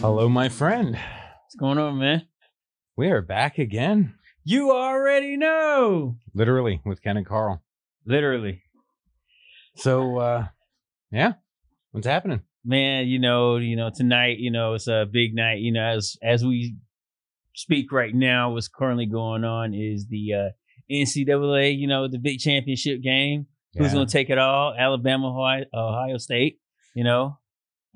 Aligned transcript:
Hello, 0.00 0.28
my 0.28 0.48
friend. 0.48 0.94
What's 0.94 1.54
going 1.58 1.78
on, 1.78 1.98
man? 1.98 2.22
We 2.96 3.08
are 3.10 3.20
back 3.22 3.58
again, 3.58 4.14
You 4.44 4.70
already 4.72 5.36
know. 5.36 6.16
literally 6.34 6.80
with 6.84 7.02
Ken 7.02 7.16
and 7.16 7.26
Carl. 7.26 7.62
Literally. 8.06 8.62
So, 9.76 10.18
uh, 10.18 10.46
yeah, 11.10 11.34
what's 11.92 12.06
happening? 12.06 12.42
Man, 12.64 13.06
you 13.08 13.18
know, 13.18 13.56
you 13.56 13.76
know, 13.76 13.90
tonight, 13.94 14.38
you 14.38 14.50
know, 14.50 14.74
it's 14.74 14.88
a 14.88 15.06
big 15.10 15.34
night. 15.34 15.58
You 15.60 15.72
know, 15.72 15.84
as 15.84 16.16
as 16.22 16.44
we 16.44 16.76
speak 17.54 17.90
right 17.92 18.14
now, 18.14 18.52
what's 18.52 18.68
currently 18.68 19.06
going 19.06 19.44
on 19.44 19.74
is 19.74 20.06
the 20.08 20.34
uh 20.34 20.48
NCAA, 20.90 21.76
you 21.78 21.86
know, 21.86 22.08
the 22.08 22.18
big 22.18 22.38
championship 22.38 23.02
game. 23.02 23.46
Who's 23.76 23.92
gonna 23.92 24.06
take 24.06 24.30
it 24.30 24.38
all? 24.38 24.74
Alabama, 24.76 25.28
Ohio, 25.30 25.64
Ohio 25.74 26.18
State, 26.18 26.58
you 26.94 27.04
know. 27.04 27.38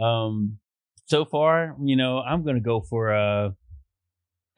Um 0.00 0.58
so 1.06 1.24
far, 1.24 1.76
you 1.82 1.96
know, 1.96 2.18
I'm 2.18 2.44
gonna 2.44 2.60
go 2.60 2.80
for 2.80 3.14
uh 3.14 3.50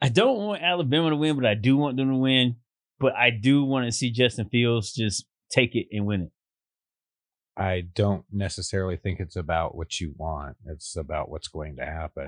I 0.01 0.09
don't 0.09 0.37
want 0.37 0.61
Alabama 0.61 1.09
to 1.09 1.15
win, 1.15 1.35
but 1.35 1.45
I 1.45 1.55
do 1.55 1.77
want 1.77 1.97
them 1.97 2.09
to 2.09 2.15
win. 2.17 2.57
But 2.99 3.13
I 3.15 3.29
do 3.29 3.63
want 3.63 3.85
to 3.87 3.91
see 3.91 4.11
Justin 4.11 4.47
Fields 4.49 4.93
just 4.93 5.25
take 5.51 5.75
it 5.75 5.87
and 5.91 6.05
win 6.05 6.21
it. 6.23 6.31
I 7.57 7.83
don't 7.93 8.25
necessarily 8.31 8.97
think 8.97 9.19
it's 9.19 9.35
about 9.37 9.75
what 9.75 9.99
you 10.01 10.13
want. 10.17 10.57
It's 10.67 10.95
about 10.97 11.29
what's 11.29 11.47
going 11.47 11.77
to 11.77 11.85
happen. 11.85 12.27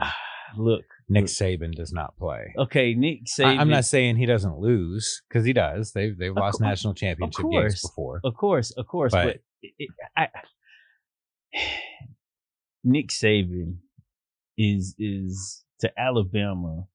Look, 0.58 0.86
Nick 1.10 1.26
Saban 1.26 1.74
does 1.76 1.92
not 1.92 2.16
play. 2.18 2.54
okay, 2.58 2.94
Nick 2.94 3.20
I, 3.40 3.42
Saban. 3.42 3.60
I'm 3.60 3.70
not 3.70 3.84
saying 3.86 4.16
he 4.16 4.26
doesn't 4.26 4.58
lose 4.58 5.22
because 5.28 5.46
he 5.46 5.52
does. 5.54 5.92
They've 5.92 6.18
they've 6.18 6.32
Of 6.32 6.38
lost 6.38 6.62
national 6.62 6.94
championship 6.94 7.44
games 7.52 7.52
course. 7.52 7.82
before. 7.82 8.22
Of 8.24 8.36
course, 8.36 8.72
of 8.72 8.88
course, 8.88 9.12
but, 9.12 9.26
But- 9.26 9.36
it, 9.62 9.74
it- 9.78 9.90
I, 10.16 10.28
Nick 12.84 13.10
Saban 13.10 13.78
is 14.58 14.96
is 14.98 15.64
to 15.80 15.92
Alabama 16.00 16.88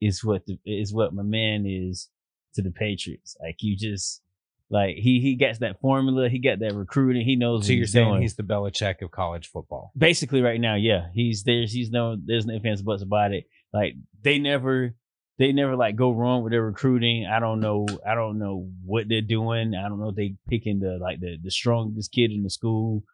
is 0.00 0.24
what 0.24 0.44
the, 0.46 0.58
is 0.64 0.92
what 0.92 1.14
my 1.14 1.22
man 1.22 1.64
is 1.66 2.08
to 2.54 2.62
the 2.62 2.70
Patriots. 2.70 3.36
Like 3.40 3.56
you 3.60 3.76
just 3.76 4.22
like 4.68 4.96
he 4.96 5.20
he 5.20 5.36
gets 5.36 5.60
that 5.60 5.80
formula, 5.80 6.28
he 6.28 6.38
got 6.38 6.58
that 6.58 6.74
recruiting, 6.74 7.24
he 7.24 7.36
knows. 7.36 7.66
So 7.66 7.68
what 7.68 7.74
you're 7.74 7.82
he's 7.82 7.92
saying 7.92 8.08
doing. 8.08 8.22
he's 8.22 8.34
the 8.34 8.42
Belichick 8.42 9.02
of 9.02 9.10
college 9.10 9.48
football? 9.48 9.92
basically 9.96 10.42
right 10.42 10.60
now, 10.60 10.74
yeah, 10.74 11.06
he's 11.14 11.44
there's 11.44 11.72
he's 11.72 11.90
no 11.90 12.16
there's 12.22 12.46
no 12.46 12.54
ifs 12.54 12.64
ands 12.64 12.82
buts 12.82 13.02
about 13.02 13.32
it. 13.32 13.44
Like 13.72 13.94
they 14.22 14.38
never 14.38 14.94
they 15.38 15.52
never 15.52 15.76
like 15.76 15.96
go 15.96 16.10
wrong 16.10 16.42
with 16.42 16.50
their 16.50 16.64
recruiting. 16.64 17.26
I 17.26 17.38
don't 17.38 17.60
know 17.60 17.86
I 18.06 18.14
don't 18.14 18.38
know 18.38 18.68
what 18.84 19.08
they're 19.08 19.20
doing. 19.20 19.74
I 19.74 19.88
don't 19.88 20.00
know 20.00 20.10
they 20.10 20.34
picking 20.48 20.80
the 20.80 20.98
like 21.00 21.20
the 21.20 21.36
the 21.42 21.50
strongest 21.50 22.12
kid 22.12 22.32
in 22.32 22.42
the 22.42 22.50
school 22.50 23.04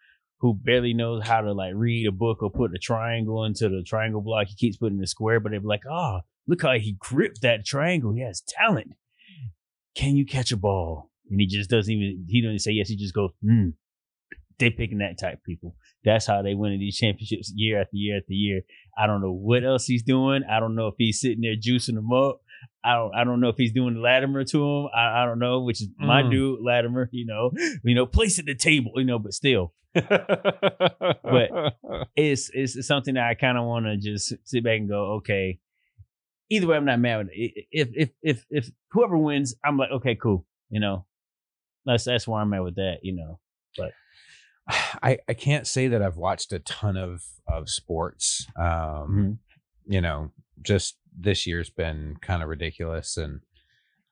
who 0.43 0.55
barely 0.55 0.93
knows 0.93 1.23
how 1.25 1.41
to 1.41 1.53
like 1.53 1.73
read 1.77 2.07
a 2.07 2.11
book 2.11 2.43
or 2.43 2.51
put 2.51 2.75
a 2.75 2.79
triangle 2.79 3.45
into 3.45 3.69
the 3.69 3.83
triangle 3.87 4.21
block. 4.21 4.49
He 4.49 4.57
keeps 4.57 4.77
putting 4.77 4.99
the 4.99 5.07
square, 5.07 5.39
but 5.39 5.53
they're 5.53 5.61
like, 5.61 5.85
oh, 5.89 6.21
look 6.49 6.63
how 6.63 6.73
he 6.73 6.97
gripped 6.99 7.43
that 7.43 7.65
triangle. 7.65 8.13
He 8.13 8.23
has 8.23 8.43
talent. 8.47 8.89
Can 9.95 10.17
you 10.17 10.27
catch 10.27 10.51
a 10.51 10.57
ball? 10.57 11.13
And 11.31 11.41
he 11.41 11.47
just 11.47 11.71
doesn't 11.71 11.93
even 11.93 12.27
he 12.29 12.43
doesn't 12.43 12.59
say 12.59 12.73
yes. 12.73 12.89
He 12.89 12.97
just 12.97 13.15
goes, 13.15 13.31
hmm. 13.41 13.69
They 14.59 14.71
picking 14.71 14.99
that 14.99 15.19
type 15.19 15.35
of 15.35 15.45
people. 15.45 15.77
That's 16.05 16.27
how 16.27 16.43
they 16.43 16.55
win 16.55 16.79
these 16.79 16.99
championships 16.99 17.53
year 17.55 17.81
after 17.81 17.97
year 17.97 18.19
after 18.19 18.33
year. 18.33 18.63
I 18.99 19.07
don't 19.07 19.23
know 19.23 19.33
what 19.33 19.65
else 19.65 19.87
he's 19.87 20.03
doing. 20.03 20.43
I 20.49 20.61
don't 20.61 20.75
know 20.75 20.89
if 20.89 20.95
he's 20.99 21.21
sitting 21.21 21.41
there 21.41 21.57
juicing 21.57 21.95
them 21.95 22.13
up. 22.13 22.42
I 22.85 22.95
don't. 22.95 23.15
I 23.15 23.25
don't 23.25 23.41
know 23.41 23.49
if 23.49 23.57
he's 23.57 23.73
doing 23.73 24.01
Latimer 24.03 24.45
to 24.45 24.65
him. 24.65 24.89
I, 24.95 25.23
I 25.23 25.25
don't 25.27 25.39
know, 25.39 25.61
which 25.63 25.81
is 25.83 25.89
my 25.99 26.23
Mm. 26.23 26.31
dude, 26.31 26.61
Latimer. 26.63 27.09
You 27.13 27.27
know, 27.27 27.51
you 27.85 27.95
know, 27.95 28.07
place 28.07 28.39
at 28.39 28.47
the 28.47 28.55
table. 28.55 28.93
You 28.97 29.05
know, 29.05 29.19
but 29.19 29.33
still, 29.35 29.73
but 29.95 31.51
it's 32.17 32.51
it's 32.53 32.87
something 32.87 33.15
that 33.15 33.25
I 33.29 33.35
kind 33.35 33.59
of 33.59 33.65
want 33.65 33.87
to 33.87 33.97
just 33.97 34.35
sit 34.45 34.65
back 34.65 34.79
and 34.79 34.89
go, 34.89 35.15
okay. 35.17 35.59
Either 36.51 36.67
way, 36.67 36.77
I'm 36.77 36.85
not 36.85 37.01
mad 37.01 37.19
with 37.19 37.29
it. 37.33 37.67
If 37.71 37.89
if 37.95 38.11
if 38.23 38.45
if 38.51 38.71
whoever 38.91 39.17
wins, 39.17 39.55
I'm 39.65 39.79
like, 39.79 39.91
okay, 39.91 40.15
cool. 40.17 40.45
You 40.71 40.81
know, 40.81 41.07
that's 41.87 42.05
that's 42.05 42.29
where 42.29 42.41
I'm 42.41 42.53
at 42.53 42.63
with 42.65 42.75
that. 42.77 42.99
You 43.03 43.15
know, 43.17 43.39
but 43.79 43.93
I, 45.03 45.19
I 45.29 45.35
can't 45.35 45.67
say 45.67 45.89
that 45.89 46.03
I've 46.03 46.17
watched 46.17 46.53
a 46.53 46.59
ton 46.59 46.97
of 46.97 47.23
of 47.47 47.71
sports. 47.71 48.47
Um, 48.57 48.65
Mhm. 48.67 49.39
You 49.87 50.01
know, 50.01 50.31
just 50.61 50.97
this 51.19 51.47
year's 51.47 51.71
been 51.71 52.17
kind 52.21 52.43
of 52.43 52.49
ridiculous, 52.49 53.17
and 53.17 53.41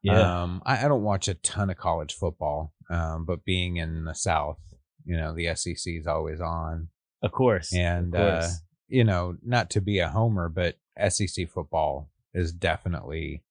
yeah, 0.03 0.43
um, 0.43 0.62
I, 0.65 0.84
I 0.84 0.88
don't 0.88 1.03
watch 1.03 1.28
a 1.28 1.34
ton 1.34 1.71
of 1.71 1.77
college 1.77 2.15
football. 2.15 2.72
Um, 2.88 3.25
but 3.25 3.44
being 3.44 3.77
in 3.77 4.05
the 4.05 4.15
South, 4.15 4.59
you 5.05 5.16
know, 5.16 5.34
the 5.34 5.55
SEC 5.55 5.94
is 5.94 6.06
always 6.06 6.41
on, 6.41 6.89
of 7.22 7.33
course, 7.33 7.72
and 7.75 8.15
of 8.15 8.44
uh, 8.44 8.49
you 8.89 9.05
know, 9.05 9.37
not 9.44 9.71
to 9.71 9.81
be 9.81 10.00
a 10.00 10.09
homer, 10.09 10.49
but 10.49 10.77
SEC 11.09 11.49
football 11.49 12.10
is 12.34 12.53
definitely 12.53 13.43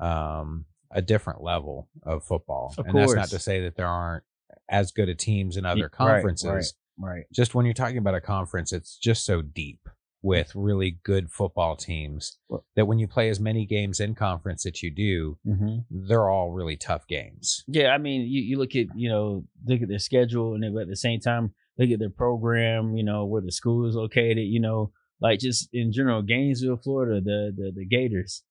um, 0.00 0.66
a 0.90 1.00
different 1.00 1.42
level 1.42 1.88
of 2.02 2.24
football, 2.24 2.74
Of 2.76 2.86
and 2.86 2.96
that's 2.96 3.14
not 3.14 3.28
to 3.28 3.38
say 3.38 3.62
that 3.62 3.76
there 3.76 3.86
aren't 3.86 4.24
as 4.68 4.90
good 4.90 5.08
of 5.08 5.16
teams 5.16 5.56
in 5.56 5.64
other 5.64 5.82
right, 5.82 5.92
conferences. 5.92 6.74
right, 6.98 7.10
right. 7.10 7.24
just 7.32 7.54
when 7.54 7.64
you're 7.64 7.74
talking 7.74 7.98
about 7.98 8.14
a 8.14 8.20
conference, 8.20 8.72
it's 8.72 8.96
just 8.96 9.24
so 9.24 9.42
deep 9.42 9.88
with 10.22 10.52
really 10.54 10.98
good 11.02 11.30
football 11.30 11.74
teams 11.76 12.38
that 12.76 12.86
when 12.86 12.98
you 12.98 13.08
play 13.08 13.28
as 13.28 13.40
many 13.40 13.66
games 13.66 13.98
in 14.00 14.14
conference 14.14 14.62
that 14.62 14.82
you 14.82 14.90
do, 14.90 15.36
Mm-hmm. 15.46 15.78
they're 16.08 16.30
all 16.30 16.52
really 16.52 16.76
tough 16.76 17.06
games. 17.08 17.64
Yeah, 17.66 17.88
I 17.88 17.98
mean, 17.98 18.22
you, 18.22 18.40
you 18.42 18.58
look 18.58 18.74
at 18.76 18.86
you 18.94 19.08
know 19.08 19.44
look 19.66 19.82
at 19.82 19.88
their 19.88 19.98
schedule, 19.98 20.54
and 20.54 20.64
at 20.64 20.88
the 20.88 20.96
same 20.96 21.20
time 21.20 21.54
look 21.78 21.90
at 21.90 21.98
their 21.98 22.10
program. 22.10 22.96
You 22.96 23.04
know 23.04 23.24
where 23.26 23.42
the 23.42 23.52
school 23.52 23.88
is 23.88 23.94
located. 23.96 24.46
You 24.46 24.60
know, 24.60 24.92
like 25.20 25.40
just 25.40 25.68
in 25.72 25.92
general, 25.92 26.22
Gainesville, 26.22 26.76
Florida, 26.82 27.20
the 27.20 27.52
the 27.56 27.72
the 27.74 27.84
Gators. 27.86 28.42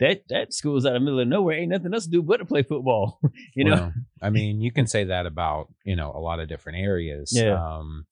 That 0.00 0.22
that 0.28 0.54
school's 0.54 0.86
out 0.86 0.94
of 0.94 1.00
the 1.00 1.04
middle 1.04 1.18
of 1.18 1.26
nowhere. 1.26 1.56
Ain't 1.58 1.72
nothing 1.72 1.92
else 1.92 2.04
to 2.04 2.10
do 2.10 2.22
but 2.22 2.36
to 2.36 2.44
play 2.44 2.62
football. 2.62 3.18
you 3.56 3.64
know. 3.64 3.74
Well, 3.74 3.92
I 4.22 4.30
mean, 4.36 4.60
you 4.60 4.70
can 4.70 4.86
say 4.86 5.02
that 5.02 5.26
about, 5.26 5.72
you 5.84 5.96
know, 5.96 6.12
a 6.14 6.20
lot 6.20 6.38
of 6.38 6.48
different 6.48 6.78
areas. 6.78 7.32
Yeah. 7.34 7.54
Um, 7.60 8.06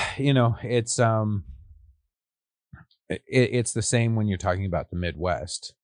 you 0.18 0.34
know, 0.34 0.56
it's, 0.62 0.98
um, 0.98 1.44
it, 3.08 3.22
it's 3.28 3.72
the 3.72 3.82
same 3.82 4.14
when 4.16 4.26
you're 4.28 4.38
talking 4.38 4.66
about 4.66 4.90
the 4.90 4.96
Midwest, 4.96 5.74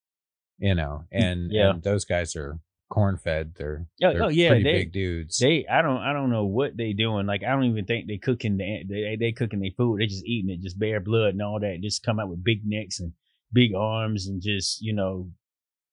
you 0.58 0.74
know, 0.74 1.04
and, 1.12 1.50
Yeah. 1.52 1.70
and 1.70 1.82
those 1.82 2.04
guys 2.04 2.34
are 2.36 2.58
corn 2.90 3.18
fed. 3.18 3.52
They're, 3.56 3.86
Oh, 4.02 4.12
they're 4.12 4.24
oh, 4.24 4.28
yeah, 4.28 4.54
they- 4.54 4.62
big 4.62 4.92
dudes. 4.92 5.38
They, 5.38 5.66
I 5.66 5.82
don't, 5.82 5.98
I 5.98 6.12
don't 6.12 6.30
know 6.30 6.46
what 6.46 6.76
they 6.76 6.92
doing. 6.94 7.26
Like, 7.26 7.42
I 7.44 7.50
don't 7.50 7.64
even 7.64 7.84
think 7.84 8.06
they 8.06 8.16
cooking 8.18 8.56
the, 8.56 8.82
they, 8.88 9.16
they 9.18 9.32
cooking 9.32 9.60
their 9.60 9.70
food. 9.76 10.00
They 10.00 10.06
just 10.06 10.24
eating 10.24 10.50
it, 10.50 10.62
just 10.62 10.78
bare 10.78 11.00
blood 11.00 11.30
and 11.34 11.42
all 11.42 11.60
that. 11.60 11.80
Just 11.82 12.02
come 12.02 12.18
out 12.18 12.28
with 12.30 12.42
big 12.44 12.62
necks 12.64 13.00
and 13.00 13.12
big 13.52 13.74
arms 13.74 14.26
and 14.26 14.40
just, 14.40 14.80
you 14.80 14.94
know, 14.94 15.30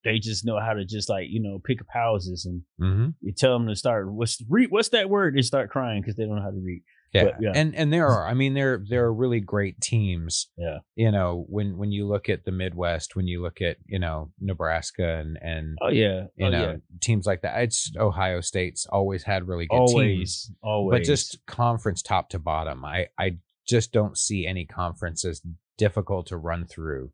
they 0.05 0.19
just 0.19 0.45
know 0.45 0.59
how 0.59 0.73
to 0.73 0.85
just 0.85 1.09
like, 1.09 1.25
you 1.29 1.41
know, 1.41 1.59
pick 1.65 1.81
up 1.81 1.87
houses 1.91 2.45
and 2.45 2.61
hmm 2.79 3.09
you 3.21 3.33
tell 3.35 3.57
them 3.57 3.67
to 3.67 3.75
start 3.75 4.11
what's 4.13 4.39
read 4.47 4.69
what's 4.69 4.89
that 4.89 5.09
word? 5.09 5.35
They 5.35 5.41
start 5.41 5.71
crying 5.71 5.99
because 6.01 6.15
they 6.15 6.25
don't 6.25 6.35
know 6.35 6.43
how 6.43 6.51
to 6.51 6.61
read. 6.63 6.83
Yeah. 7.15 7.23
But, 7.25 7.33
yeah. 7.41 7.51
And 7.55 7.75
and 7.75 7.91
there 7.91 8.07
are 8.09 8.27
I 8.27 8.33
mean 8.33 8.53
there 8.53 8.83
there 8.87 9.05
are 9.05 9.13
really 9.13 9.39
great 9.39 9.79
teams. 9.81 10.49
Yeah. 10.57 10.79
You 10.95 11.11
know, 11.11 11.45
when 11.47 11.77
when 11.77 11.91
you 11.91 12.07
look 12.07 12.29
at 12.29 12.45
the 12.45 12.51
Midwest, 12.51 13.15
when 13.15 13.27
you 13.27 13.41
look 13.41 13.61
at, 13.61 13.77
you 13.85 13.99
know, 13.99 14.31
Nebraska 14.39 15.17
and 15.19 15.37
and 15.41 15.77
Oh 15.81 15.89
yeah, 15.89 16.25
you 16.35 16.47
oh, 16.47 16.49
know, 16.49 16.63
yeah. 16.71 16.75
teams 17.01 17.25
like 17.25 17.41
that. 17.41 17.61
It's 17.61 17.91
mm. 17.91 18.01
Ohio 18.01 18.41
State's 18.41 18.85
always 18.87 19.23
had 19.23 19.47
really 19.47 19.67
good 19.67 19.75
always, 19.75 19.95
teams. 19.95 20.51
always. 20.61 20.99
But 20.99 21.05
just 21.05 21.39
conference 21.45 22.01
top 22.01 22.29
to 22.29 22.39
bottom. 22.39 22.83
I 22.85 23.07
I 23.17 23.37
just 23.67 23.91
don't 23.91 24.17
see 24.17 24.45
any 24.45 24.65
conference 24.65 25.25
as 25.25 25.41
difficult 25.77 26.27
to 26.27 26.37
run 26.37 26.65
through 26.65 27.11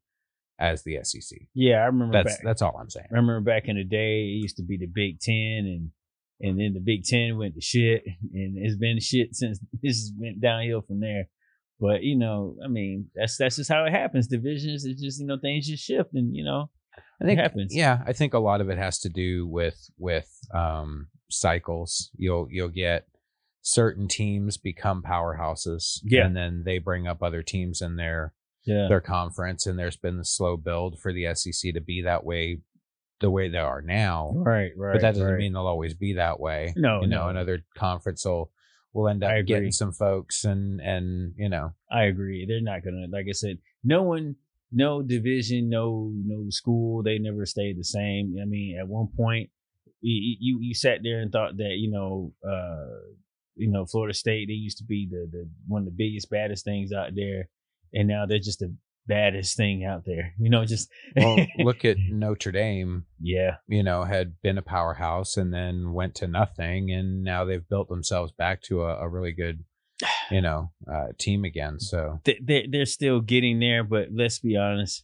as 0.59 0.83
the 0.83 0.99
SEC. 1.03 1.39
yeah, 1.55 1.77
I 1.77 1.85
remember 1.85 2.13
That's 2.13 2.35
back. 2.35 2.43
that's 2.43 2.61
all 2.61 2.77
I'm 2.79 2.89
saying. 2.89 3.07
I 3.11 3.15
remember 3.15 3.41
back 3.41 3.67
in 3.67 3.77
the 3.77 3.83
day, 3.83 4.21
it 4.21 4.41
used 4.43 4.57
to 4.57 4.63
be 4.63 4.77
the 4.77 4.85
Big 4.85 5.19
Ten, 5.19 5.65
and 5.65 5.91
and 6.41 6.59
then 6.59 6.73
the 6.73 6.79
Big 6.79 7.03
Ten 7.03 7.37
went 7.37 7.55
to 7.55 7.61
shit, 7.61 8.03
and 8.33 8.57
it's 8.57 8.75
been 8.77 8.99
shit 8.99 9.35
since 9.35 9.59
this 9.83 10.11
went 10.17 10.41
downhill 10.41 10.81
from 10.81 10.99
there. 10.99 11.27
But 11.79 12.03
you 12.03 12.15
know, 12.17 12.55
I 12.63 12.67
mean, 12.67 13.07
that's 13.15 13.37
that's 13.37 13.55
just 13.55 13.71
how 13.71 13.85
it 13.85 13.91
happens. 13.91 14.27
Divisions, 14.27 14.85
it's 14.85 15.01
just 15.01 15.19
you 15.19 15.25
know 15.27 15.37
things 15.41 15.67
just 15.67 15.83
shift, 15.83 16.13
and 16.13 16.35
you 16.35 16.43
know, 16.43 16.69
I 17.21 17.25
think 17.25 17.39
it 17.39 17.43
happens. 17.43 17.75
Yeah, 17.75 18.01
I 18.05 18.13
think 18.13 18.33
a 18.33 18.39
lot 18.39 18.61
of 18.61 18.69
it 18.69 18.77
has 18.77 18.99
to 18.99 19.09
do 19.09 19.47
with 19.47 19.89
with 19.97 20.29
um, 20.53 21.07
cycles. 21.29 22.11
You'll 22.17 22.47
you'll 22.51 22.69
get 22.69 23.07
certain 23.63 24.07
teams 24.07 24.57
become 24.57 25.01
powerhouses, 25.03 25.99
Yeah. 26.03 26.25
and 26.25 26.35
then 26.35 26.63
they 26.65 26.77
bring 26.79 27.07
up 27.07 27.21
other 27.23 27.41
teams 27.43 27.81
in 27.81 27.95
their 27.95 28.33
yeah, 28.63 28.87
their 28.87 29.01
conference, 29.01 29.65
and 29.65 29.77
there's 29.79 29.97
been 29.97 30.17
the 30.17 30.25
slow 30.25 30.57
build 30.57 30.99
for 30.99 31.11
the 31.11 31.33
SEC 31.33 31.73
to 31.73 31.81
be 31.81 32.03
that 32.03 32.23
way, 32.23 32.59
the 33.21 33.31
way 33.31 33.49
they 33.49 33.57
are 33.57 33.81
now. 33.81 34.33
right, 34.35 34.71
right. 34.75 34.93
but 34.93 35.01
that 35.01 35.13
doesn't 35.13 35.25
right. 35.25 35.37
mean 35.37 35.53
they'll 35.53 35.67
always 35.67 35.93
be 35.93 36.13
that 36.13 36.39
way. 36.39 36.73
No, 36.75 37.01
you 37.01 37.07
know, 37.07 37.23
no. 37.23 37.29
another 37.29 37.63
conference 37.75 38.25
will 38.25 38.51
will 38.93 39.07
end 39.07 39.23
up 39.23 39.45
getting 39.45 39.71
some 39.71 39.93
folks, 39.93 40.43
and 40.43 40.81
and 40.81 41.33
you 41.37 41.49
know, 41.49 41.73
I 41.91 42.03
agree. 42.03 42.45
They're 42.45 42.61
not 42.61 42.83
gonna, 42.83 43.07
like 43.09 43.27
I 43.29 43.33
said, 43.33 43.59
no 43.83 44.03
one, 44.03 44.35
no 44.71 45.01
division, 45.01 45.69
no 45.69 46.11
no 46.25 46.45
school. 46.49 47.03
They 47.03 47.17
never 47.17 47.45
stayed 47.45 47.79
the 47.79 47.83
same. 47.83 48.35
I 48.41 48.45
mean, 48.45 48.77
at 48.77 48.87
one 48.87 49.07
point, 49.15 49.49
you 50.01 50.35
you, 50.39 50.59
you 50.61 50.73
sat 50.73 50.99
there 51.03 51.19
and 51.21 51.31
thought 51.31 51.57
that 51.57 51.75
you 51.77 51.91
know, 51.91 52.33
uh, 52.47 53.13
you 53.55 53.71
know, 53.71 53.85
Florida 53.85 54.13
State 54.13 54.47
they 54.47 54.53
used 54.53 54.79
to 54.79 54.83
be 54.83 55.07
the 55.09 55.29
the 55.31 55.49
one 55.67 55.83
of 55.83 55.85
the 55.85 55.95
biggest 55.95 56.29
baddest 56.29 56.65
things 56.65 56.91
out 56.91 57.11
there, 57.15 57.47
and 57.93 58.07
now 58.07 58.25
they're 58.25 58.39
just 58.39 58.59
the 58.59 58.75
baddest 59.11 59.57
thing 59.57 59.83
out 59.83 60.03
there. 60.05 60.33
You 60.39 60.49
know, 60.49 60.63
just 60.65 60.89
well, 61.15 61.37
look 61.57 61.83
at 61.83 61.97
Notre 62.09 62.51
Dame. 62.51 63.05
yeah, 63.19 63.57
You 63.67 63.83
know, 63.83 64.03
had 64.05 64.41
been 64.41 64.57
a 64.57 64.61
powerhouse 64.61 65.35
and 65.37 65.53
then 65.53 65.91
went 65.93 66.15
to 66.15 66.27
nothing, 66.27 66.91
and 66.91 67.23
now 67.23 67.43
they've 67.43 67.67
built 67.67 67.89
themselves 67.89 68.31
back 68.31 68.61
to 68.63 68.83
a, 68.83 68.99
a 69.01 69.09
really 69.09 69.33
good, 69.33 69.63
you 70.31 70.41
know, 70.41 70.71
uh, 70.91 71.07
team 71.19 71.43
again. 71.43 71.79
So 71.79 72.19
they 72.23 72.39
they're, 72.41 72.63
they're 72.71 72.85
still 72.85 73.19
getting 73.19 73.59
there, 73.59 73.83
but 73.83 74.07
let's 74.13 74.39
be 74.39 74.55
honest. 74.57 75.03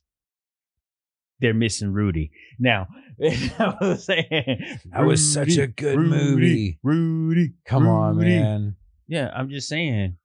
They're 1.40 1.54
missing 1.54 1.94
Rudy. 1.94 2.32
Now, 2.58 2.88
I 3.22 3.76
was 3.80 4.06
saying 4.06 4.80
that 4.92 5.06
was 5.06 5.34
such 5.34 5.58
a 5.58 5.68
good 5.68 5.98
Rudy, 5.98 6.10
movie. 6.10 6.80
Rudy, 6.82 7.54
Come 7.66 7.88
on, 7.88 8.18
man. 8.18 8.76
Yeah, 9.08 9.30
I'm 9.36 9.50
just 9.50 9.68
saying. 9.70 10.18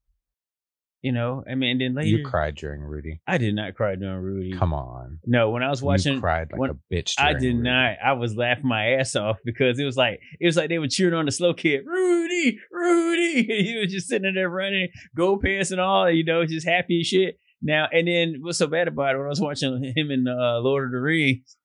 You 1.03 1.11
know, 1.11 1.43
I 1.51 1.57
mean, 1.57 1.71
and 1.73 1.81
then 1.81 1.95
later, 1.95 2.17
You 2.17 2.25
cried 2.25 2.55
during 2.55 2.81
Rudy. 2.81 3.21
I 3.27 3.37
did 3.37 3.57
not 3.57 3.75
cry 3.75 3.97
during 3.97 4.23
Rudy. 4.23 4.53
Come 4.53 4.73
on. 4.73 5.19
No, 5.27 5.51
when 5.51 5.65
I 5.65 5.69
was 5.69 5.83
watching, 5.83 6.15
you 6.15 6.21
cried 6.21 6.53
like 6.53 6.61
when- 6.61 6.71
a 6.71 6.75
bitch. 6.95 7.15
I 7.19 7.33
did 7.33 7.57
Rudy. 7.57 7.69
not. 7.69 7.97
I 8.05 8.13
was 8.13 8.37
laughing 8.37 8.69
my 8.69 8.93
ass 8.93 9.17
off 9.17 9.39
because 9.45 9.81
it 9.81 9.85
was 9.85 9.97
like 9.97 10.21
it 10.39 10.47
was 10.47 10.57
like 10.57 10.69
they 10.69 10.79
were 10.79 10.87
cheering 10.87 11.15
on 11.15 11.25
the 11.27 11.33
slow 11.33 11.55
kid, 11.55 11.81
Rudy, 11.85 12.59
Rudy. 12.71 13.39
And 13.41 13.47
he 13.67 13.79
was 13.83 13.93
just 13.93 14.09
sitting 14.09 14.33
there 14.33 14.49
running, 14.49 14.89
go 15.17 15.39
pants 15.39 15.73
and 15.73 15.81
all, 15.81 16.09
you 16.09 16.25
know, 16.25 16.47
just 16.47 16.69
happy 16.69 17.01
as 17.01 17.09
shit. 17.09 17.37
Now 17.61 17.89
and 17.93 18.07
then, 18.07 18.37
what's 18.41 18.59
so 18.59 18.69
bad 18.69 18.87
about 18.87 19.15
it? 19.17 19.19
When 19.19 19.27
I 19.27 19.29
was 19.29 19.41
watching 19.41 19.93
him 19.97 20.11
in 20.13 20.27
uh, 20.29 20.59
Lord 20.61 20.87
of 20.87 20.93
the 20.93 20.99
Rings, 21.01 21.57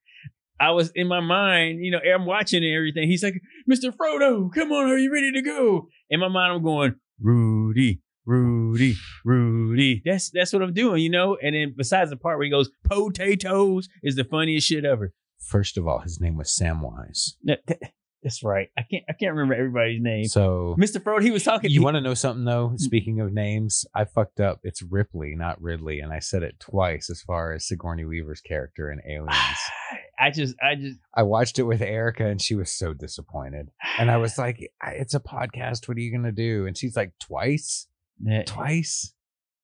I 0.60 0.72
was 0.72 0.92
in 0.96 1.08
my 1.08 1.20
mind, 1.20 1.86
you 1.86 1.92
know, 1.92 2.00
I'm 2.00 2.26
watching 2.26 2.64
and 2.64 2.76
everything. 2.76 3.08
He's 3.08 3.22
like, 3.24 3.40
Mister 3.68 3.92
Frodo, 3.92 4.52
come 4.52 4.72
on, 4.72 4.90
are 4.90 4.98
you 4.98 5.14
ready 5.14 5.32
to 5.34 5.44
go? 5.44 5.90
In 6.10 6.20
my 6.22 6.28
mind, 6.28 6.54
I'm 6.54 6.64
going, 6.64 6.96
Rudy. 7.22 8.02
Rudy, 8.28 8.96
Rudy. 9.26 10.02
That's 10.06 10.30
that's 10.30 10.52
what 10.54 10.62
I'm 10.62 10.74
doing, 10.74 11.02
you 11.02 11.10
know. 11.10 11.38
And 11.42 11.56
then 11.56 11.74
besides 11.78 12.10
the 12.12 12.18
part 12.18 12.38
where 12.38 12.46
he 12.46 12.52
goes 12.52 12.70
potatoes 12.84 13.88
is 14.04 14.16
the 14.16 14.24
funniest 14.26 14.68
shit 14.68 14.86
ever. 14.86 15.14
First 15.40 15.78
of 15.78 15.88
all, 15.88 16.00
his 16.00 16.20
name 16.20 16.36
was 16.38 16.50
Samwise. 16.50 17.34
That- 17.44 17.62
that- 17.68 17.80
That's 18.24 18.44
right. 18.44 18.68
I 18.78 18.82
can't 18.90 19.04
I 19.08 19.14
can't 19.14 19.32
remember 19.34 19.54
everybody's 19.54 20.02
name. 20.02 20.26
So 20.26 20.76
Mr. 20.78 20.98
Frodo, 21.02 21.22
he 21.22 21.32
was 21.32 21.44
talking. 21.44 21.70
you 21.70 21.82
want 21.84 21.96
to 21.96 22.02
know 22.02 22.16
something 22.16 22.44
though? 22.46 22.70
Mm. 22.70 22.80
Speaking 22.80 23.22
of 23.22 23.32
names, 23.32 23.86
I 23.96 24.04
fucked 24.06 24.40
up. 24.42 24.60
It's 24.64 24.82
Ripley, 24.82 25.36
not 25.36 25.62
Ridley, 25.62 26.00
and 26.02 26.12
I 26.12 26.20
said 26.20 26.44
it 26.44 26.60
twice 26.60 27.10
as 27.10 27.22
far 27.22 27.54
as 27.54 27.68
Sigourney 27.68 28.04
Weaver's 28.06 28.42
character 28.42 28.92
in 28.92 29.00
Aliens. 29.10 29.60
I 30.20 30.32
just 30.32 30.56
I 30.62 30.76
just 30.76 30.98
I 31.16 31.24
watched 31.24 31.60
it 31.60 31.64
with 31.64 31.82
Erica, 31.82 32.26
and 32.26 32.42
she 32.42 32.56
was 32.56 32.72
so 32.72 32.92
disappointed. 32.94 33.70
And 34.00 34.10
I 34.12 34.18
was 34.18 34.38
like, 34.46 34.60
"It's 34.88 35.14
a 35.14 35.20
podcast. 35.22 35.88
What 35.88 35.96
are 35.96 36.02
you 36.02 36.12
gonna 36.12 36.32
do?" 36.32 36.66
And 36.66 36.76
she's 36.76 36.96
like, 36.98 37.14
"Twice, 37.22 37.88
Yeah, 38.24 38.44
twice." 38.44 39.14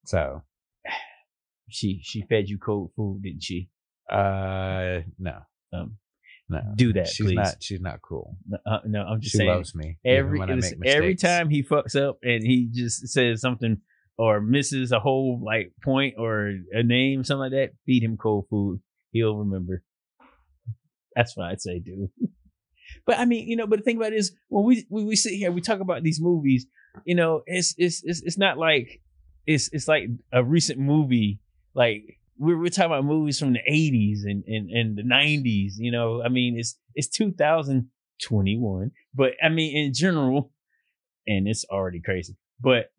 So, 0.06 0.44
she 1.70 2.02
she 2.04 2.22
fed 2.24 2.50
you 2.50 2.58
cold 2.58 2.92
food, 2.96 3.22
didn't 3.24 3.44
she? 3.44 3.70
uh, 4.12 5.00
no, 5.18 5.40
Um, 5.72 5.98
no, 6.50 6.60
do 6.76 6.94
that, 6.94 7.08
she's 7.08 7.26
please. 7.28 7.36
not. 7.36 7.56
She's 7.62 7.82
not 7.82 8.02
cruel. 8.02 8.38
No, 8.48 8.58
uh, 8.66 8.80
no, 8.86 9.02
I'm 9.04 9.22
just 9.22 9.32
She 9.32 9.38
saying. 9.40 9.50
loves 9.50 9.74
me 9.74 9.98
every 10.06 10.40
when 10.40 10.50
I 10.52 10.56
listen, 10.56 10.80
make 10.80 10.90
every 10.92 11.16
time 11.16 11.50
he 11.50 11.64
fucks 11.64 11.96
up 11.96 12.18
and 12.22 12.44
he 12.44 12.70
just 12.72 13.08
says 13.08 13.40
something 13.42 13.78
or 14.18 14.42
misses 14.42 14.92
a 14.92 15.00
whole 15.00 15.42
like 15.44 15.72
point 15.84 16.16
or 16.18 16.54
a 16.74 16.84
name, 16.84 17.24
something 17.24 17.40
like 17.40 17.52
that, 17.52 17.72
feed 17.86 18.04
him 18.04 18.18
cold 18.18 18.46
food. 18.50 18.82
He'll 19.12 19.38
remember. 19.38 19.84
That's 21.16 21.36
what 21.38 21.48
I'd 21.48 21.62
say, 21.62 21.80
dude. 21.80 22.10
But 23.06 23.18
I 23.20 23.26
mean, 23.26 23.48
you 23.50 23.56
know, 23.58 23.66
but 23.68 23.80
the 23.80 23.84
thing 23.84 23.98
about 23.98 24.14
it 24.14 24.18
is 24.18 24.34
when 24.50 24.66
we 24.66 24.86
when 24.88 25.06
we 25.06 25.16
sit 25.16 25.34
here, 25.34 25.52
we 25.52 25.62
talk 25.62 25.80
about 25.82 26.04
these 26.04 26.22
movies, 26.22 26.68
you 27.06 27.16
know, 27.16 27.44
it's 27.46 27.76
it's 27.78 28.04
it's, 28.04 28.22
it's 28.22 28.38
not 28.38 28.58
like 28.58 29.02
it's 29.46 29.70
it's 29.72 29.88
like 29.88 30.10
a 30.32 30.44
recent 30.44 30.80
movie. 30.80 31.40
Like 31.74 32.20
we're 32.38 32.58
we're 32.58 32.70
talking 32.70 32.92
about 32.92 33.06
movies 33.06 33.40
from 33.40 33.54
the 33.54 33.62
eighties 33.68 34.24
and, 34.26 34.44
and 34.46 34.70
and 34.70 34.98
the 34.98 35.04
nineties, 35.04 35.78
you 35.80 35.92
know. 35.92 36.22
I 36.24 36.30
mean, 36.30 36.58
it's 36.58 36.78
it's 36.96 37.08
two 37.08 37.32
thousand 37.32 37.90
twenty 38.22 38.58
one. 38.58 38.92
But 39.14 39.34
I 39.44 39.50
mean 39.50 39.76
in 39.76 39.94
general, 39.94 40.52
and 41.28 41.48
it's 41.48 41.66
already 41.70 42.02
crazy. 42.02 42.36
But 42.60 42.92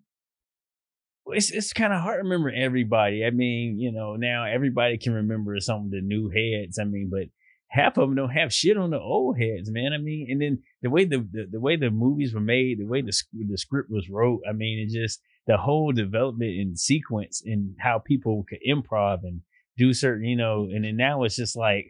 it's 1.26 1.50
it's 1.50 1.72
kind 1.72 1.92
of 1.92 2.00
hard 2.00 2.18
to 2.18 2.24
remember 2.24 2.50
everybody. 2.54 3.24
I 3.24 3.30
mean, 3.30 3.78
you 3.78 3.92
know, 3.92 4.16
now 4.16 4.44
everybody 4.44 4.98
can 4.98 5.14
remember 5.14 5.58
some 5.60 5.86
of 5.86 5.90
the 5.90 6.00
new 6.00 6.30
heads. 6.30 6.78
I 6.78 6.84
mean, 6.84 7.08
but 7.10 7.28
half 7.74 7.98
of 7.98 8.08
them 8.08 8.14
don't 8.14 8.30
have 8.30 8.52
shit 8.52 8.76
on 8.76 8.90
the 8.90 9.00
old 9.00 9.36
heads, 9.36 9.68
man. 9.68 9.92
I 9.92 9.98
mean, 9.98 10.28
and 10.30 10.40
then 10.40 10.62
the 10.80 10.90
way 10.90 11.04
the 11.04 11.18
the, 11.18 11.48
the 11.50 11.60
way 11.60 11.76
the 11.76 11.90
movies 11.90 12.32
were 12.32 12.40
made, 12.40 12.78
the 12.78 12.86
way 12.86 13.02
the 13.02 13.12
the 13.48 13.58
script 13.58 13.90
was 13.90 14.08
wrote. 14.08 14.42
I 14.48 14.52
mean, 14.52 14.78
it 14.78 14.94
just 14.94 15.20
the 15.48 15.56
whole 15.56 15.90
development 15.90 16.52
and 16.52 16.78
sequence 16.78 17.42
and 17.44 17.74
how 17.80 17.98
people 17.98 18.44
could 18.48 18.60
improv 18.66 19.24
and 19.24 19.40
do 19.76 19.92
certain, 19.92 20.24
you 20.24 20.36
know. 20.36 20.68
And 20.72 20.84
then 20.84 20.96
now 20.96 21.24
it's 21.24 21.34
just 21.34 21.56
like, 21.56 21.86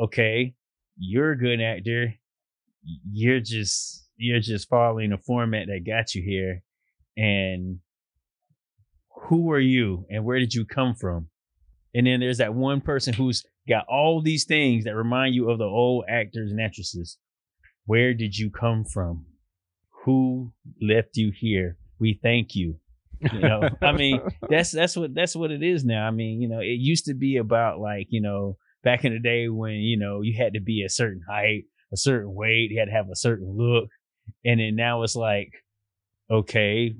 okay, 0.00 0.54
you're 0.98 1.30
a 1.30 1.38
good 1.38 1.60
actor. 1.60 2.14
You're 3.12 3.40
just 3.40 4.08
you're 4.16 4.40
just 4.40 4.68
following 4.68 5.12
a 5.12 5.18
format 5.18 5.68
that 5.68 5.86
got 5.86 6.12
you 6.16 6.22
here, 6.22 6.64
and 7.16 7.78
who 9.28 9.52
are 9.52 9.60
you 9.60 10.06
and 10.10 10.24
where 10.24 10.40
did 10.40 10.54
you 10.54 10.64
come 10.64 10.96
from? 10.96 11.28
And 11.94 12.06
then 12.06 12.18
there's 12.18 12.38
that 12.38 12.54
one 12.54 12.80
person 12.80 13.14
who's 13.14 13.44
got 13.68 13.86
all 13.88 14.22
these 14.22 14.44
things 14.44 14.84
that 14.84 14.94
remind 14.94 15.34
you 15.34 15.50
of 15.50 15.58
the 15.58 15.64
old 15.64 16.04
actors 16.08 16.50
and 16.50 16.60
actresses. 16.60 17.18
Where 17.84 18.14
did 18.14 18.36
you 18.36 18.50
come 18.50 18.84
from? 18.84 19.26
Who 20.04 20.52
left 20.80 21.16
you 21.16 21.32
here? 21.34 21.76
We 21.98 22.18
thank 22.22 22.54
you. 22.54 22.76
You 23.32 23.40
know, 23.40 23.68
I 23.82 23.92
mean, 23.92 24.20
that's 24.50 24.70
that's 24.70 24.96
what 24.96 25.14
that's 25.14 25.34
what 25.34 25.50
it 25.50 25.62
is 25.62 25.84
now. 25.84 26.06
I 26.06 26.10
mean, 26.10 26.40
you 26.40 26.48
know, 26.48 26.60
it 26.60 26.78
used 26.78 27.06
to 27.06 27.14
be 27.14 27.36
about 27.36 27.80
like, 27.80 28.08
you 28.10 28.20
know, 28.20 28.56
back 28.84 29.04
in 29.04 29.12
the 29.12 29.18
day 29.18 29.48
when, 29.48 29.74
you 29.74 29.98
know, 29.98 30.20
you 30.22 30.36
had 30.36 30.54
to 30.54 30.60
be 30.60 30.84
a 30.84 30.88
certain 30.88 31.22
height, 31.28 31.64
a 31.92 31.96
certain 31.96 32.34
weight, 32.34 32.70
you 32.70 32.78
had 32.78 32.86
to 32.86 32.94
have 32.94 33.08
a 33.10 33.16
certain 33.16 33.56
look. 33.56 33.88
And 34.44 34.60
then 34.60 34.76
now 34.76 35.02
it's 35.02 35.16
like, 35.16 35.50
okay, 36.30 36.94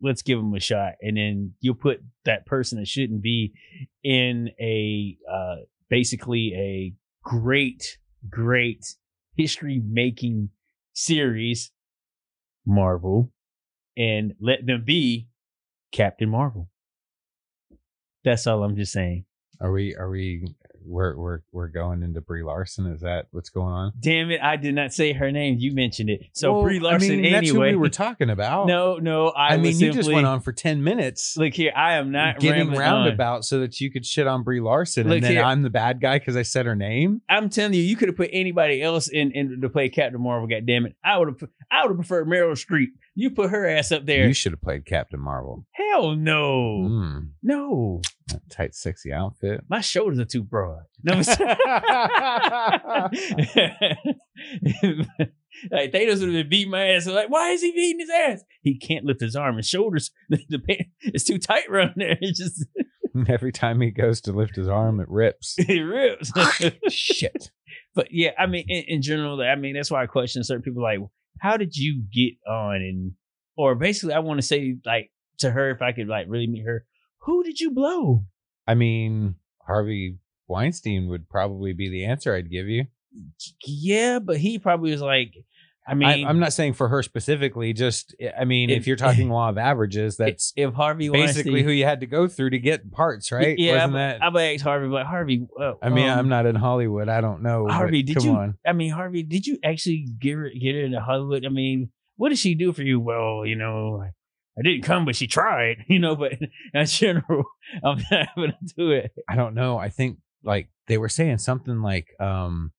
let's 0.00 0.22
give 0.22 0.38
them 0.38 0.54
a 0.54 0.60
shot. 0.60 0.94
And 1.00 1.16
then 1.16 1.54
you'll 1.60 1.74
put 1.74 2.00
that 2.24 2.46
person 2.46 2.78
that 2.78 2.88
shouldn't 2.88 3.22
be 3.22 3.52
in 4.02 4.50
a 4.60 5.16
uh 5.30 5.56
basically 5.90 6.54
a 6.54 6.94
great, 7.28 7.98
great 8.30 8.96
history 9.36 9.82
making 9.84 10.50
series, 10.94 11.72
Marvel, 12.66 13.32
and 13.96 14.34
let 14.40 14.64
them 14.66 14.84
be 14.86 15.28
Captain 15.92 16.30
Marvel. 16.30 16.70
That's 18.24 18.46
all 18.46 18.62
I'm 18.62 18.76
just 18.76 18.92
saying. 18.92 19.24
Are 19.60 19.72
we? 19.72 19.94
Are 19.94 20.08
we? 20.08 20.46
We're 20.84 21.16
we're 21.16 21.40
we're 21.52 21.68
going 21.68 22.02
into 22.02 22.20
Brie 22.20 22.42
Larson. 22.42 22.86
Is 22.86 23.00
that 23.00 23.26
what's 23.30 23.50
going 23.50 23.72
on? 23.72 23.92
Damn 24.00 24.30
it, 24.30 24.40
I 24.40 24.56
did 24.56 24.74
not 24.74 24.92
say 24.92 25.12
her 25.12 25.30
name. 25.30 25.56
You 25.58 25.74
mentioned 25.74 26.10
it. 26.10 26.22
So 26.32 26.52
Well, 26.52 26.62
Brie 26.62 26.80
Larson 26.80 27.12
I 27.12 27.16
mean, 27.16 27.32
that's 27.32 27.48
who 27.48 27.62
anyway. 27.62 27.70
we 27.72 27.76
were 27.76 27.88
talking 27.88 28.30
about. 28.30 28.66
no, 28.66 28.96
no, 28.96 29.28
I, 29.28 29.54
I, 29.54 29.56
mean, 29.56 29.66
was 29.66 29.82
you 29.82 29.92
just 29.92 30.10
went 30.10 30.26
on 30.26 30.40
for 30.40 30.52
ten 30.52 30.82
minutes. 30.82 31.36
Look 31.36 31.54
here, 31.54 31.72
I 31.74 31.94
am 31.94 32.12
not 32.12 32.38
getting 32.38 32.68
rambling 32.68 32.80
on. 32.80 32.94
roundabout 33.04 33.44
so 33.44 33.60
that 33.60 33.80
you 33.80 33.90
could 33.90 34.06
shit 34.06 34.26
on 34.26 34.42
Brie 34.42 34.60
Larson, 34.60 35.08
Look 35.08 35.16
and 35.16 35.24
then 35.24 35.32
here. 35.32 35.42
I'm 35.42 35.62
the 35.62 35.70
bad 35.70 36.00
guy 36.00 36.18
because 36.18 36.36
I 36.36 36.42
said 36.42 36.66
her 36.66 36.76
name. 36.76 37.22
I'm 37.28 37.48
telling 37.50 37.74
you, 37.74 37.82
you 37.82 37.96
could 37.96 38.08
have 38.08 38.16
put 38.16 38.30
anybody 38.32 38.82
else 38.82 39.08
in, 39.08 39.32
in 39.32 39.60
to 39.60 39.68
play 39.68 39.88
Captain 39.88 40.20
Marvel. 40.20 40.48
God 40.48 40.66
damn 40.66 40.86
it, 40.86 40.96
I 41.04 41.18
would 41.18 41.28
have. 41.28 41.48
I 41.70 41.82
would 41.82 41.90
have 41.90 41.98
preferred 41.98 42.26
Meryl 42.26 42.52
Streep. 42.52 42.88
You 43.20 43.30
put 43.30 43.50
her 43.50 43.66
ass 43.68 43.92
up 43.92 44.06
there. 44.06 44.26
You 44.26 44.32
should 44.32 44.52
have 44.52 44.62
played 44.62 44.86
Captain 44.86 45.20
Marvel. 45.20 45.66
Hell 45.72 46.16
no, 46.16 46.78
Mm, 46.88 47.28
no. 47.42 48.00
that 48.28 48.48
tight, 48.50 48.74
sexy 48.74 49.12
outfit. 49.12 49.62
My 49.68 49.82
shoulders 49.82 50.18
are 50.18 50.24
too 50.24 50.42
broad. 50.42 50.84
No, 51.02 51.14
like 55.70 55.92
Thanos 55.92 56.20
would 56.20 56.28
have 56.28 56.32
been 56.32 56.48
beating 56.48 56.70
my 56.70 56.88
ass. 56.90 57.06
Like, 57.06 57.28
why 57.30 57.50
is 57.50 57.62
he 57.62 57.72
beating 57.72 58.00
his 58.00 58.10
ass? 58.10 58.42
He 58.62 58.78
can't 58.78 59.04
lift 59.04 59.20
his 59.20 59.36
arm. 59.36 59.56
His 59.56 59.68
shoulders, 59.68 60.10
the, 60.28 60.58
pant, 60.58 60.82
it's 61.02 61.24
too 61.24 61.38
tight 61.38 61.68
around 61.68 61.94
there. 61.96 62.16
It 62.20 62.36
just 62.36 62.64
Every 63.28 63.52
time 63.52 63.80
he 63.80 63.90
goes 63.90 64.20
to 64.22 64.32
lift 64.32 64.54
his 64.56 64.68
arm, 64.68 65.00
it 65.00 65.08
rips. 65.08 65.56
it 65.58 65.80
rips. 65.80 66.32
Shit. 66.88 67.50
but 67.94 68.08
yeah, 68.12 68.30
I 68.38 68.46
mean, 68.46 68.64
in, 68.68 68.84
in 68.86 69.02
general, 69.02 69.40
I 69.42 69.56
mean, 69.56 69.74
that's 69.74 69.90
why 69.90 70.02
I 70.02 70.06
question 70.06 70.44
certain 70.44 70.62
people. 70.62 70.82
Like, 70.82 71.00
how 71.38 71.56
did 71.56 71.76
you 71.76 72.02
get 72.12 72.34
on? 72.48 72.76
And 72.76 73.12
or 73.56 73.74
basically, 73.74 74.14
I 74.14 74.20
want 74.20 74.40
to 74.40 74.46
say 74.46 74.76
like 74.84 75.10
to 75.38 75.50
her, 75.50 75.70
if 75.70 75.82
I 75.82 75.92
could 75.92 76.08
like 76.08 76.26
really 76.28 76.46
meet 76.46 76.64
her, 76.66 76.86
who 77.22 77.42
did 77.42 77.60
you 77.60 77.70
blow? 77.70 78.24
I 78.66 78.74
mean, 78.74 79.36
Harvey 79.66 80.18
Weinstein 80.48 81.08
would 81.08 81.28
probably 81.28 81.72
be 81.72 81.88
the 81.88 82.04
answer 82.04 82.34
I'd 82.34 82.50
give 82.50 82.66
you. 82.66 82.86
Yeah, 83.66 84.18
but 84.18 84.36
he 84.36 84.58
probably 84.58 84.92
was 84.92 85.00
like, 85.00 85.32
I 85.88 85.92
I 85.92 85.94
mean, 85.94 86.26
I'm 86.26 86.38
not 86.38 86.52
saying 86.52 86.74
for 86.74 86.88
her 86.88 87.02
specifically. 87.02 87.72
Just, 87.72 88.14
I 88.38 88.44
mean, 88.44 88.70
if 88.70 88.78
If- 88.80 88.86
you're 88.86 88.96
talking 88.96 89.28
law 89.30 89.48
of 89.48 89.58
averages, 89.58 90.16
that's 90.16 90.52
if 90.56 90.74
Harvey 90.74 91.08
was 91.10 91.20
basically 91.20 91.52
Weinstein, 91.52 91.64
who 91.64 91.72
you 91.72 91.84
had 91.84 92.00
to 92.00 92.06
go 92.06 92.28
through 92.28 92.50
to 92.50 92.58
get 92.58 92.90
parts, 92.92 93.32
right? 93.32 93.58
Yeah, 93.58 93.72
Wasn't 93.72 93.84
I'm, 93.84 93.92
that? 93.94 94.22
I'm 94.22 94.32
gonna 94.32 94.44
ask 94.44 94.62
Harvey, 94.62 94.88
but 94.88 95.06
Harvey, 95.06 95.46
uh, 95.60 95.72
I 95.82 95.88
mean, 95.88 96.08
um, 96.08 96.18
I'm 96.18 96.28
not 96.28 96.46
in 96.46 96.54
Hollywood. 96.54 97.08
I 97.08 97.20
don't 97.20 97.42
know. 97.42 97.66
Harvey, 97.66 98.02
did 98.02 98.16
come 98.16 98.26
you? 98.26 98.32
on. 98.32 98.58
I 98.66 98.72
mean, 98.72 98.90
Harvey, 98.92 99.22
did 99.22 99.46
you 99.46 99.58
actually 99.64 100.06
get 100.18 100.34
her 100.36 100.50
get 100.50 100.74
her 100.74 100.82
into 100.82 101.00
Hollywood? 101.00 101.44
I 101.46 101.48
mean, 101.48 101.90
what 102.16 102.28
did 102.28 102.38
she 102.38 102.54
do 102.54 102.72
for 102.72 102.82
you? 102.82 103.00
Well, 103.00 103.44
you 103.46 103.56
know, 103.56 104.02
I 104.02 104.10
I 104.58 104.62
didn't 104.62 104.82
come, 104.82 105.06
but 105.06 105.16
she 105.16 105.26
tried, 105.26 105.78
you 105.88 105.98
know. 105.98 106.14
But 106.14 106.32
in 106.74 106.86
general, 106.86 107.44
I'm 107.82 108.02
not 108.10 108.28
gonna 108.36 108.56
do 108.76 108.90
it. 108.90 109.12
I 109.28 109.34
don't 109.34 109.54
know. 109.54 109.78
I 109.78 109.88
think 109.88 110.18
like 110.44 110.68
they 110.88 110.98
were 110.98 111.08
saying 111.08 111.38
something 111.38 111.80
like 111.80 112.08
um 112.20 112.72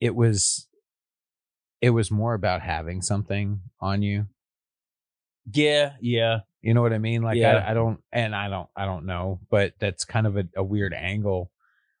it 0.00 0.14
was 0.14 0.66
it 1.80 1.90
was 1.90 2.10
more 2.10 2.34
about 2.34 2.62
having 2.62 3.02
something 3.02 3.60
on 3.80 4.02
you. 4.02 4.26
Yeah, 5.52 5.92
yeah. 6.00 6.38
You 6.62 6.74
know 6.74 6.82
what 6.82 6.92
I 6.92 6.98
mean? 6.98 7.22
Like 7.22 7.36
Yeah. 7.36 7.64
I, 7.66 7.70
I 7.70 7.74
don't 7.74 8.00
and 8.12 8.34
I 8.34 8.48
don't 8.48 8.68
I 8.76 8.84
don't 8.84 9.06
know, 9.06 9.40
but 9.50 9.74
that's 9.78 10.04
kind 10.04 10.26
of 10.26 10.36
a, 10.36 10.44
a 10.56 10.64
weird 10.64 10.92
angle. 10.94 11.50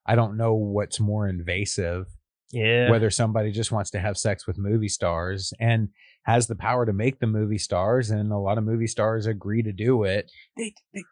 I 0.04 0.14
don't 0.16 0.36
know 0.36 0.54
what's 0.54 0.98
more 1.00 1.28
invasive, 1.28 2.06
Yeah. 2.52 2.90
whether 2.90 3.10
somebody 3.10 3.52
just 3.52 3.70
wants 3.72 3.90
to 3.90 4.00
have 4.00 4.16
sex 4.18 4.46
with 4.46 4.58
movie 4.58 4.88
stars 4.88 5.52
and 5.60 5.90
has 6.24 6.48
the 6.48 6.56
power 6.56 6.84
to 6.86 6.92
make 6.92 7.20
the 7.20 7.26
movie 7.28 7.58
stars 7.58 8.10
and 8.10 8.32
a 8.32 8.38
lot 8.38 8.58
of 8.58 8.64
movie 8.64 8.86
stars 8.88 9.26
agree 9.26 9.62
to 9.62 9.72
do 9.72 10.02
it. 10.02 10.30
they, 10.56 10.74
they, 10.92 11.04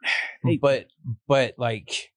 they- 0.44 0.56
but 0.56 0.86
but 1.28 1.54
like 1.58 2.10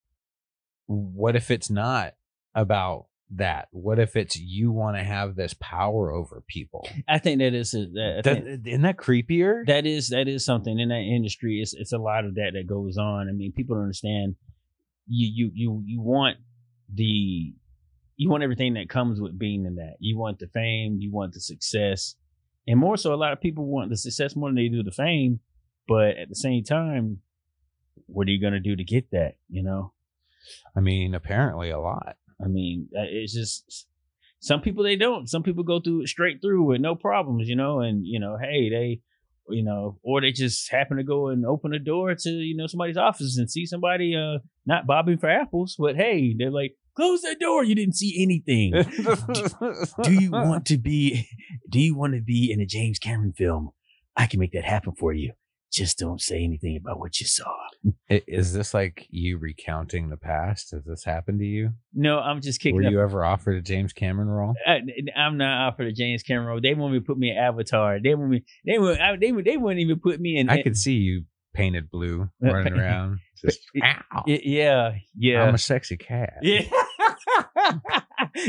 what 0.87 1.35
if 1.35 1.51
it's 1.51 1.69
not 1.69 2.13
about 2.55 3.05
that? 3.31 3.67
What 3.71 3.99
if 3.99 4.15
it's 4.15 4.37
you 4.37 4.71
want 4.71 4.97
to 4.97 5.03
have 5.03 5.35
this 5.35 5.53
power 5.59 6.11
over 6.11 6.43
people? 6.47 6.87
I 7.07 7.19
think 7.19 7.39
that 7.39 7.53
is 7.53 7.73
a, 7.73 7.85
that, 7.93 8.21
that 8.23 8.43
think, 8.43 8.67
isn't 8.67 8.81
that 8.81 8.97
creepier? 8.97 9.65
that 9.67 9.85
is 9.85 10.09
that 10.09 10.27
is 10.27 10.45
something 10.45 10.79
in 10.79 10.89
that 10.89 10.95
industry. 10.95 11.59
It's 11.61 11.73
it's 11.73 11.93
a 11.93 11.97
lot 11.97 12.25
of 12.25 12.35
that 12.35 12.51
that 12.53 12.67
goes 12.67 12.97
on. 12.97 13.27
I 13.29 13.33
mean, 13.33 13.51
people 13.51 13.75
don't 13.75 13.83
understand. 13.83 14.35
You 15.07 15.29
you 15.33 15.51
you 15.53 15.83
you 15.85 16.01
want 16.01 16.37
the 16.93 17.53
you 18.15 18.29
want 18.29 18.43
everything 18.43 18.73
that 18.75 18.89
comes 18.89 19.21
with 19.21 19.37
being 19.37 19.65
in 19.65 19.75
that. 19.75 19.95
You 19.99 20.17
want 20.17 20.39
the 20.39 20.47
fame. 20.47 20.97
You 20.99 21.11
want 21.11 21.33
the 21.33 21.39
success, 21.39 22.15
and 22.67 22.79
more 22.79 22.97
so, 22.97 23.13
a 23.13 23.15
lot 23.15 23.33
of 23.33 23.41
people 23.41 23.65
want 23.65 23.89
the 23.89 23.97
success 23.97 24.35
more 24.35 24.49
than 24.49 24.55
they 24.55 24.69
do 24.69 24.83
the 24.83 24.91
fame. 24.91 25.39
But 25.87 26.17
at 26.17 26.29
the 26.29 26.35
same 26.35 26.63
time, 26.63 27.19
what 28.07 28.27
are 28.27 28.31
you 28.31 28.41
gonna 28.41 28.59
do 28.59 28.75
to 28.75 28.83
get 28.83 29.11
that? 29.11 29.35
You 29.49 29.63
know. 29.63 29.93
I 30.75 30.79
mean, 30.79 31.13
apparently 31.13 31.71
a 31.71 31.79
lot. 31.79 32.15
I 32.43 32.47
mean, 32.47 32.89
uh, 32.95 33.05
it's 33.07 33.33
just 33.33 33.87
some 34.39 34.61
people 34.61 34.83
they 34.83 34.95
don't. 34.95 35.27
Some 35.27 35.43
people 35.43 35.63
go 35.63 35.79
through 35.79 36.05
straight 36.07 36.41
through 36.41 36.63
with 36.63 36.81
no 36.81 36.95
problems, 36.95 37.47
you 37.47 37.55
know. 37.55 37.81
And 37.81 38.05
you 38.05 38.19
know, 38.19 38.37
hey, 38.39 38.69
they, 38.69 39.01
you 39.49 39.63
know, 39.63 39.97
or 40.03 40.21
they 40.21 40.31
just 40.31 40.71
happen 40.71 40.97
to 40.97 41.03
go 41.03 41.27
and 41.29 41.45
open 41.45 41.73
a 41.73 41.79
door 41.79 42.13
to 42.13 42.29
you 42.29 42.55
know 42.55 42.67
somebody's 42.67 42.97
office 42.97 43.37
and 43.37 43.49
see 43.49 43.65
somebody 43.65 44.15
uh 44.15 44.39
not 44.65 44.85
bobbing 44.85 45.17
for 45.17 45.29
apples, 45.29 45.75
but 45.79 45.95
hey, 45.95 46.35
they're 46.37 46.51
like, 46.51 46.75
close 46.95 47.21
that 47.21 47.39
door. 47.39 47.63
You 47.63 47.75
didn't 47.75 47.95
see 47.95 48.21
anything. 48.21 48.73
do 50.03 50.13
you 50.13 50.31
want 50.31 50.65
to 50.67 50.77
be? 50.77 51.27
Do 51.69 51.79
you 51.79 51.97
want 51.97 52.13
to 52.13 52.21
be 52.21 52.51
in 52.51 52.61
a 52.61 52.65
James 52.65 52.97
Cameron 52.97 53.33
film? 53.33 53.71
I 54.15 54.25
can 54.25 54.39
make 54.39 54.53
that 54.53 54.63
happen 54.63 54.93
for 54.93 55.13
you. 55.13 55.33
Just 55.77 55.99
don't 55.99 56.19
say 56.19 56.43
anything 56.43 56.75
about 56.75 56.97
what 56.99 57.19
you 57.19 57.27
saw. 57.27 57.53
Is 58.09 58.51
this 58.51 58.73
like 58.73 59.05
you 59.11 59.37
recounting 59.37 60.09
the 60.09 60.17
past? 60.17 60.71
Has 60.71 60.83
this 60.85 61.03
happened 61.03 61.39
to 61.39 61.45
you? 61.45 61.69
No, 61.93 62.17
I'm 62.17 62.41
just 62.41 62.59
kicking 62.59 62.77
Were 62.77 62.85
up 62.85 62.91
you 62.91 62.99
ever 62.99 63.23
offered 63.23 63.57
a 63.57 63.61
James 63.61 63.93
Cameron 63.93 64.27
role? 64.27 64.55
I, 64.65 64.79
I'm 65.15 65.37
not 65.37 65.67
offered 65.67 65.85
a 65.85 65.91
James 65.93 66.23
Cameron 66.23 66.47
role. 66.47 66.59
They 66.61 66.73
want 66.73 66.93
me 66.93 66.99
to 66.99 67.05
put 67.05 67.19
me 67.19 67.29
in 67.29 67.37
Avatar. 67.37 67.99
They 68.03 68.15
want 68.15 68.31
me. 68.31 68.43
They 68.65 68.79
want. 68.79 68.99
I, 68.99 69.17
they 69.17 69.31
would. 69.31 69.45
They 69.45 69.57
wouldn't 69.57 69.79
even 69.79 69.99
put 69.99 70.19
me 70.19 70.37
in. 70.37 70.49
I 70.49 70.63
could 70.63 70.75
see 70.75 70.93
you 70.93 71.25
painted 71.53 71.91
blue 71.91 72.27
running 72.41 72.73
around. 72.73 73.19
Just, 73.45 73.59
"Ow, 73.83 74.23
Yeah. 74.25 74.95
Yeah. 75.15 75.43
I'm 75.43 75.53
a 75.53 75.59
sexy 75.59 75.97
cat. 75.97 76.33
yeah. 76.41 76.61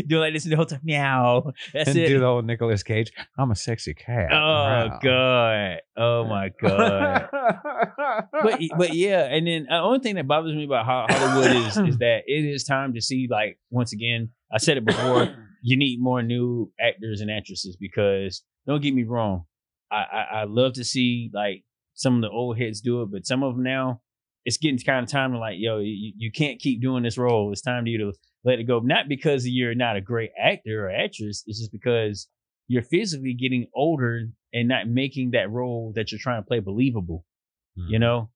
do 0.07 0.19
like 0.19 0.33
this 0.35 0.45
the 0.45 0.57
whole 0.57 0.67
time. 0.67 0.81
Meow. 0.83 1.53
That's 1.73 1.91
and 1.91 1.99
it. 1.99 2.09
do 2.09 2.19
the 2.21 2.27
old 2.27 2.45
Nicolas 2.47 2.83
Cage. 2.83 3.13
I'm 3.39 3.51
a 3.51 3.57
sexy 3.57 3.95
cat. 3.95 4.29
oh 4.33 4.37
Wow. 4.37 4.99
god. 5.03 5.77
Oh 5.97 6.25
my 6.27 6.51
god. 6.61 7.29
but 8.43 8.61
but 8.77 8.95
yeah, 8.95 9.25
and 9.25 9.47
then 9.47 9.67
the 9.69 9.77
only 9.79 10.01
thing 10.01 10.15
that 10.17 10.27
bothers 10.27 10.55
me 10.55 10.65
about 10.65 10.87
Ho- 10.87 11.07
Hollywood 11.09 11.57
is 11.57 11.77
is 11.77 11.99
that 11.99 12.23
it 12.27 12.45
is 12.45 12.65
time 12.65 12.95
to 12.95 13.01
see 13.01 13.29
like 13.31 13.59
once 13.71 13.93
again. 13.93 14.31
I 14.53 14.59
said 14.59 14.77
it 14.79 14.85
before. 14.85 15.35
you 15.63 15.77
need 15.77 16.01
more 16.01 16.23
new 16.23 16.73
actors 16.81 17.21
and 17.21 17.31
actresses 17.31 17.77
because 17.77 18.43
don't 18.67 18.81
get 18.83 18.95
me 18.95 19.03
wrong, 19.03 19.45
I, 19.91 19.97
I 19.97 20.23
I 20.41 20.45
love 20.45 20.75
to 20.75 20.85
see 20.85 21.31
like 21.35 21.65
some 21.95 22.15
of 22.17 22.23
the 22.23 22.31
old 22.31 22.59
heads 22.59 22.81
do 22.81 23.03
it, 23.03 23.11
but 23.11 23.27
some 23.27 23.43
of 23.43 23.55
them 23.57 23.65
now 23.65 24.01
it's 24.49 24.57
getting 24.57 24.78
kind 24.78 25.05
of 25.05 25.11
time 25.11 25.33
to 25.33 25.38
like 25.38 25.57
yo 25.59 25.78
you, 25.78 26.12
you 26.17 26.33
can't 26.33 26.59
keep 26.59 26.81
doing 26.81 27.02
this 27.02 27.19
role. 27.19 27.52
It's 27.52 27.61
time 27.61 27.85
for 27.85 27.88
you 27.88 27.99
to 27.99 28.12
let 28.45 28.59
it 28.59 28.64
go. 28.64 28.81
Not 28.81 29.07
because 29.07 29.47
you're 29.47 29.75
not 29.75 29.97
a 29.97 30.00
great 30.00 30.31
actor 30.43 30.87
or 30.87 30.90
actress. 30.90 31.45
It's 31.47 31.59
just 31.59 31.71
because 31.71 32.28
you're 32.67 32.83
physically 32.83 33.35
getting 33.35 33.67
older 33.75 34.31
and 34.55 34.69
not 34.69 34.88
making 34.88 35.33
that 35.33 35.50
role 35.50 35.93
that 35.97 36.11
you're 36.11 36.21
trying 36.21 36.43
to 36.43 36.47
play 36.47 36.61
believable. 36.61 37.26
Hmm. 37.76 37.88
You 37.90 37.99
know, 37.99 38.31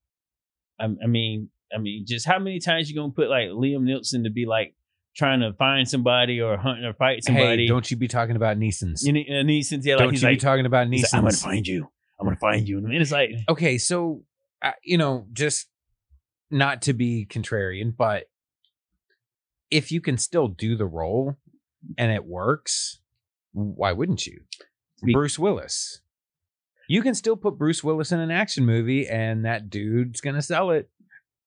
I, 0.78 0.84
I 1.02 1.06
mean, 1.06 1.48
I 1.74 1.78
mean, 1.78 2.04
just 2.06 2.26
how 2.26 2.38
many 2.38 2.60
times 2.60 2.90
you 2.90 2.94
gonna 2.94 3.12
put 3.12 3.30
like 3.30 3.48
Liam 3.48 3.84
Nielsen 3.84 4.24
to 4.24 4.30
be 4.30 4.44
like 4.44 4.74
trying 5.16 5.40
to 5.40 5.54
find 5.54 5.88
somebody 5.88 6.42
or 6.42 6.58
hunting 6.58 6.84
or 6.84 6.92
fight 6.92 7.24
somebody? 7.24 7.62
Hey, 7.62 7.68
don't 7.68 7.90
you 7.90 7.96
be 7.96 8.08
talking 8.08 8.36
about 8.36 8.58
Neeson's. 8.58 9.02
you 9.02 9.14
know, 9.14 9.20
Neeson's 9.20 9.86
yeah, 9.86 9.94
like 9.94 10.04
don't 10.04 10.20
you 10.20 10.28
like, 10.28 10.36
be 10.36 10.40
talking 10.40 10.66
about 10.66 10.88
he's 10.88 11.04
like, 11.04 11.14
I'm 11.14 11.24
gonna 11.24 11.36
find 11.36 11.66
you. 11.66 11.88
I'm 12.20 12.26
gonna 12.26 12.36
find 12.36 12.68
you. 12.68 12.76
And 12.76 12.92
it's 12.92 13.12
like, 13.12 13.30
okay, 13.48 13.78
so 13.78 14.24
uh, 14.60 14.72
you 14.84 14.98
know, 14.98 15.26
just 15.32 15.68
not 16.52 16.82
to 16.82 16.92
be 16.92 17.26
contrarian, 17.28 17.94
but 17.96 18.24
if 19.70 19.90
you 19.90 20.00
can 20.00 20.18
still 20.18 20.48
do 20.48 20.76
the 20.76 20.86
role 20.86 21.36
and 21.96 22.12
it 22.12 22.24
works, 22.24 23.00
why 23.52 23.92
wouldn't 23.92 24.26
you? 24.26 24.40
Be- 25.04 25.12
Bruce 25.12 25.38
Willis. 25.38 26.00
You 26.88 27.02
can 27.02 27.14
still 27.14 27.36
put 27.36 27.58
Bruce 27.58 27.82
Willis 27.82 28.12
in 28.12 28.20
an 28.20 28.30
action 28.30 28.66
movie 28.66 29.08
and 29.08 29.44
that 29.44 29.70
dude's 29.70 30.20
going 30.20 30.36
to 30.36 30.42
sell 30.42 30.70
it. 30.70 30.90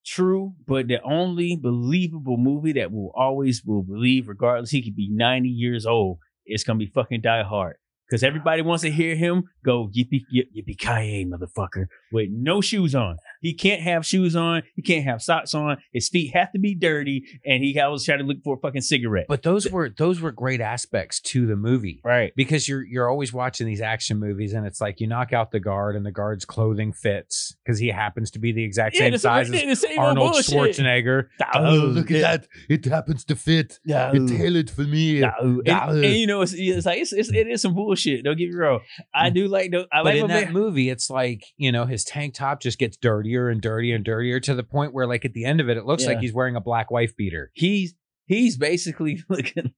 True, 0.05 0.53
but 0.67 0.87
the 0.87 1.01
only 1.01 1.55
believable 1.55 2.37
movie 2.37 2.73
that 2.73 2.91
will 2.91 3.11
always 3.15 3.63
will 3.65 3.81
believe, 3.81 4.27
regardless, 4.27 4.69
he 4.69 4.83
could 4.83 4.95
be 4.95 5.09
90 5.11 5.49
years 5.49 5.87
old, 5.87 6.19
is 6.45 6.63
gonna 6.63 6.77
be 6.77 6.85
fucking 6.85 7.21
Die 7.21 7.43
Hard. 7.43 7.77
Because 8.07 8.23
everybody 8.23 8.61
wants 8.61 8.83
to 8.83 8.91
hear 8.91 9.15
him 9.15 9.45
go 9.63 9.87
yippee 9.87 10.21
yip, 10.29 10.49
yippee 10.55 10.77
ki 10.77 11.25
motherfucker, 11.25 11.87
with 12.11 12.29
no 12.31 12.61
shoes 12.61 12.93
on. 12.93 13.17
He 13.41 13.53
can't 13.53 13.81
have 13.81 14.05
shoes 14.05 14.35
on. 14.35 14.63
He 14.75 14.81
can't 14.81 15.05
have 15.05 15.21
socks 15.21 15.53
on. 15.53 15.77
His 15.93 16.09
feet 16.09 16.33
have 16.33 16.51
to 16.53 16.59
be 16.59 16.75
dirty, 16.75 17.25
and 17.45 17.63
he 17.63 17.79
always 17.79 18.03
try 18.03 18.17
to 18.17 18.23
look 18.23 18.37
for 18.43 18.55
a 18.55 18.59
fucking 18.59 18.81
cigarette. 18.81 19.25
But 19.27 19.43
those 19.43 19.69
were 19.69 19.89
those 19.89 20.21
were 20.21 20.31
great 20.31 20.61
aspects 20.61 21.19
to 21.21 21.45
the 21.45 21.55
movie. 21.55 22.01
right, 22.03 22.33
because 22.35 22.67
you're 22.67 22.83
you're 22.83 23.09
always 23.09 23.33
watching 23.33 23.67
these 23.67 23.81
action 23.81 24.19
movies 24.19 24.53
and 24.53 24.65
it's 24.65 24.81
like 24.81 24.99
you 24.99 25.07
knock 25.07 25.33
out 25.33 25.51
the 25.51 25.59
guard 25.59 25.95
and 25.95 26.05
the 26.05 26.11
guard's 26.11 26.45
clothing 26.45 26.93
fits 26.93 27.55
because 27.63 27.79
he 27.79 27.87
happens 27.87 28.31
to 28.31 28.39
be 28.39 28.51
the 28.51 28.63
exact 28.63 28.95
same 28.95 29.11
that's 29.11 29.23
size 29.23 29.49
the, 29.49 29.65
as 29.65 29.81
same 29.81 29.99
Arnold. 29.99 30.35
Schwarzenegger. 30.35 31.27
Oh, 31.53 31.91
look 31.91 32.11
at 32.11 32.21
that. 32.21 32.47
It 32.69 32.85
happens 32.85 33.23
to 33.25 33.35
fit. 33.35 33.79
No. 33.85 34.11
it 34.13 34.69
for 34.69 34.81
me. 34.81 35.21
And, 35.21 35.67
and, 35.67 36.03
you 36.03 36.27
know, 36.27 36.41
it's, 36.41 36.53
it's 36.53 36.85
like 36.85 36.99
it's, 36.99 37.13
it's 37.13 37.31
it 37.31 37.47
is 37.47 37.61
some 37.61 37.73
bullshit. 37.73 38.23
Don't 38.23 38.37
get 38.37 38.49
me 38.49 38.55
wrong. 38.55 38.79
I 39.13 39.29
mm. 39.29 39.33
do 39.35 39.47
like 39.47 39.71
the 39.71 39.87
I 39.91 40.03
But 40.03 40.05
like 40.05 40.15
in 40.15 40.27
that 40.27 40.43
man- 40.45 40.53
movie, 40.53 40.89
it's 40.89 41.09
like 41.09 41.43
you 41.57 41.71
know 41.71 41.85
his 41.85 42.03
tank 42.03 42.33
top 42.33 42.61
just 42.61 42.79
gets 42.79 42.97
dirtier 42.97 43.34
and 43.49 43.61
dirtier 43.61 43.95
and 43.95 44.03
dirtier 44.05 44.39
to 44.41 44.55
the 44.55 44.63
point 44.63 44.93
where, 44.93 45.07
like 45.07 45.25
at 45.25 45.33
the 45.33 45.45
end 45.45 45.59
of 45.61 45.69
it, 45.69 45.77
it 45.77 45.85
looks 45.85 46.05
like 46.05 46.19
he's 46.19 46.33
wearing 46.33 46.55
a 46.55 46.61
black 46.61 46.89
wife 46.91 47.15
beater. 47.15 47.51
he's 47.53 47.93
he's 48.27 48.57
basically 48.57 49.21
looking 49.29 49.73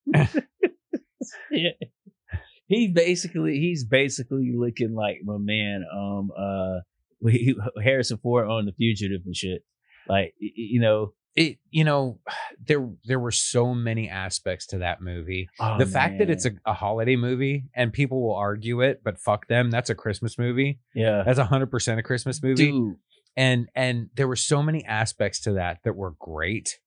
yeah. 1.51 1.71
He's 2.69 2.91
basically 2.91 3.59
he's 3.59 3.85
basically 3.85 4.51
looking 4.53 4.93
like 4.93 5.19
my 5.23 5.37
man 5.37 5.85
um 5.93 6.31
uh 6.37 6.79
he- 7.29 7.55
Harrison 7.83 8.17
Ford 8.17 8.47
on 8.49 8.65
the 8.65 8.73
fugitive 8.73 9.21
and 9.25 9.33
shit. 9.35 9.63
Like 10.09 10.33
you 10.39 10.81
know 10.81 11.13
It 11.35 11.59
you 11.69 11.85
know 11.85 12.19
there 12.65 12.89
there 13.05 13.19
were 13.19 13.31
so 13.31 13.73
many 13.73 14.09
aspects 14.09 14.67
to 14.67 14.79
that 14.79 15.01
movie. 15.01 15.47
oh, 15.61 15.77
the 15.77 15.85
fact 15.85 16.17
that 16.19 16.29
it's 16.29 16.45
a, 16.45 16.51
a 16.65 16.73
holiday 16.73 17.15
movie 17.15 17.63
and 17.73 17.93
people 17.93 18.21
will 18.21 18.35
argue 18.35 18.81
it, 18.81 19.01
but 19.01 19.17
fuck 19.17 19.47
them, 19.47 19.71
that's 19.71 19.89
a 19.89 19.95
Christmas 19.95 20.37
movie. 20.37 20.79
yeah 20.93 21.23
That's 21.25 21.39
hundred 21.39 21.71
percent 21.71 22.01
a 22.01 22.03
Christmas 22.03 22.43
movie. 22.43 22.69
dude 22.71 22.95
and 23.37 23.69
and 23.75 24.09
there 24.15 24.27
were 24.27 24.35
so 24.35 24.61
many 24.61 24.83
aspects 24.83 25.41
to 25.41 25.53
that 25.53 25.77
that 25.83 25.95
were 25.95 26.15
great. 26.19 26.79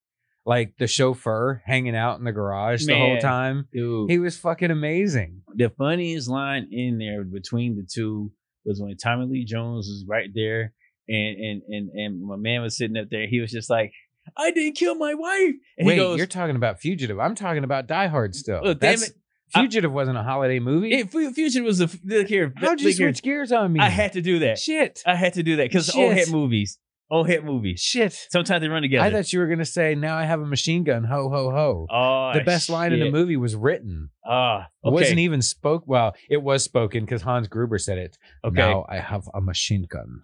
Like 0.44 0.74
the 0.78 0.86
chauffeur 0.86 1.62
hanging 1.64 1.94
out 1.94 2.18
in 2.18 2.24
the 2.24 2.32
garage 2.32 2.84
the 2.86 2.96
whole 2.96 3.18
time 3.18 3.68
dude. 3.72 4.10
he 4.10 4.18
was 4.18 4.36
fucking 4.38 4.70
amazing. 4.70 5.42
The 5.54 5.70
funniest 5.70 6.28
line 6.28 6.68
in 6.72 6.98
there 6.98 7.24
between 7.24 7.76
the 7.76 7.86
two 7.90 8.32
was 8.64 8.80
when 8.80 8.96
Tommy 8.96 9.26
Lee 9.26 9.44
Jones 9.44 9.86
was 9.86 10.04
right 10.08 10.28
there 10.34 10.72
and 11.08 11.38
and 11.38 11.62
and 11.68 11.90
and 11.90 12.22
my 12.22 12.36
man 12.36 12.62
was 12.62 12.76
sitting 12.76 12.96
up 12.96 13.08
there. 13.10 13.26
He 13.26 13.40
was 13.40 13.50
just 13.52 13.68
like, 13.70 13.92
"I 14.36 14.50
didn't 14.50 14.74
kill 14.76 14.94
my 14.94 15.14
wife." 15.14 15.54
And 15.78 15.86
wait 15.86 15.94
he 15.94 16.00
goes, 16.00 16.18
you're 16.18 16.26
talking 16.26 16.56
about 16.56 16.80
fugitive. 16.80 17.20
I'm 17.20 17.34
talking 17.34 17.64
about 17.64 17.86
die 17.86 18.06
hard 18.08 18.34
still. 18.34 18.62
Damn 18.62 18.78
That's- 18.78 19.12
it. 19.54 19.58
I- 19.58 19.62
fugitive 19.62 19.92
wasn't 19.92 20.18
a 20.18 20.22
holiday 20.22 20.58
movie 20.60 20.92
"It 20.92 21.10
Fu- 21.10 21.32
Future 21.32 21.62
was 21.62 21.80
a 21.80 21.88
look 22.04 22.28
here. 22.28 22.52
how'd 22.56 22.80
you 22.80 22.88
look 22.88 22.96
here. 22.96 23.08
switch 23.08 23.22
gears 23.22 23.52
on 23.52 23.72
me 23.72 23.80
I 23.80 23.88
had 23.88 24.12
to 24.14 24.22
do 24.22 24.38
that. 24.40 24.58
shit 24.58 25.02
I 25.06 25.14
had 25.16 25.34
to 25.34 25.42
do 25.42 25.56
that 25.56 25.64
because 25.64 25.94
old 25.94 26.12
hit 26.14 26.30
movies, 26.30 26.78
old 27.10 27.26
hit 27.28 27.44
movies. 27.44 27.80
shit 27.80 28.12
Sometimes 28.30 28.60
they 28.62 28.68
run 28.68 28.82
together. 28.82 29.04
i 29.04 29.10
thought 29.10 29.32
you 29.32 29.40
were 29.40 29.46
gonna 29.48 29.64
say 29.64 29.94
now 29.94 30.16
i 30.16 30.24
have 30.24 30.40
a 30.40 30.46
machine 30.46 30.84
gun 30.84 31.04
ho 31.04 31.28
ho 31.28 31.50
ho 31.50 31.86
oh, 31.90 32.32
the 32.38 32.44
best 32.44 32.70
line 32.70 32.92
in 32.92 33.00
the 33.00 33.10
movie 33.10 33.36
was 33.36 33.56
written 33.56 34.10
Ah, 34.24 34.68
It 34.84 34.88
okay. 34.88 34.94
wasn't 34.94 35.18
even 35.18 35.42
spoke 35.42 35.82
well 35.86 36.14
it 36.28 36.42
was 36.42 36.62
spoken 36.62 37.04
because 37.04 37.22
hans 37.22 37.48
gruber 37.48 37.78
said 37.78 37.98
it 37.98 38.16
okay. 38.44 38.54
now 38.54 38.86
i 38.88 38.98
have 38.98 39.28
a 39.34 39.40
machine 39.40 39.86
gun 39.90 40.22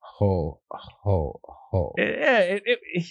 ho 0.00 0.60
ho 0.70 1.40
ho. 1.44 1.94
Yeah, 1.98 2.38
it, 2.40 2.62
it, 2.66 2.78
it- 2.94 3.06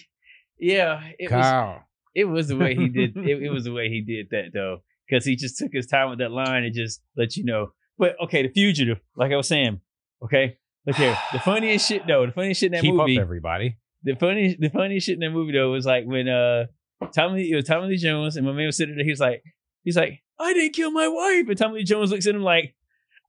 yeah, 0.58 1.02
it 1.18 1.28
was 1.30 1.80
it 2.14 2.24
was 2.24 2.46
the 2.48 2.56
way 2.56 2.74
he 2.76 2.88
did 2.88 3.16
it, 3.16 3.42
it 3.42 3.50
was 3.56 3.64
the 3.64 3.72
way 3.72 3.88
he 3.88 4.00
did 4.00 4.28
that 4.30 4.50
though. 4.54 4.82
Because 5.08 5.24
he 5.24 5.36
just 5.36 5.58
took 5.58 5.70
his 5.72 5.86
time 5.86 6.10
with 6.10 6.18
that 6.20 6.30
line 6.30 6.64
and 6.64 6.74
just 6.74 7.00
let 7.16 7.36
you 7.36 7.44
know. 7.44 7.68
But 7.98 8.16
okay, 8.24 8.42
the 8.42 8.48
fugitive, 8.48 9.00
like 9.16 9.32
I 9.32 9.36
was 9.36 9.48
saying, 9.48 9.80
okay. 10.24 10.58
Look 10.86 10.96
here. 10.96 11.16
The 11.32 11.38
funniest 11.44 11.86
shit 11.88 12.06
though, 12.06 12.26
the 12.26 12.32
funniest 12.32 12.60
shit 12.60 12.68
in 12.68 12.72
that 12.72 12.80
Keep 12.82 12.94
movie. 12.94 13.18
up, 13.18 13.22
everybody. 13.22 13.76
the 14.02 14.14
funny 14.16 14.56
the 14.58 14.70
funniest 14.70 15.06
shit 15.06 15.14
in 15.14 15.20
that 15.20 15.30
movie 15.30 15.52
though 15.52 15.70
was 15.70 15.86
like 15.86 16.04
when 16.06 16.28
uh 16.28 16.66
Tommy 17.14 17.50
it 17.50 17.54
was 17.56 17.64
Tommy 17.66 17.88
Lee 17.88 17.96
Jones 17.96 18.36
and 18.36 18.46
my 18.46 18.52
man 18.52 18.66
was 18.66 18.76
sitting 18.76 18.96
there, 18.96 19.04
he 19.04 19.10
was 19.10 19.20
like, 19.20 19.42
he's 19.84 19.96
like, 19.96 20.22
I 20.40 20.52
didn't 20.54 20.74
kill 20.74 20.90
my 20.90 21.08
wife. 21.08 21.48
And 21.48 21.58
Tommy 21.58 21.78
Lee 21.80 21.84
Jones 21.84 22.10
looks 22.10 22.26
at 22.26 22.34
him 22.34 22.42
like, 22.42 22.74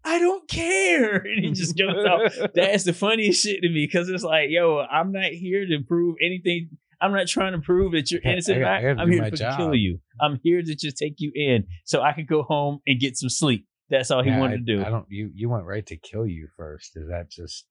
I 0.05 0.19
don't 0.19 0.47
care. 0.49 1.17
And 1.25 1.43
he 1.45 1.51
just 1.51 1.77
goes 1.77 2.05
off. 2.05 2.33
That's 2.55 2.83
the 2.85 2.93
funniest 2.93 3.43
shit 3.43 3.61
to 3.61 3.69
me 3.69 3.85
because 3.85 4.09
it's 4.09 4.23
like, 4.23 4.49
yo, 4.49 4.79
I'm 4.79 5.11
not 5.11 5.31
here 5.31 5.65
to 5.65 5.79
prove 5.87 6.15
anything. 6.21 6.69
I'm 7.03 7.11
not 7.11 7.27
trying 7.27 7.51
to 7.51 7.59
prove 7.59 7.91
that 7.91 8.09
you're 8.11 8.21
innocent. 8.23 8.63
I, 8.63 8.67
I, 8.67 8.77
I 8.77 9.01
am 9.01 9.11
here 9.11 9.23
to 9.23 9.31
fucking 9.37 9.57
kill 9.57 9.75
you. 9.75 9.99
I'm 10.21 10.39
here 10.41 10.61
to 10.61 10.75
just 10.75 10.97
take 10.97 11.15
you 11.17 11.31
in 11.35 11.65
so 11.83 12.01
I 12.01 12.13
can 12.13 12.25
go 12.25 12.43
home 12.43 12.79
and 12.87 12.99
get 12.99 13.17
some 13.17 13.29
sleep. 13.29 13.67
That's 13.89 14.09
all 14.09 14.23
he 14.23 14.29
Yeah, 14.29 14.39
wanted 14.39 14.53
I, 14.53 14.57
to 14.57 14.63
do. 14.63 14.81
I 14.85 14.89
don't. 14.89 15.05
You 15.09 15.29
you 15.35 15.49
went 15.49 15.65
right 15.65 15.85
to 15.87 15.97
kill 15.97 16.25
you 16.25 16.47
first. 16.55 16.95
Is 16.95 17.09
that 17.09 17.29
just 17.29 17.65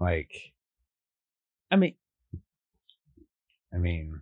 like? 0.00 0.30
I 1.70 1.76
mean, 1.76 1.94
I 3.72 3.78
mean, 3.78 4.20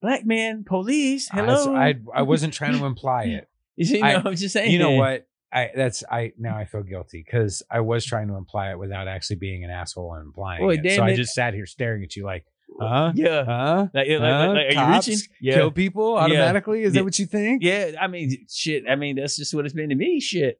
black 0.00 0.24
man, 0.24 0.64
police. 0.64 1.28
Hello. 1.30 1.74
I 1.76 1.94
I 2.14 2.22
wasn't 2.32 2.54
trying 2.54 2.78
to 2.78 2.84
imply 2.84 3.24
it. 3.24 3.48
you 3.76 3.84
see, 3.84 4.02
I- 4.02 4.14
no, 4.14 4.22
I'm 4.24 4.36
just 4.36 4.54
saying. 4.54 4.72
You 4.72 4.78
know 4.78 4.92
what? 4.92 5.26
I 5.52 5.70
that's 5.76 6.02
I 6.10 6.32
now 6.38 6.56
I 6.56 6.64
feel 6.64 6.82
guilty 6.82 7.22
because 7.24 7.62
I 7.70 7.80
was 7.80 8.06
trying 8.06 8.28
to 8.28 8.36
imply 8.36 8.70
it 8.70 8.78
without 8.78 9.06
actually 9.06 9.36
being 9.36 9.64
an 9.64 9.70
asshole 9.70 10.14
and 10.14 10.24
implying 10.24 10.64
Well, 10.64 10.74
it. 10.82 10.96
So 10.96 11.02
I 11.04 11.14
just 11.14 11.34
sat 11.34 11.52
here 11.52 11.66
staring 11.66 12.02
at 12.02 12.16
you 12.16 12.24
like, 12.24 12.46
huh, 12.80 13.12
Yeah. 13.14 13.44
huh, 13.44 13.86
Like, 13.94 14.08
like, 14.08 14.20
like, 14.20 14.76
are 14.76 14.88
you 14.90 14.94
reaching? 14.94 15.18
Yeah. 15.40 15.54
kill 15.54 15.70
people 15.70 16.14
Yeah. 16.14 16.20
automatically? 16.22 16.82
Is 16.82 16.94
Yeah. 16.94 17.00
that 17.00 17.04
what 17.04 17.18
you 17.18 17.26
think? 17.26 17.62
Yeah, 17.62 17.92
I 18.00 18.06
mean, 18.06 18.46
shit. 18.50 18.84
I 18.88 18.96
mean, 18.96 19.16
that's 19.16 19.36
just 19.36 19.54
what 19.54 19.64
it's 19.64 19.74
been 19.74 19.88
to 19.90 19.94
me. 19.94 20.20
Shit. 20.20 20.58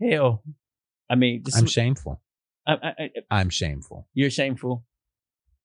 Hell. 0.00 0.42
I 1.08 1.14
mean, 1.16 1.42
this 1.44 1.56
I'm 1.56 1.64
is- 1.64 1.72
shameful. 1.72 2.22
I, 2.66 2.72
I, 2.74 2.76
I, 2.88 3.04
uh 3.04 3.20
I'm 3.30 3.48
shameful. 3.50 4.06
you're 4.14 4.30
shameful, 4.30 4.84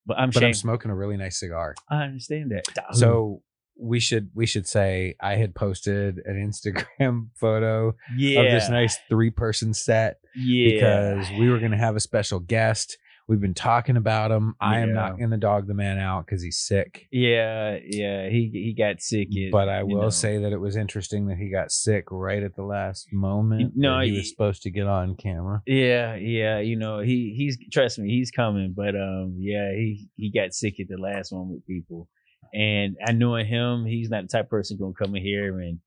but 0.05 0.17
I'm 0.17 0.29
But 0.31 0.43
I'm 0.43 0.53
smoking 0.53 0.89
a 0.91 0.95
really 0.95 1.17
nice 1.17 1.39
cigar. 1.39 1.75
I 1.89 2.03
understand 2.03 2.51
that. 2.51 2.63
So 2.95 3.41
we 3.77 3.99
should 3.99 4.29
we 4.33 4.45
should 4.45 4.65
say 4.65 5.15
I 5.21 5.35
had 5.35 5.53
posted 5.53 6.19
an 6.25 6.35
Instagram 6.49 7.27
photo 7.35 7.93
yeah, 8.15 8.39
of 8.39 8.51
this 8.51 8.69
nice 8.69 8.97
three 9.09 9.29
person 9.29 9.73
set 9.73 10.17
yeah, 10.35 10.69
because 10.71 11.29
we 11.37 11.49
were 11.49 11.59
going 11.59 11.71
to 11.71 11.77
have 11.77 11.97
a 11.97 11.99
special 11.99 12.39
guest. 12.39 12.97
We've 13.27 13.39
been 13.41 13.55
talking 13.55 13.97
about 13.97 14.29
him. 14.31 14.53
I 14.61 14.81
am 14.81 14.89
Yeah. 14.89 14.93
not 14.95 15.17
going 15.17 15.31
to 15.31 15.37
dog 15.37 15.65
the 15.67 15.73
man 15.73 15.97
out 15.97 16.25
because 16.27 16.43
he's 16.43 16.59
sick. 16.59 17.07
yeah, 17.11 17.79
yeah. 17.83 18.29
He 18.29 18.49
he 18.53 18.75
got 18.77 19.01
sick. 19.01 19.29
it- 19.31 19.51
But 19.51 19.67
I 19.67 19.79
you 19.79 19.87
will 19.87 20.01
know. 20.03 20.09
say 20.09 20.37
that 20.37 20.51
it 20.53 20.59
was 20.59 20.75
interesting 20.75 21.25
that 21.27 21.37
he 21.37 21.49
got 21.49 21.71
sick 21.71 22.05
right 22.11 22.43
at 22.43 22.55
the 22.55 22.63
last 22.63 23.11
moment. 23.11 23.73
No, 23.75 23.97
that 23.97 24.05
he 24.05 24.11
he- 24.11 24.17
was 24.17 24.29
supposed 24.29 24.61
to 24.63 24.69
get 24.69 24.85
on 24.85 25.15
camera. 25.15 25.63
Yeah, 25.65 26.15
yeah, 26.17 26.59
you 26.59 26.75
know, 26.75 26.99
he 26.99 27.33
he's 27.35 27.57
trust 27.71 27.97
me, 27.97 28.09
he's 28.09 28.29
coming, 28.29 28.73
but 28.77 28.95
um 28.95 29.37
yeah, 29.39 29.71
he 29.71 30.07
he 30.17 30.31
got 30.31 30.53
sick 30.53 30.79
at 30.79 30.87
the 30.87 30.97
last 30.97 31.31
one 31.31 31.49
with 31.49 31.65
people. 31.65 32.07
And 32.53 32.95
I 33.05 33.11
knowing 33.13 33.47
him, 33.47 33.85
he's 33.85 34.09
not 34.09 34.21
the 34.21 34.27
type 34.27 34.45
of 34.45 34.49
person 34.51 34.77
gonna 34.79 34.93
come 34.93 35.15
in 35.15 35.23
here 35.23 35.59
and 35.59 35.79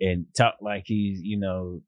and 0.00 0.26
talk 0.36 0.56
like 0.60 0.84
he's, 0.86 1.20
you 1.22 1.38
know, 1.38 1.82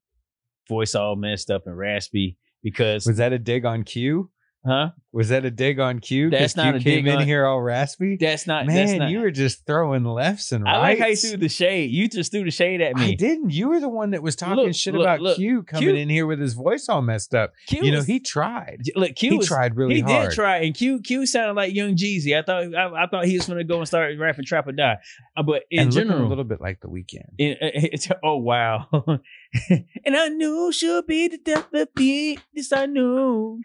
voice 0.68 0.94
all 0.94 1.16
messed 1.16 1.50
up 1.50 1.66
and 1.66 1.76
raspy 1.76 2.38
because 2.62 3.04
Was 3.04 3.16
that 3.16 3.32
a 3.32 3.38
dig 3.40 3.64
on 3.64 3.82
Q? 3.82 4.30
Huh? 4.64 4.90
Was 5.12 5.28
that 5.30 5.44
a 5.44 5.50
dig 5.50 5.80
on 5.80 5.98
Q? 5.98 6.30
That's 6.30 6.54
not 6.54 6.66
Q 6.66 6.74
a 6.76 6.78
came 6.80 7.04
dig 7.04 7.12
in 7.12 7.18
on- 7.20 7.26
here 7.26 7.44
all 7.44 7.60
raspy. 7.60 8.16
That's 8.18 8.46
not 8.46 8.64
that's 8.66 8.92
Man, 8.92 8.98
not 9.00 9.10
you 9.10 9.18
were 9.20 9.32
just 9.32 9.66
throwing 9.66 10.04
lefts 10.04 10.52
and 10.52 10.62
rights. 10.62 10.76
I 10.76 10.80
like 10.80 10.98
how 11.00 11.06
you 11.08 11.16
threw 11.16 11.36
the 11.36 11.48
shade. 11.48 11.90
You 11.90 12.08
just 12.08 12.30
threw 12.30 12.44
the 12.44 12.52
shade 12.52 12.80
at 12.80 12.94
me. 12.94 13.10
I 13.10 13.14
didn't. 13.14 13.50
You 13.50 13.68
were 13.70 13.80
the 13.80 13.88
one 13.88 14.12
that 14.12 14.22
was 14.22 14.36
talking 14.36 14.66
Look, 14.66 14.74
shit 14.76 14.94
look, 14.94 15.02
about 15.02 15.20
look. 15.20 15.36
Q 15.36 15.64
coming 15.64 15.88
Q- 15.88 15.94
in 15.96 16.08
here 16.08 16.26
with 16.26 16.38
his 16.38 16.54
voice 16.54 16.88
all 16.88 17.02
messed 17.02 17.34
up. 17.34 17.52
Q 17.66 17.80
you 17.84 17.90
know, 17.90 18.02
he 18.02 18.20
tried. 18.20 18.82
look, 18.94 19.16
Q 19.16 19.32
he 19.32 19.36
was, 19.38 19.48
tried 19.48 19.76
really 19.76 19.96
he 19.96 20.00
hard. 20.02 20.22
He 20.22 20.28
did 20.28 20.34
try, 20.36 20.56
and 20.58 20.74
Q 20.74 21.00
Q 21.00 21.26
sounded 21.26 21.54
like 21.54 21.74
Young 21.74 21.96
Jeezy. 21.96 22.38
I 22.38 22.42
thought 22.42 22.72
I, 22.74 23.02
I 23.02 23.06
thought 23.08 23.24
he 23.26 23.36
was 23.36 23.46
gonna 23.48 23.64
go 23.64 23.78
and 23.78 23.88
start 23.88 24.16
rapping 24.16 24.44
"Trap 24.44 24.68
or 24.68 24.72
Die," 24.72 24.96
Uh, 25.36 25.42
but 25.42 25.64
in 25.72 25.80
and 25.82 25.92
general, 25.92 26.24
a 26.24 26.28
little 26.28 26.44
bit 26.44 26.60
like 26.60 26.80
the 26.80 26.88
Weeknd. 26.88 27.26
in, 27.36 27.56
it's, 27.60 28.08
oh 28.22 28.36
wow! 28.36 28.86
and 29.68 30.16
I 30.16 30.28
knew 30.28 30.70
she'll 30.72 31.02
be 31.02 31.26
the 31.26 31.38
death 31.38 31.66
of 31.74 31.88
me. 31.96 32.38
This 32.54 32.72
I 32.72 32.86
knew. 32.86 33.60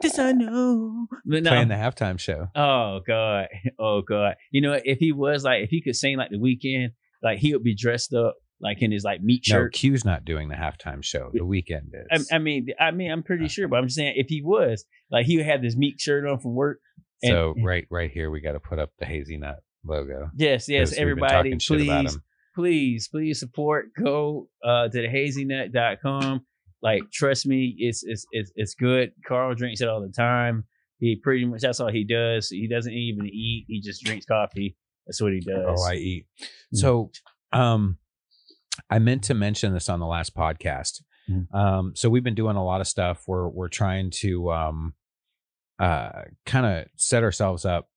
This 0.00 0.18
I 0.18 0.32
know. 0.32 1.06
But 1.24 1.42
no. 1.42 1.50
Playing 1.50 1.68
the 1.68 1.74
halftime 1.74 2.18
show. 2.18 2.48
oh 2.54 3.00
god! 3.06 3.48
Oh 3.78 4.02
god! 4.02 4.36
You 4.50 4.60
know, 4.60 4.78
if 4.84 4.98
he 4.98 5.12
was 5.12 5.44
like, 5.44 5.64
if 5.64 5.70
he 5.70 5.82
could 5.82 5.96
sing 5.96 6.16
like 6.16 6.30
the 6.30 6.38
Weeknd, 6.38 6.90
like 7.22 7.38
he 7.38 7.52
would 7.52 7.64
be 7.64 7.74
dressed 7.74 8.14
up 8.14 8.36
like 8.60 8.82
in 8.82 8.92
his 8.92 9.04
like 9.04 9.22
meat 9.22 9.44
No, 9.48 9.54
shirt. 9.54 9.74
No, 9.74 9.78
Q's 9.78 10.04
not 10.04 10.24
doing 10.24 10.48
the 10.48 10.54
halftime 10.54 11.02
show. 11.02 11.30
The 11.32 11.40
Weeknd 11.40 11.90
is. 12.10 12.28
I, 12.32 12.36
I 12.36 12.38
mean, 12.38 12.68
I 12.78 12.90
mean, 12.90 13.10
I'm 13.10 13.22
pretty 13.22 13.48
sure, 13.48 13.68
but 13.68 13.76
I'm 13.76 13.86
just 13.86 13.96
saying, 13.96 14.14
if 14.16 14.28
he 14.28 14.42
was 14.42 14.84
like, 15.10 15.26
he 15.26 15.36
would 15.36 15.46
have 15.46 15.62
this 15.62 15.76
meat 15.76 16.00
shirt 16.00 16.26
on 16.26 16.38
from 16.38 16.54
work. 16.54 16.80
and- 17.22 17.32
so 17.32 17.54
right, 17.62 17.86
right 17.90 18.10
here, 18.10 18.30
we 18.30 18.40
got 18.40 18.52
to 18.52 18.60
put 18.60 18.78
up 18.78 18.90
the 18.98 19.06
hazy 19.06 19.36
nut 19.36 19.56
logo. 19.84 20.30
Yes, 20.36 20.68
yes, 20.68 20.92
everybody, 20.96 21.32
talking 21.32 21.58
shit 21.58 21.82
about 21.82 22.06
please, 22.06 22.18
please, 22.54 23.08
please 23.08 23.40
support. 23.40 23.90
Go 23.96 24.48
uh, 24.64 24.88
to 24.88 25.02
the 25.02 25.08
hazynut.com. 25.08 26.44
Like, 26.82 27.02
trust 27.12 27.46
me, 27.46 27.74
it's 27.78 28.02
it's 28.04 28.26
it's 28.30 28.52
it's 28.54 28.74
good. 28.74 29.12
Carl 29.26 29.54
drinks 29.54 29.80
it 29.80 29.88
all 29.88 30.00
the 30.00 30.12
time. 30.12 30.64
He 30.98 31.16
pretty 31.16 31.44
much 31.44 31.60
that's 31.60 31.80
all 31.80 31.90
he 31.90 32.04
does. 32.04 32.48
He 32.48 32.68
doesn't 32.68 32.92
even 32.92 33.26
eat. 33.26 33.64
He 33.68 33.80
just 33.80 34.04
drinks 34.04 34.26
coffee. 34.26 34.76
That's 35.06 35.20
what 35.20 35.32
he 35.32 35.40
does. 35.40 35.80
Oh, 35.80 35.90
I 35.90 35.94
eat. 35.94 36.26
Mm. 36.74 36.78
So, 36.78 37.10
um, 37.52 37.98
I 38.90 38.98
meant 38.98 39.24
to 39.24 39.34
mention 39.34 39.72
this 39.72 39.88
on 39.88 40.00
the 40.00 40.06
last 40.06 40.36
podcast. 40.36 41.02
Mm. 41.30 41.54
Um, 41.54 41.92
so 41.94 42.08
we've 42.08 42.24
been 42.24 42.34
doing 42.34 42.56
a 42.56 42.64
lot 42.64 42.80
of 42.80 42.88
stuff. 42.88 43.24
We're 43.26 43.48
we're 43.48 43.68
trying 43.68 44.10
to 44.10 44.52
um, 44.52 44.94
uh, 45.78 46.22
kind 46.46 46.66
of 46.66 46.86
set 46.96 47.22
ourselves 47.22 47.64
up 47.64 47.88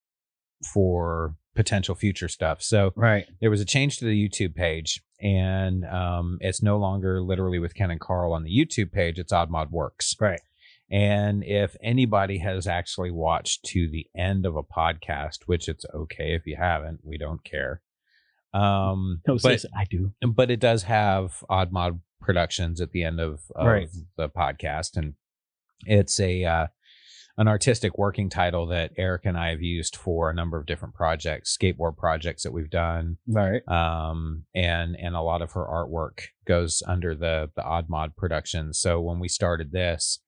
for 0.72 1.36
potential 1.54 1.94
future 1.94 2.28
stuff. 2.28 2.62
So 2.62 2.92
right. 2.96 3.26
there 3.40 3.50
was 3.50 3.60
a 3.60 3.64
change 3.66 3.98
to 3.98 4.04
the 4.04 4.28
YouTube 4.28 4.54
page, 4.54 5.02
and 5.20 5.84
um, 5.84 6.38
it's 6.40 6.62
no 6.62 6.78
longer 6.78 7.20
literally 7.22 7.58
with 7.58 7.74
Ken 7.74 7.90
and 7.90 8.00
Carl 8.00 8.32
on 8.32 8.42
the 8.44 8.50
YouTube 8.50 8.92
page. 8.92 9.18
It's 9.18 9.32
Odd 9.32 9.50
Mod 9.50 9.70
Works. 9.70 10.16
Right. 10.20 10.40
And 10.90 11.42
if 11.44 11.74
anybody 11.82 12.38
has 12.38 12.66
actually 12.66 13.10
watched 13.10 13.64
to 13.66 13.88
the 13.88 14.06
end 14.16 14.44
of 14.44 14.56
a 14.56 14.62
podcast, 14.62 15.38
which 15.46 15.68
it's 15.68 15.86
okay 15.94 16.34
if 16.34 16.46
you 16.46 16.56
haven't, 16.56 17.00
we 17.02 17.16
don't 17.16 17.42
care. 17.44 17.80
Um, 18.52 19.22
No, 19.26 19.38
but 19.42 19.64
I 19.74 19.84
do. 19.84 20.12
but 20.34 20.50
it 20.50 20.60
does 20.60 20.82
have 20.82 21.42
Odd 21.48 21.72
Mod 21.72 22.00
Productions 22.20 22.80
at 22.80 22.90
the 22.92 23.04
end 23.04 23.20
of, 23.20 23.40
of 23.56 23.66
Right. 23.66 23.88
the 24.16 24.28
podcast, 24.28 24.96
and 24.96 25.14
it's 25.86 26.20
a 26.20 26.44
uh, 26.44 26.66
an 27.38 27.48
artistic 27.48 27.96
working 27.96 28.28
title 28.28 28.66
that 28.66 28.92
Eric 28.98 29.22
and 29.24 29.38
I 29.38 29.48
have 29.50 29.62
used 29.62 29.96
for 29.96 30.28
a 30.30 30.34
number 30.34 30.58
of 30.58 30.66
different 30.66 30.94
projects, 30.94 31.56
skateboard 31.56 31.96
projects 31.96 32.42
that 32.42 32.52
we've 32.52 32.68
done, 32.70 33.16
Right. 33.26 33.66
um, 33.68 34.44
and 34.54 34.96
and 34.96 35.14
a 35.16 35.22
lot 35.22 35.40
of 35.42 35.52
her 35.52 35.64
artwork 35.64 36.24
goes 36.46 36.82
under 36.86 37.14
the 37.14 37.50
the 37.56 37.62
Odd 37.64 37.88
Mod 37.88 38.16
Productions. 38.16 38.78
So 38.78 39.00
when 39.00 39.18
we 39.18 39.28
started 39.28 39.72
this, 39.72 40.20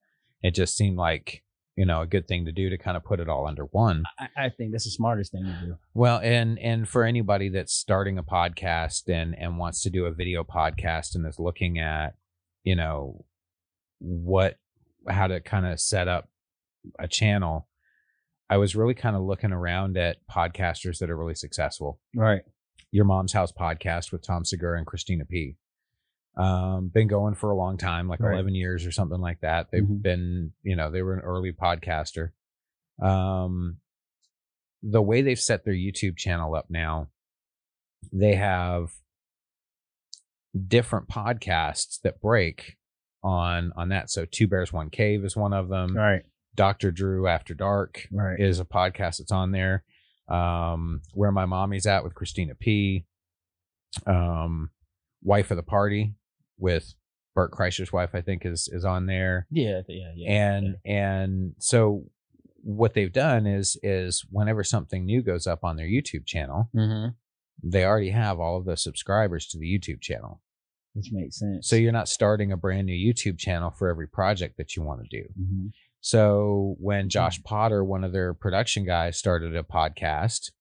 it 0.43 0.53
just 0.55 0.77
seemed 0.77 0.97
like 0.97 1.43
you 1.77 1.85
know 1.85 2.01
a 2.03 2.07
good 2.07 2.27
thing 2.29 2.45
to 2.47 2.53
do 2.53 2.71
to 2.71 2.79
kind 2.79 2.97
of 2.97 3.05
put 3.05 3.21
it 3.21 3.29
all 3.29 3.47
under 3.47 3.65
one. 3.65 4.05
I, 4.19 4.29
I 4.47 4.49
think 4.49 4.73
that's 4.73 4.85
the 4.85 4.91
smartest 4.91 5.33
thing 5.33 5.45
to 5.45 5.67
do. 5.67 5.77
Well, 5.93 6.21
and 6.23 6.59
and 6.59 6.89
for 6.89 7.05
anybody 7.05 7.49
that's 7.51 7.75
starting 7.75 8.17
a 8.17 8.23
podcast 8.23 9.09
and 9.13 9.37
and 9.39 9.59
wants 9.59 9.83
to 9.83 9.91
do 9.91 10.07
a 10.07 10.13
video 10.13 10.43
podcast 10.45 11.15
and 11.17 11.27
is 11.27 11.39
looking 11.39 11.79
at, 11.79 12.15
you 12.63 12.77
know, 12.77 13.25
what 13.99 14.57
how 15.09 15.27
to 15.27 15.41
kind 15.41 15.67
of 15.67 15.79
set 15.81 16.09
up 16.09 16.29
a 16.99 17.09
channel, 17.09 17.69
I 18.51 18.57
was 18.59 18.77
really 18.77 18.95
kind 18.95 19.17
of 19.17 19.23
looking 19.23 19.53
around 19.53 19.97
at 19.97 20.19
podcasters 20.31 20.99
that 20.99 21.11
are 21.11 21.17
really 21.17 21.35
successful. 21.35 22.01
Right. 22.15 22.43
Your 22.91 23.05
Mom's 23.05 23.33
House 23.33 23.53
podcast 23.53 24.13
with 24.13 24.23
Tom 24.23 24.45
Segura 24.45 24.79
and 24.79 24.87
Christina 24.87 25.25
P. 25.25 25.57
Um, 26.37 26.89
been 26.93 27.09
going 27.09 27.35
for 27.35 27.51
a 27.51 27.57
long 27.57 27.77
time, 27.79 28.09
like 28.09 28.21
Right. 28.21 28.35
11 28.35 28.55
years 28.55 28.85
or 28.87 28.91
something 28.93 29.21
like 29.21 29.41
that. 29.41 29.71
They've 29.71 29.83
Mhm. 29.83 30.03
been, 30.03 30.53
you 30.63 30.77
know, 30.77 30.91
they 30.91 31.03
were 31.03 31.15
an 31.15 31.21
early 31.21 31.53
podcaster. 31.53 32.33
Um, 33.01 33.81
the 34.83 35.03
way 35.03 35.23
they've 35.23 35.39
set 35.41 35.65
their 35.65 35.75
YouTube 35.75 36.17
channel 36.17 36.55
up 36.55 36.67
now, 36.71 37.11
they 38.13 38.35
have 38.35 38.93
different 40.69 41.09
podcasts 41.09 42.01
that 42.03 42.21
break 42.21 42.77
on 43.23 43.73
on 43.77 43.89
that. 43.89 44.11
So 44.11 44.25
Two 44.25 44.47
Bears 44.47 44.73
One 44.73 44.91
Cave 44.91 45.25
is 45.25 45.37
one 45.37 45.53
of 45.53 45.69
them. 45.69 45.97
Right. 45.97 46.25
Dr. 46.55 46.91
Drew 46.91 47.27
After 47.27 47.55
Dark 47.55 48.07
Right. 48.13 48.39
is 48.39 48.61
a 48.61 48.65
podcast 48.65 49.19
that's 49.19 49.33
on 49.33 49.51
there. 49.53 49.85
Um, 50.29 51.03
Where 51.13 51.33
My 51.33 51.47
Mommy's 51.47 51.87
At 51.87 52.05
with 52.05 52.15
Christina 52.15 52.55
P. 52.55 53.05
Um, 54.07 54.71
Wife 55.23 55.51
of 55.51 55.57
the 55.57 55.63
Party 55.63 56.15
with 56.59 56.95
Bert 57.35 57.51
Kreischer's 57.53 57.93
wife, 57.93 58.11
I 58.15 58.21
think, 58.21 58.45
is 58.45 58.69
is 58.73 58.85
on 58.85 59.07
there. 59.07 59.47
Yeah, 59.51 59.81
yeah, 59.89 60.13
yeah. 60.15 60.31
and 60.31 60.77
and 60.85 61.55
so 61.59 62.05
what 62.63 62.95
they've 62.95 63.13
done 63.13 63.47
is 63.47 63.77
is 63.83 64.25
whenever 64.31 64.63
something 64.65 65.05
new 65.05 65.23
goes 65.23 65.47
up 65.47 65.65
on 65.65 65.77
their 65.77 65.87
YouTube 65.89 66.27
channel, 66.27 66.69
hmm 66.73 67.07
they 67.63 67.85
already 67.85 68.11
have 68.11 68.41
all 68.41 68.57
of 68.59 68.65
the 68.67 68.77
subscribers 68.77 69.47
to 69.47 69.59
the 69.59 69.67
YouTube 69.79 70.01
channel. 70.01 70.41
which 70.93 71.11
makes 71.13 71.39
sense. 71.39 71.69
So 71.69 71.77
you're 71.77 71.93
not 71.93 72.09
starting 72.09 72.53
a 72.53 72.57
brand 72.57 72.87
new 72.87 72.93
YouTube 73.13 73.39
channel 73.39 73.71
for 73.71 73.89
every 73.89 74.07
project 74.09 74.57
that 74.59 74.77
you 74.77 74.83
want 74.83 75.03
to 75.03 75.09
do. 75.23 75.29
Mhm. 75.41 75.73
So 76.09 76.77
when 76.81 77.09
Josh 77.09 77.41
Mm. 77.41 77.45
Potter, 77.45 77.83
one 77.83 78.05
of 78.05 78.13
their 78.13 78.35
production 78.35 78.85
guys, 78.85 79.17
started 79.17 79.57
a 79.57 79.63
podcast, 79.63 80.53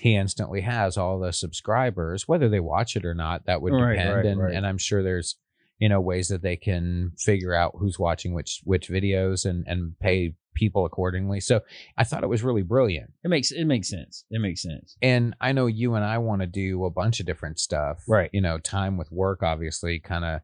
he 0.00 0.16
instantly 0.16 0.62
has 0.62 0.96
all 0.96 1.18
the 1.18 1.30
subscribers, 1.34 2.26
whether 2.26 2.48
they 2.48 2.58
watch 2.60 2.96
it 2.96 3.04
or 3.04 3.12
not, 3.14 3.44
that 3.44 3.60
would 3.60 3.74
Right, 3.74 3.96
depend. 3.96 4.14
right, 4.16 4.24
and 4.26 4.40
right. 4.40 4.54
and 4.54 4.66
I'm 4.66 4.78
sure 4.78 5.02
there's 5.02 5.36
you 5.78 5.90
know 5.90 6.00
ways 6.00 6.28
that 6.28 6.40
they 6.40 6.56
can 6.56 7.12
figure 7.18 7.52
out 7.54 7.74
who's 7.78 7.98
watching 7.98 8.32
which 8.32 8.62
which 8.64 8.88
videos 8.88 9.44
and 9.44 9.66
and 9.68 9.98
pay 10.00 10.34
people 10.54 10.86
accordingly. 10.86 11.40
So 11.40 11.60
I 11.98 12.04
thought 12.04 12.24
it 12.24 12.28
was 12.28 12.42
really 12.42 12.62
brilliant. 12.62 13.12
it 13.22 13.28
makes 13.28 13.50
it 13.52 13.66
makes 13.66 13.90
sense. 13.90 14.24
It 14.30 14.40
makes 14.40 14.62
sense. 14.62 14.96
And 15.02 15.34
I 15.38 15.52
know 15.52 15.66
you 15.66 15.96
and 15.96 16.04
I 16.04 16.16
want 16.16 16.40
to 16.40 16.46
do 16.46 16.86
a 16.86 16.90
bunch 16.90 17.20
of 17.20 17.26
different 17.26 17.58
stuff. 17.60 18.02
Right. 18.08 18.30
You 18.32 18.40
know, 18.40 18.56
time 18.58 18.96
with 18.96 19.12
work 19.12 19.42
obviously 19.42 20.00
kind 20.00 20.24
of 20.24 20.40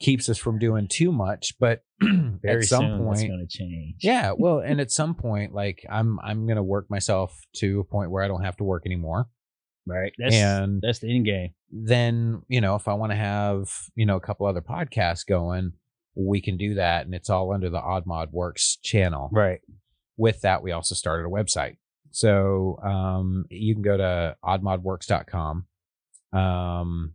keeps 0.00 0.28
us 0.28 0.38
from 0.38 0.58
doing 0.58 0.88
too 0.88 1.12
much, 1.12 1.54
but 1.58 1.82
at 2.46 2.64
some 2.64 3.02
point 3.04 3.28
going 3.28 3.46
to 3.48 3.58
change. 3.58 3.96
yeah, 4.00 4.32
well, 4.38 4.60
and 4.60 4.80
at 4.80 4.90
some 4.90 5.14
point, 5.14 5.52
like 5.52 5.84
I'm, 5.90 6.18
I'm 6.22 6.46
gonna 6.46 6.62
work 6.62 6.90
myself 6.90 7.38
to 7.56 7.80
a 7.80 7.84
point 7.84 8.10
where 8.10 8.22
I 8.22 8.28
don't 8.28 8.44
have 8.44 8.56
to 8.58 8.64
work 8.64 8.84
anymore. 8.86 9.28
right. 9.86 10.12
That's 10.18 10.34
and 10.34 10.80
that's 10.82 11.00
the 11.00 11.14
end 11.14 11.24
game. 11.24 11.50
then, 11.70 12.42
you 12.48 12.60
know, 12.60 12.76
if 12.76 12.88
I 12.88 12.94
want 12.94 13.12
to 13.12 13.16
have, 13.16 13.70
you 13.94 14.06
know, 14.06 14.16
a 14.16 14.20
couple 14.20 14.46
other 14.46 14.60
podcasts 14.62 15.26
going, 15.26 15.72
we 16.14 16.40
can 16.40 16.56
do 16.56 16.74
that, 16.74 17.06
and 17.06 17.14
it's 17.14 17.30
all 17.30 17.52
under 17.52 17.70
the 17.70 17.80
Odd 17.80 18.06
Mod 18.06 18.32
Works 18.32 18.76
channel. 18.82 19.30
Right. 19.32 19.60
With 20.16 20.40
that, 20.40 20.62
we 20.62 20.72
also 20.72 20.94
started 20.96 21.26
a 21.26 21.30
website, 21.30 21.76
so 22.10 22.78
um, 22.82 23.44
you 23.50 23.74
can 23.74 23.82
go 23.82 23.96
to 23.96 24.36
oddmodworks.com, 24.44 25.66
um, 26.32 27.14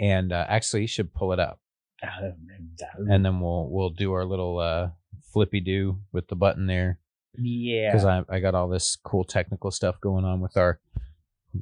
and 0.00 0.32
uh, 0.32 0.44
actually, 0.48 0.82
you 0.82 0.88
should 0.88 1.14
pull 1.14 1.32
it 1.32 1.38
up, 1.38 1.60
and 2.02 3.24
then 3.24 3.40
we'll 3.40 3.68
we'll 3.70 3.90
do 3.90 4.12
our 4.12 4.24
little 4.24 4.58
uh, 4.58 4.90
flippy 5.32 5.60
do 5.60 5.98
with 6.12 6.28
the 6.28 6.36
button 6.36 6.66
there 6.66 6.98
yeah. 7.36 7.90
because 7.90 8.04
I, 8.04 8.22
I 8.28 8.40
got 8.40 8.54
all 8.54 8.68
this 8.68 8.96
cool 8.96 9.24
technical 9.24 9.70
stuff 9.70 10.00
going 10.00 10.24
on 10.24 10.40
with 10.40 10.56
our 10.56 10.80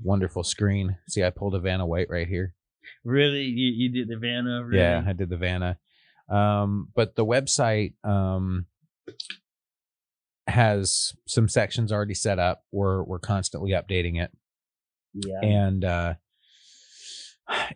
wonderful 0.02 0.44
screen. 0.44 0.96
See, 1.08 1.24
I 1.24 1.30
pulled 1.30 1.54
a 1.54 1.60
Vanna 1.60 1.86
White 1.86 2.10
right 2.10 2.28
here. 2.28 2.54
really, 3.04 3.44
you, 3.44 3.72
you 3.74 3.88
did 3.90 4.08
the 4.08 4.18
Vanna. 4.18 4.64
Really? 4.64 4.82
Yeah, 4.82 5.02
I 5.06 5.12
did 5.12 5.28
the 5.28 5.36
Vanna. 5.36 5.78
Um, 6.28 6.88
but 6.94 7.14
the 7.14 7.24
website 7.24 7.94
um, 8.04 8.66
has 10.46 11.12
some 11.26 11.48
sections 11.48 11.92
already 11.92 12.14
set 12.14 12.38
up. 12.38 12.64
We're 12.72 13.02
we're 13.04 13.18
constantly 13.18 13.72
updating 13.72 14.20
it, 14.22 14.30
Yeah. 15.14 15.40
and 15.42 15.84
uh, 15.84 16.14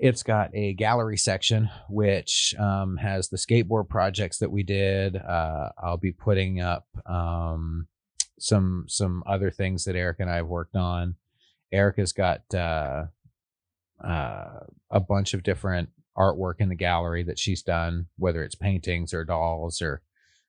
it's 0.01 0.23
got 0.23 0.51
a 0.55 0.75
gallery 0.75 1.17
section 1.17 1.71
which 1.89 2.55
um, 2.59 2.97
has 2.97 3.29
the 3.29 3.37
skateboard 3.37 3.89
projects 3.89 4.39
that 4.39 4.51
we 4.51 4.63
did. 4.63 5.17
Uh, 5.17 5.71
I'll 5.83 5.97
be 5.97 6.13
putting 6.13 6.61
up 6.61 6.87
um, 7.07 7.87
some 8.39 8.87
some 8.89 9.23
other 9.27 9.51
things 9.51 9.85
that 9.85 9.97
Eric 9.97 10.21
and 10.21 10.31
I 10.31 10.37
have 10.37 10.47
worked 10.47 10.77
on. 10.77 11.17
Erica's 11.73 12.13
got 12.13 12.43
uh, 12.53 13.05
uh, 14.03 14.61
a 14.91 15.01
bunch 15.01 15.35
of 15.35 15.43
different 15.43 15.91
artwork 16.17 16.55
in 16.59 16.69
the 16.69 16.75
gallery 16.75 17.23
that 17.23 17.39
she's 17.39 17.63
done, 17.63 18.07
whether 18.19 18.43
it's 18.43 18.57
paintings 18.57 19.15
or 19.15 19.25
dolls 19.25 19.81
or 19.81 20.03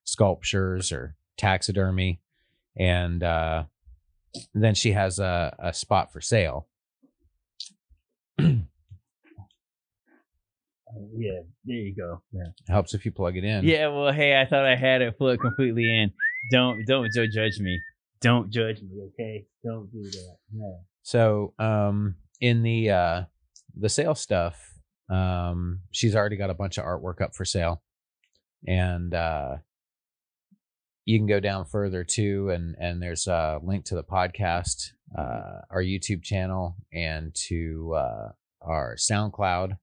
sculptures 0.04 0.92
or 0.92 1.16
taxidermy, 1.38 2.20
and 2.76 3.22
uh, 3.24 3.64
then 4.54 4.74
she 4.74 4.94
has 4.94 5.20
a, 5.20 5.56
a 5.60 5.74
spot 5.74 6.12
for 6.12 6.22
sale. 6.22 6.68
yeah. 11.18 11.40
There 11.66 11.76
you 11.76 11.96
go. 11.96 12.22
Yeah. 12.32 12.44
It 12.68 12.72
helps 12.72 12.94
if 12.94 13.06
you 13.06 13.12
plug 13.12 13.38
it 13.38 13.44
in. 13.44 13.64
Yeah. 13.66 13.88
Well, 13.88 14.12
hey, 14.12 14.40
I 14.40 14.46
thought 14.46 14.66
I 14.66 14.76
had 14.76 15.02
it 15.02 15.18
plugged 15.18 15.42
completely 15.42 15.84
in. 15.84 16.12
Don't 16.52 16.86
don't 16.86 17.10
judge 17.14 17.60
me. 17.60 17.80
Don't 18.22 18.50
judge 18.52 18.82
me. 18.82 19.02
Okay. 19.14 19.46
Don't 19.64 19.92
do 19.92 20.04
that. 20.04 20.38
No. 20.54 20.80
So 21.04 21.54
um 21.60 22.16
in 22.40 22.64
the 22.64 22.90
uh 22.92 23.24
the 23.78 23.90
sale 23.90 24.16
stuff, 24.16 24.60
um 25.10 25.82
she's 25.92 26.16
already 26.16 26.38
got 26.38 26.50
a 26.50 26.56
bunch 26.56 26.78
of 26.78 26.86
artwork 26.86 27.22
up 27.22 27.36
for 27.36 27.46
sale. 27.46 27.82
And 28.68 29.14
uh 29.14 29.58
you 31.06 31.18
can 31.18 31.26
go 31.28 31.40
down 31.40 31.66
further 31.66 32.04
too 32.04 32.50
and 32.50 32.76
and 32.80 33.02
there's 33.02 33.28
a 33.28 33.60
link 33.64 33.86
to 33.86 33.96
the 33.96 34.04
podcast, 34.04 34.92
uh 35.18 35.62
our 35.70 35.82
YouTube 35.82 36.24
channel 36.24 36.76
and 36.94 37.34
to 37.48 37.94
uh 37.96 38.30
our 38.62 38.96
SoundCloud. 38.96 39.78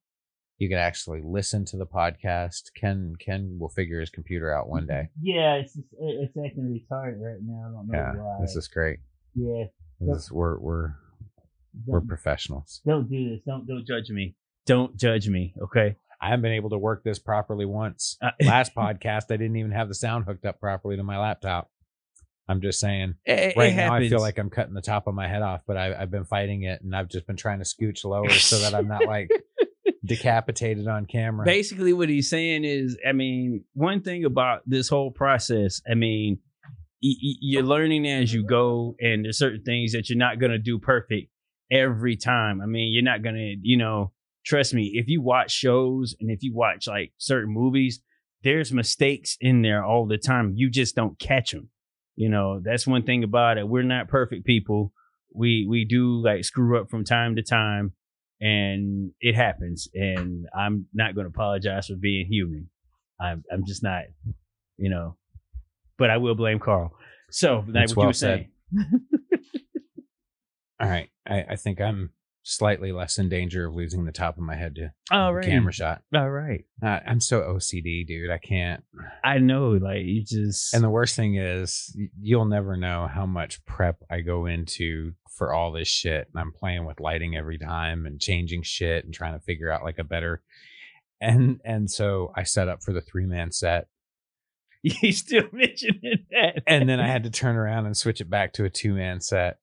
You 0.59 0.68
can 0.68 0.79
actually 0.79 1.21
listen 1.25 1.64
to 1.66 1.77
the 1.77 1.87
podcast. 1.87 2.73
Ken 2.75 3.14
Ken 3.21 3.57
will 3.61 3.68
figure 3.68 4.01
his 4.01 4.11
computer 4.11 4.53
out 4.53 4.68
one 4.68 4.87
day. 4.87 5.09
Yeah, 5.23 5.55
it's 5.55 5.75
just, 5.75 5.87
it's 6.01 6.37
acting 6.44 6.64
retarded 6.90 7.21
right 7.21 7.38
now. 7.42 7.68
I 7.68 7.73
don't 7.73 7.88
know 7.88 7.99
Yeah, 7.99 8.12
why. 8.14 8.38
this 8.40 8.57
is 8.57 8.66
great. 8.68 8.99
yeah. 9.35 9.64
This 10.01 10.25
is, 10.25 10.33
we're 10.33 10.59
we're 10.59 10.94
we're 11.87 12.01
professionals. 12.01 12.81
don't 12.87 13.09
do 13.09 13.31
this. 13.31 13.40
Don't 13.47 13.66
don't 13.66 13.87
judge 13.87 14.11
me. 14.11 14.35
Don't 14.66 14.97
judge 14.97 15.29
me. 15.29 15.55
Okay. 15.62 15.97
I 16.21 16.31
haven't 16.31 16.42
been 16.42 16.53
able 16.53 16.71
to 16.71 16.79
work 16.79 17.05
this 17.05 17.18
properly 17.21 17.64
once. 17.64 18.16
Uh, 18.21 18.31
Last 18.42 18.75
podcast, 18.75 19.25
I 19.31 19.37
didn't 19.37 19.57
even 19.57 19.71
have 19.71 19.87
the 19.88 19.94
sound 19.94 20.25
hooked 20.25 20.44
up 20.44 20.59
properly 20.61 20.97
to 20.97 21.05
my 21.05 21.18
laptop. 21.18 21.71
I'm 22.49 22.61
just 22.61 22.81
saying. 22.81 23.14
it, 23.25 23.38
it 23.38 23.57
Right 23.57 23.77
now, 23.77 23.94
I 23.94 24.09
feel 24.09 24.18
like 24.21 24.38
I'm 24.38 24.51
cutting 24.51 24.75
the 24.75 24.83
top 24.83 25.07
of 25.07 25.14
my 25.14 25.29
head 25.29 25.42
off, 25.42 25.61
but 25.66 25.77
I, 25.77 25.94
I've 25.94 26.11
been 26.11 26.25
fighting 26.25 26.62
it, 26.64 26.81
and 26.83 26.97
I've 26.97 27.09
just 27.09 27.27
been 27.27 27.37
trying 27.37 27.59
to 27.61 27.64
scooch 27.64 28.05
lower 28.05 28.31
so 28.31 28.59
that 28.59 28.75
I'm 28.75 28.88
not 28.88 29.05
like 29.07 29.31
decapitated 30.09 30.88
on 30.88 31.07
camera. 31.07 31.44
basically 31.44 31.92
what 31.92 32.09
he's 32.09 32.29
saying 32.29 32.64
is 32.64 32.97
i 33.09 33.12
mean 33.12 33.64
one 33.75 34.01
thing 34.01 34.25
about 34.25 34.62
this 34.66 34.88
whole 34.88 35.11
process 35.11 35.81
i 35.90 35.94
mean 35.94 36.38
you're 37.01 37.62
learning 37.62 38.07
as 38.07 38.33
you 38.33 38.44
go 38.44 38.97
and 39.01 39.25
there's 39.25 39.38
certain 39.38 39.62
things 39.62 39.92
that 39.92 40.09
you're 40.09 40.18
not 40.18 40.40
to 40.51 40.59
do 40.59 40.79
perfect 40.79 41.31
every 41.71 42.16
time. 42.16 42.61
I 42.61 42.66
mean 42.66 42.92
you're 42.92 43.05
not 43.05 43.23
to 43.37 43.57
you 43.62 43.77
know 43.77 44.12
trust 44.44 44.75
me 44.75 44.92
if 44.94 45.09
you 45.09 45.23
watch 45.23 45.51
shows 45.51 46.14
and 46.21 46.31
if 46.31 46.42
you 46.42 46.55
watch 46.55 46.87
like 46.87 47.12
certain 47.18 47.53
movies 47.53 48.01
there's 48.44 48.73
mistakes 48.73 49.37
in 49.40 49.62
there 49.62 49.85
all 49.85 50.07
the 50.07 50.18
time. 50.18 50.53
You 50.55 50.71
just 50.71 50.94
don't 50.94 51.18
catch 51.18 51.53
them 51.53 51.71
you 52.16 52.29
know 52.29 52.61
that's 52.62 52.87
one 52.87 53.05
thing 53.05 53.23
about 53.23 53.59
it. 53.59 53.68
We're 53.68 53.83
not 53.83 54.09
perfect 54.09 54.44
people. 54.44 54.92
We 55.35 55.66
we 55.68 55.85
do 55.85 56.23
like 56.23 56.44
screw 56.44 56.81
up 56.81 56.90
from 56.90 57.05
time 57.05 57.37
to 57.37 57.42
time 57.42 57.92
and 58.40 59.11
it 59.20 59.35
happens 59.35 59.88
and 59.94 60.46
i'm 60.57 60.87
not 60.94 61.14
going 61.14 61.24
to 61.24 61.31
apologize 61.31 61.87
for 61.88 61.96
being 61.96 62.27
human. 62.27 62.68
I'm 63.20 63.42
i'm 63.53 63.64
just 63.66 63.83
not 63.83 64.05
you 64.77 64.90
know 64.90 65.16
but 65.96 66.11
i 66.11 66.16
will 66.16 66.35
blame 66.35 66.59
carl. 66.61 66.92
So 67.31 67.57
like 67.57 67.72
That's 67.72 67.96
what 67.96 67.96
well 67.96 68.05
you 68.05 68.09
were 68.09 68.12
saying. 68.14 68.48
All 70.81 70.88
right, 70.88 71.09
I, 71.27 71.44
I 71.51 71.57
think 71.57 71.81
I'm 71.81 72.11
slightly 72.49 72.93
less 72.93 73.19
in 73.19 73.29
danger 73.29 73.67
of 73.67 73.75
losing 73.75 74.05
the 74.05 74.13
top 74.13 74.39
of 74.39 74.43
my 74.43 74.57
head 74.57 74.75
to 74.77 74.93
all 75.11 75.29
the 75.29 75.35
right 75.35 75.45
camera 75.45 75.73
shot. 75.73 76.03
all 76.15 76.31
right 76.31 76.65
Uh, 76.83 77.01
I'm 77.07 77.21
so 77.21 77.43
OCD, 77.43 78.07
dude. 78.07 78.31
I 78.31 78.39
can't. 78.39 78.83
i 79.23 79.39
know 79.39 79.71
like 79.73 80.05
you 80.05 80.25
just 80.25 80.73
And 80.73 80.83
the 80.83 80.89
worst 80.89 81.15
thing 81.15 81.37
is, 81.37 81.95
you'll 82.21 82.47
never 82.47 82.77
know 82.77 83.07
how 83.13 83.27
much 83.27 83.65
prep 83.67 84.03
I 84.11 84.21
go 84.21 84.47
into 84.47 85.13
for 85.31 85.53
all 85.53 85.73
this 85.73 85.89
shit. 85.89 86.29
And 86.33 86.41
I'm 86.41 86.53
playing 86.53 86.87
with 86.87 87.01
lighting 87.01 87.37
every 87.37 87.59
time 87.59 88.07
and 88.07 88.21
changing 88.21 88.63
shit 88.63 89.05
and 89.05 89.13
trying 89.13 89.35
to 89.35 89.45
figure 89.45 89.71
out 89.71 89.85
like 89.85 89.99
a 89.99 90.05
better. 90.05 90.43
And 91.21 91.61
and 91.65 91.91
so 91.91 92.33
I 92.35 92.45
set 92.45 92.69
up 92.69 92.83
for 92.83 92.93
the 92.93 93.03
three 93.03 93.27
man 93.27 93.53
set, 93.53 93.89
you 94.83 95.13
still 95.13 95.49
mentioning 95.53 96.25
that 96.31 96.63
and 96.67 96.89
then 96.89 96.99
I 97.01 97.09
had 97.09 97.25
to 97.25 97.31
turn 97.31 97.57
around 97.57 97.87
and 97.87 97.97
switch 97.97 98.21
it 98.21 98.31
back 98.31 98.55
to 98.55 98.65
a 98.65 98.71
two 98.71 98.95
man 98.95 99.21
set. 99.21 99.59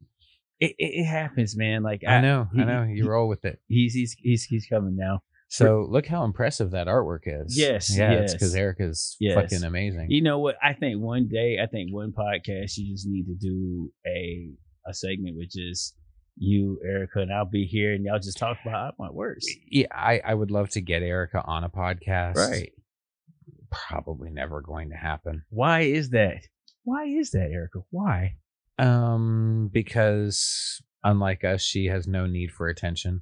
It, 0.59 0.71
it, 0.77 1.01
it 1.01 1.05
happens 1.05 1.55
man 1.57 1.83
like 1.83 2.01
I 2.07 2.21
know, 2.21 2.47
he- 2.53 2.61
I 2.61 2.65
know. 2.65 2.83
You 2.83 3.03
he- 3.03 3.09
roll 3.09 3.27
with 3.27 3.43
it. 3.45 3.59
he's 3.67 3.93
he's 3.93 4.15
he's 4.19 4.43
he's 4.45 4.67
coming 4.67 4.95
now 4.95 5.19
So 5.47 5.85
look 5.89 6.05
how 6.07 6.23
impressive 6.25 6.71
that 6.71 6.87
artwork 6.87 7.21
is. 7.25 7.57
Yes, 7.57 7.95
yeah, 7.95 8.11
it's 8.13 8.31
yes. 8.31 8.33
because 8.33 8.55
Erica's 8.55 9.15
Yes. 9.19 9.35
fucking 9.35 9.63
amazing. 9.63 10.07
You 10.09 10.21
know 10.23 10.39
what? 10.39 10.55
I 10.63 10.73
think 10.73 11.01
one 11.01 11.27
day, 11.27 11.57
I 11.61 11.67
think 11.67 11.93
one 11.93 12.11
podcast, 12.13 12.77
you 12.77 12.93
just 12.93 13.07
need 13.07 13.25
to 13.25 13.35
do 13.35 13.91
a 14.07 14.51
a 14.89 14.93
segment 14.93 15.35
which 15.37 15.55
is 15.57 15.93
you, 16.37 16.79
Erica, 16.85 17.19
and 17.21 17.31
I'll 17.33 17.45
be 17.49 17.65
here, 17.65 17.93
and 17.93 18.03
y'all 18.05 18.19
just 18.19 18.37
talk 18.37 18.57
about 18.65 18.95
my 18.99 19.09
works. 19.11 19.45
yeah, 19.69 19.87
I 19.91 20.19
I 20.25 20.33
would 20.33 20.51
love 20.51 20.69
to 20.71 20.81
get 20.81 21.01
Erica 21.03 21.41
on 21.45 21.63
a 21.63 21.69
podcast. 21.69 22.35
Right. 22.35 22.71
Probably 23.89 24.29
never 24.31 24.61
going 24.61 24.89
to 24.89 24.95
happen. 24.95 25.43
Why 25.49 25.81
is 25.81 26.09
that? 26.11 26.41
Why 26.83 27.05
is 27.05 27.31
that, 27.31 27.49
Erica? 27.51 27.79
Why? 27.89 28.35
Um, 28.77 29.69
because 29.71 30.81
unlike 31.03 31.43
us, 31.43 31.61
she 31.61 31.85
has 31.85 32.07
no 32.07 32.25
need 32.25 32.51
for 32.51 32.67
attention. 32.67 33.21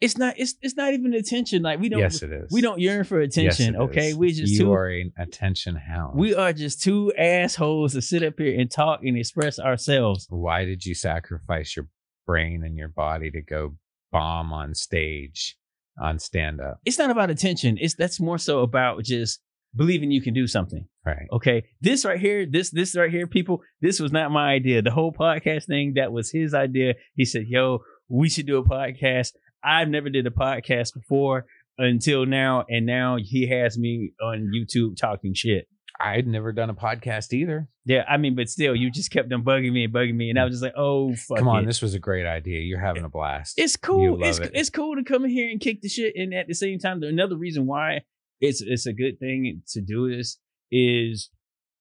It's 0.00 0.16
not. 0.16 0.34
It's 0.38 0.54
it's 0.62 0.76
not 0.76 0.92
even 0.92 1.12
attention. 1.14 1.62
Like 1.62 1.80
we 1.80 1.88
don't. 1.88 1.98
yes, 2.00 2.22
it 2.22 2.30
is. 2.32 2.52
we 2.52 2.60
don't 2.60 2.78
yearn 2.80 3.04
for 3.04 3.20
Yes, 3.20 3.36
attention. 3.36 3.74
it 3.74 3.78
okay, 3.78 4.08
is. 4.10 4.16
we 4.16 4.32
just 4.32 4.52
you 4.52 4.58
two. 4.60 4.72
are 4.72 4.88
an 4.88 5.12
attention 5.18 5.74
hound. 5.74 6.16
we 6.18 6.34
are 6.34 6.52
just 6.52 6.82
two 6.82 7.12
assholes 7.18 7.94
to 7.94 8.02
sit 8.02 8.22
up 8.22 8.34
here 8.38 8.58
and 8.60 8.70
talk 8.70 9.00
and 9.02 9.16
express 9.16 9.58
ourselves. 9.58 10.26
Why 10.30 10.64
did 10.64 10.84
you 10.84 10.94
sacrifice 10.94 11.74
your 11.74 11.88
brain 12.26 12.62
and 12.64 12.76
your 12.76 12.88
body 12.88 13.30
to 13.32 13.40
go 13.40 13.76
bomb 14.12 14.52
on 14.52 14.74
stage 14.74 15.56
on 16.00 16.20
stand 16.20 16.60
up? 16.60 16.80
It's 16.84 16.98
not 16.98 17.10
about 17.10 17.30
attention. 17.30 17.76
It's 17.80 17.94
that's 17.94 18.20
more 18.20 18.38
so 18.38 18.60
about 18.60 19.02
just 19.02 19.40
believing 19.74 20.12
you 20.12 20.20
can 20.20 20.32
do 20.34 20.46
something. 20.46 20.86
Right. 21.08 21.26
Okay, 21.32 21.64
this 21.80 22.04
right 22.04 22.20
here, 22.20 22.44
this 22.44 22.70
this 22.70 22.94
right 22.94 23.10
here, 23.10 23.26
people, 23.26 23.62
this 23.80 23.98
was 23.98 24.12
not 24.12 24.30
my 24.30 24.52
idea. 24.52 24.82
The 24.82 24.90
whole 24.90 25.12
podcast 25.12 25.66
thing 25.66 25.94
that 25.96 26.12
was 26.12 26.30
his 26.30 26.52
idea. 26.52 26.94
He 27.14 27.24
said, 27.24 27.44
"Yo, 27.46 27.80
we 28.08 28.28
should 28.28 28.46
do 28.46 28.58
a 28.58 28.64
podcast." 28.64 29.32
I've 29.64 29.88
never 29.88 30.10
did 30.10 30.26
a 30.26 30.30
podcast 30.30 30.94
before 30.94 31.46
until 31.78 32.26
now, 32.26 32.64
and 32.68 32.84
now 32.84 33.16
he 33.20 33.48
has 33.48 33.78
me 33.78 34.12
on 34.22 34.52
YouTube 34.54 34.96
talking 34.96 35.32
shit. 35.34 35.66
I'd 35.98 36.26
never 36.26 36.52
done 36.52 36.70
a 36.70 36.74
podcast 36.74 37.32
either. 37.32 37.68
Yeah, 37.86 38.04
I 38.08 38.18
mean, 38.18 38.36
but 38.36 38.48
still, 38.48 38.76
you 38.76 38.90
just 38.90 39.10
kept 39.10 39.32
on 39.32 39.42
bugging 39.42 39.72
me 39.72 39.84
and 39.84 39.92
bugging 39.92 40.14
me, 40.14 40.28
and 40.28 40.38
I 40.38 40.42
mm. 40.42 40.44
was 40.46 40.54
just 40.56 40.62
like, 40.62 40.76
"Oh, 40.76 41.14
fuck 41.14 41.38
Come 41.38 41.48
on, 41.48 41.64
it. 41.64 41.66
this 41.66 41.80
was 41.80 41.94
a 41.94 41.98
great 41.98 42.26
idea. 42.26 42.60
You're 42.60 42.80
having 42.80 43.04
a 43.04 43.08
blast. 43.08 43.54
It's 43.56 43.76
cool. 43.76 44.22
It's 44.22 44.38
it. 44.38 44.50
it's 44.52 44.68
cool 44.70 44.94
to 44.96 45.02
come 45.02 45.24
in 45.24 45.30
here 45.30 45.48
and 45.50 45.58
kick 45.58 45.80
the 45.80 45.88
shit. 45.88 46.14
And 46.16 46.34
at 46.34 46.48
the 46.48 46.54
same 46.54 46.78
time, 46.78 47.02
another 47.02 47.36
reason 47.36 47.66
why 47.66 48.02
it's 48.40 48.60
it's 48.60 48.86
a 48.86 48.92
good 48.92 49.18
thing 49.18 49.62
to 49.68 49.80
do 49.80 50.14
this 50.14 50.38
is 50.70 51.30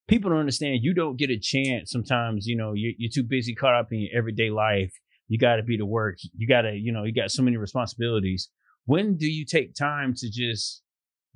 people 0.07 0.29
don't 0.29 0.39
understand. 0.39 0.79
You 0.81 0.93
don't 0.93 1.17
get 1.17 1.29
a 1.29 1.39
chance. 1.39 1.91
Sometimes 1.91 2.47
you 2.47 2.55
know 2.55 2.73
you're, 2.73 2.93
you're 2.97 3.11
too 3.13 3.23
busy 3.23 3.55
caught 3.55 3.75
up 3.75 3.91
in 3.91 3.99
your 3.99 4.17
everyday 4.17 4.49
life. 4.49 4.93
You 5.27 5.37
got 5.37 5.57
to 5.57 5.63
be 5.63 5.77
to 5.77 5.85
work. 5.85 6.17
You 6.35 6.47
got 6.47 6.61
to 6.61 6.73
you 6.73 6.91
know 6.91 7.03
you 7.03 7.13
got 7.13 7.31
so 7.31 7.43
many 7.43 7.57
responsibilities. 7.57 8.49
When 8.85 9.17
do 9.17 9.27
you 9.27 9.45
take 9.45 9.75
time 9.75 10.13
to 10.17 10.29
just 10.31 10.81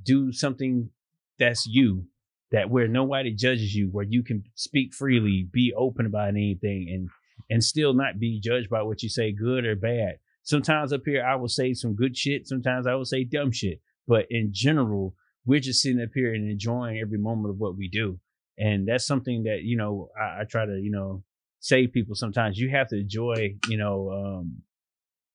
do 0.04 0.32
something 0.32 0.90
that's 1.38 1.66
you? 1.68 2.06
That 2.52 2.70
where 2.70 2.90
nobody 2.90 3.34
judges 3.34 3.74
you, 3.74 3.88
where 3.92 4.06
you 4.06 4.24
can 4.24 4.44
speak 4.56 4.94
freely, 4.94 5.48
be 5.50 5.74
open 5.78 6.06
about 6.06 6.30
anything, 6.30 6.90
and 6.94 7.10
and 7.50 7.64
still 7.64 7.94
not 7.94 8.20
be 8.20 8.40
judged 8.42 8.70
by 8.70 8.82
what 8.82 9.04
you 9.04 9.10
say, 9.10 9.32
good 9.32 9.66
or 9.66 9.76
bad. 9.76 10.16
Sometimes 10.44 10.92
up 10.92 11.02
here, 11.06 11.24
I 11.24 11.36
will 11.36 11.48
say 11.48 11.74
some 11.74 11.96
good 11.96 12.18
shit. 12.18 12.48
Sometimes 12.48 12.88
I 12.88 12.96
will 12.96 13.06
say 13.06 13.24
dumb 13.24 13.52
shit. 13.52 13.80
But 14.08 14.26
in 14.30 14.50
general, 14.52 15.16
we're 15.46 15.60
just 15.60 15.82
sitting 15.82 16.02
up 16.02 16.10
here 16.14 16.34
and 16.34 16.50
enjoying 16.50 17.00
every 17.00 17.18
moment 17.18 17.54
of 17.54 17.60
what 17.60 17.78
we 17.78 17.90
do. 17.90 18.20
And 18.58 18.88
that's 18.88 19.08
something 19.08 19.44
that, 19.44 19.62
you 19.64 19.78
know, 19.78 20.10
I, 20.20 20.42
I 20.42 20.44
try 20.50 20.66
to, 20.66 20.80
you 20.80 20.92
know, 20.92 21.24
say 21.60 21.86
to 21.86 21.92
people 21.92 22.16
sometimes 22.16 22.58
you 22.58 22.70
have 22.70 22.90
to 22.90 23.00
enjoy, 23.00 23.56
you 23.68 23.78
know, 23.78 24.12
um, 24.12 24.62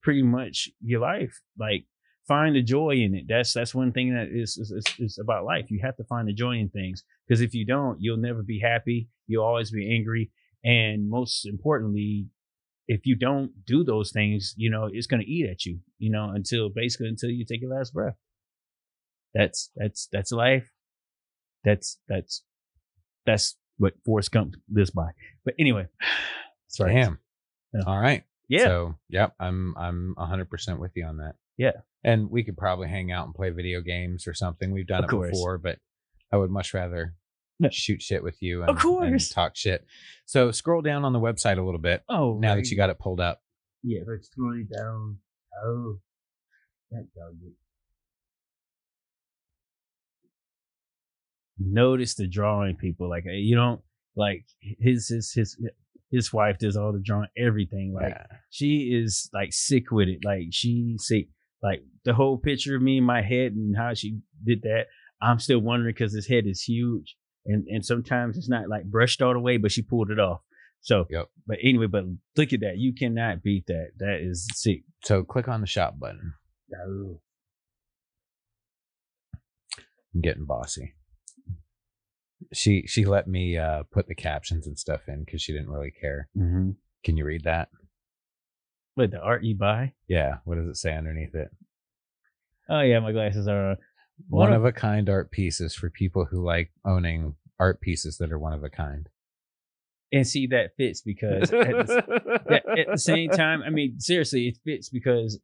pretty 0.02 0.22
much 0.22 0.68
your 0.80 1.00
life. 1.00 1.40
Like 1.58 1.86
find 2.28 2.54
the 2.54 2.62
joy 2.62 2.90
in 2.90 3.14
it. 3.14 3.24
That's 3.28 3.52
that's 3.52 3.74
one 3.74 3.92
thing 3.92 4.14
that 4.14 4.28
is 4.32 4.56
is, 4.56 4.84
is, 4.98 5.18
about 5.18 5.44
life. 5.44 5.66
You 5.70 5.80
have 5.82 5.96
to 5.96 6.04
find 6.04 6.28
the 6.28 6.32
joy 6.32 6.52
in 6.52 6.68
things. 6.68 7.02
Because 7.26 7.40
if 7.40 7.54
you 7.54 7.66
don't, 7.66 8.00
you'll 8.00 8.16
never 8.16 8.42
be 8.42 8.60
happy. 8.60 9.08
You'll 9.26 9.44
always 9.44 9.70
be 9.70 9.92
angry. 9.92 10.30
And 10.64 11.08
most 11.08 11.46
importantly, 11.46 12.26
if 12.88 13.00
you 13.04 13.16
don't 13.16 13.50
do 13.66 13.82
those 13.82 14.12
things, 14.12 14.54
you 14.56 14.70
know, 14.70 14.88
it's 14.92 15.06
gonna 15.06 15.24
eat 15.26 15.48
at 15.50 15.64
you, 15.64 15.80
you 15.98 16.10
know, 16.10 16.30
until 16.32 16.68
basically 16.68 17.08
until 17.08 17.30
you 17.30 17.44
take 17.44 17.60
your 17.60 17.74
last 17.74 17.92
breath. 17.92 18.14
That's 19.36 19.70
that's 19.76 20.08
that's 20.12 20.32
life. 20.32 20.70
That's 21.64 21.98
that's 22.08 22.42
that's 23.26 23.56
what 23.76 23.94
Forrest 24.04 24.32
Gump 24.32 24.54
lives 24.72 24.90
by. 24.90 25.10
But 25.44 25.54
anyway, 25.58 25.86
sorry. 26.68 26.94
Damn. 26.94 27.18
Yeah. 27.74 27.82
All 27.86 28.00
right. 28.00 28.24
Yeah. 28.48 28.64
So, 28.64 28.94
yep, 29.08 29.34
I'm 29.40 29.74
I'm 29.76 30.14
100% 30.16 30.78
with 30.78 30.92
you 30.94 31.04
on 31.04 31.18
that. 31.18 31.34
Yeah. 31.58 31.72
And 32.04 32.30
we 32.30 32.44
could 32.44 32.56
probably 32.56 32.88
hang 32.88 33.10
out 33.10 33.26
and 33.26 33.34
play 33.34 33.50
video 33.50 33.80
games 33.80 34.26
or 34.28 34.34
something. 34.34 34.70
We've 34.70 34.86
done 34.86 35.04
Of 35.04 35.10
it 35.10 35.10
course. 35.10 35.30
before, 35.32 35.58
but 35.58 35.78
I 36.32 36.36
would 36.36 36.50
much 36.50 36.72
rather 36.72 37.14
Yeah. 37.58 37.70
shoot 37.72 38.00
shit 38.00 38.22
with 38.22 38.36
you 38.40 38.60
and, 38.62 38.70
Of 38.70 38.78
course. 38.78 39.08
and 39.08 39.30
talk 39.34 39.56
shit. 39.56 39.84
So, 40.26 40.52
scroll 40.52 40.80
down 40.80 41.04
on 41.04 41.12
the 41.12 41.18
website 41.18 41.58
a 41.58 41.62
little 41.62 41.80
bit 41.80 42.04
oh, 42.08 42.38
now 42.38 42.50
right. 42.54 42.62
that 42.62 42.70
you 42.70 42.76
got 42.76 42.90
it 42.90 42.98
pulled 43.00 43.20
up. 43.20 43.42
yeah, 43.82 44.00
let's 44.06 44.28
scroll 44.28 44.62
down. 44.72 45.18
Oh, 45.64 45.98
that 46.92 47.08
dog. 47.16 47.34
Notice 51.58 52.14
the 52.14 52.26
drawing, 52.26 52.76
people. 52.76 53.08
Like 53.08 53.24
you 53.26 53.56
don't 53.56 53.80
like 54.16 54.44
his 54.60 55.08
his 55.08 55.32
his 55.32 55.58
his 56.10 56.32
wife 56.32 56.58
does 56.58 56.76
all 56.76 56.92
the 56.92 57.00
drawing, 57.04 57.28
everything. 57.38 57.92
Like 57.94 58.10
Yeah. 58.14 58.26
she 58.50 58.92
is 58.94 59.28
like 59.32 59.52
sick 59.52 59.90
with 59.90 60.08
it. 60.08 60.20
Like 60.24 60.48
she 60.50 60.94
sick. 60.98 61.28
Like 61.62 61.82
the 62.04 62.14
whole 62.14 62.36
picture 62.38 62.76
of 62.76 62.82
me 62.82 62.98
in 62.98 63.04
my 63.04 63.22
head 63.22 63.52
and 63.52 63.76
how 63.76 63.94
she 63.94 64.18
did 64.44 64.62
that. 64.62 64.86
I'm 65.22 65.38
still 65.38 65.58
wondering 65.60 65.94
because 65.94 66.12
his 66.12 66.28
head 66.28 66.46
is 66.46 66.62
huge, 66.62 67.16
and 67.46 67.66
and 67.68 67.84
sometimes 67.84 68.36
it's 68.36 68.48
not 68.50 68.68
like 68.68 68.84
brushed 68.84 69.22
all 69.22 69.32
the 69.32 69.40
way, 69.40 69.56
but 69.56 69.72
she 69.72 69.80
pulled 69.82 70.10
it 70.10 70.18
off. 70.20 70.42
So, 70.82 71.06
Yep. 71.10 71.28
but 71.46 71.56
anyway, 71.62 71.86
but 71.86 72.04
look 72.36 72.52
at 72.52 72.60
that. 72.60 72.76
You 72.76 72.92
cannot 72.94 73.42
beat 73.42 73.66
that. 73.66 73.92
That 73.98 74.20
is 74.20 74.46
sick. 74.54 74.82
So, 75.04 75.24
click 75.24 75.48
on 75.48 75.60
the 75.62 75.66
shop 75.66 75.98
button. 75.98 76.34
No. 76.70 77.20
I'm 80.14 80.20
getting 80.20 80.44
bossy. 80.44 80.94
She 82.52 82.84
she 82.86 83.04
let 83.04 83.26
me 83.26 83.58
uh, 83.58 83.84
put 83.90 84.06
the 84.08 84.14
captions 84.14 84.66
and 84.66 84.78
stuff 84.78 85.08
in 85.08 85.24
because 85.24 85.42
she 85.42 85.52
didn't 85.52 85.70
really 85.70 85.90
care. 85.90 86.28
Mm-hmm. 86.36 86.70
Can 87.04 87.16
you 87.16 87.24
read 87.24 87.44
that? 87.44 87.68
Wait, 88.96 89.10
the 89.10 89.20
art 89.20 89.44
you 89.44 89.54
buy? 89.54 89.92
Yeah. 90.08 90.38
What 90.44 90.56
does 90.56 90.68
it 90.68 90.76
say 90.76 90.96
underneath 90.96 91.34
it? 91.34 91.50
Oh 92.68 92.80
yeah, 92.80 93.00
my 93.00 93.12
glasses 93.12 93.46
are. 93.48 93.70
on. 93.70 93.76
One 94.28 94.50
One 94.50 94.52
of 94.56 94.64
a 94.64 94.72
kind 94.72 95.10
art 95.10 95.30
pieces 95.30 95.74
for 95.74 95.90
people 95.90 96.24
who 96.24 96.42
like 96.42 96.70
owning 96.84 97.34
art 97.60 97.80
pieces 97.80 98.16
that 98.18 98.32
are 98.32 98.38
one 98.38 98.54
of 98.54 98.64
a 98.64 98.70
kind. 98.70 99.08
And 100.12 100.26
see 100.26 100.46
that 100.46 100.76
fits 100.76 101.02
because 101.02 101.52
at 101.52 101.86
the, 101.86 102.62
at 102.78 102.86
the 102.92 102.98
same 102.98 103.28
time, 103.28 103.62
I 103.62 103.70
mean, 103.70 103.98
seriously, 104.00 104.48
it 104.48 104.58
fits 104.64 104.88
because 104.88 105.38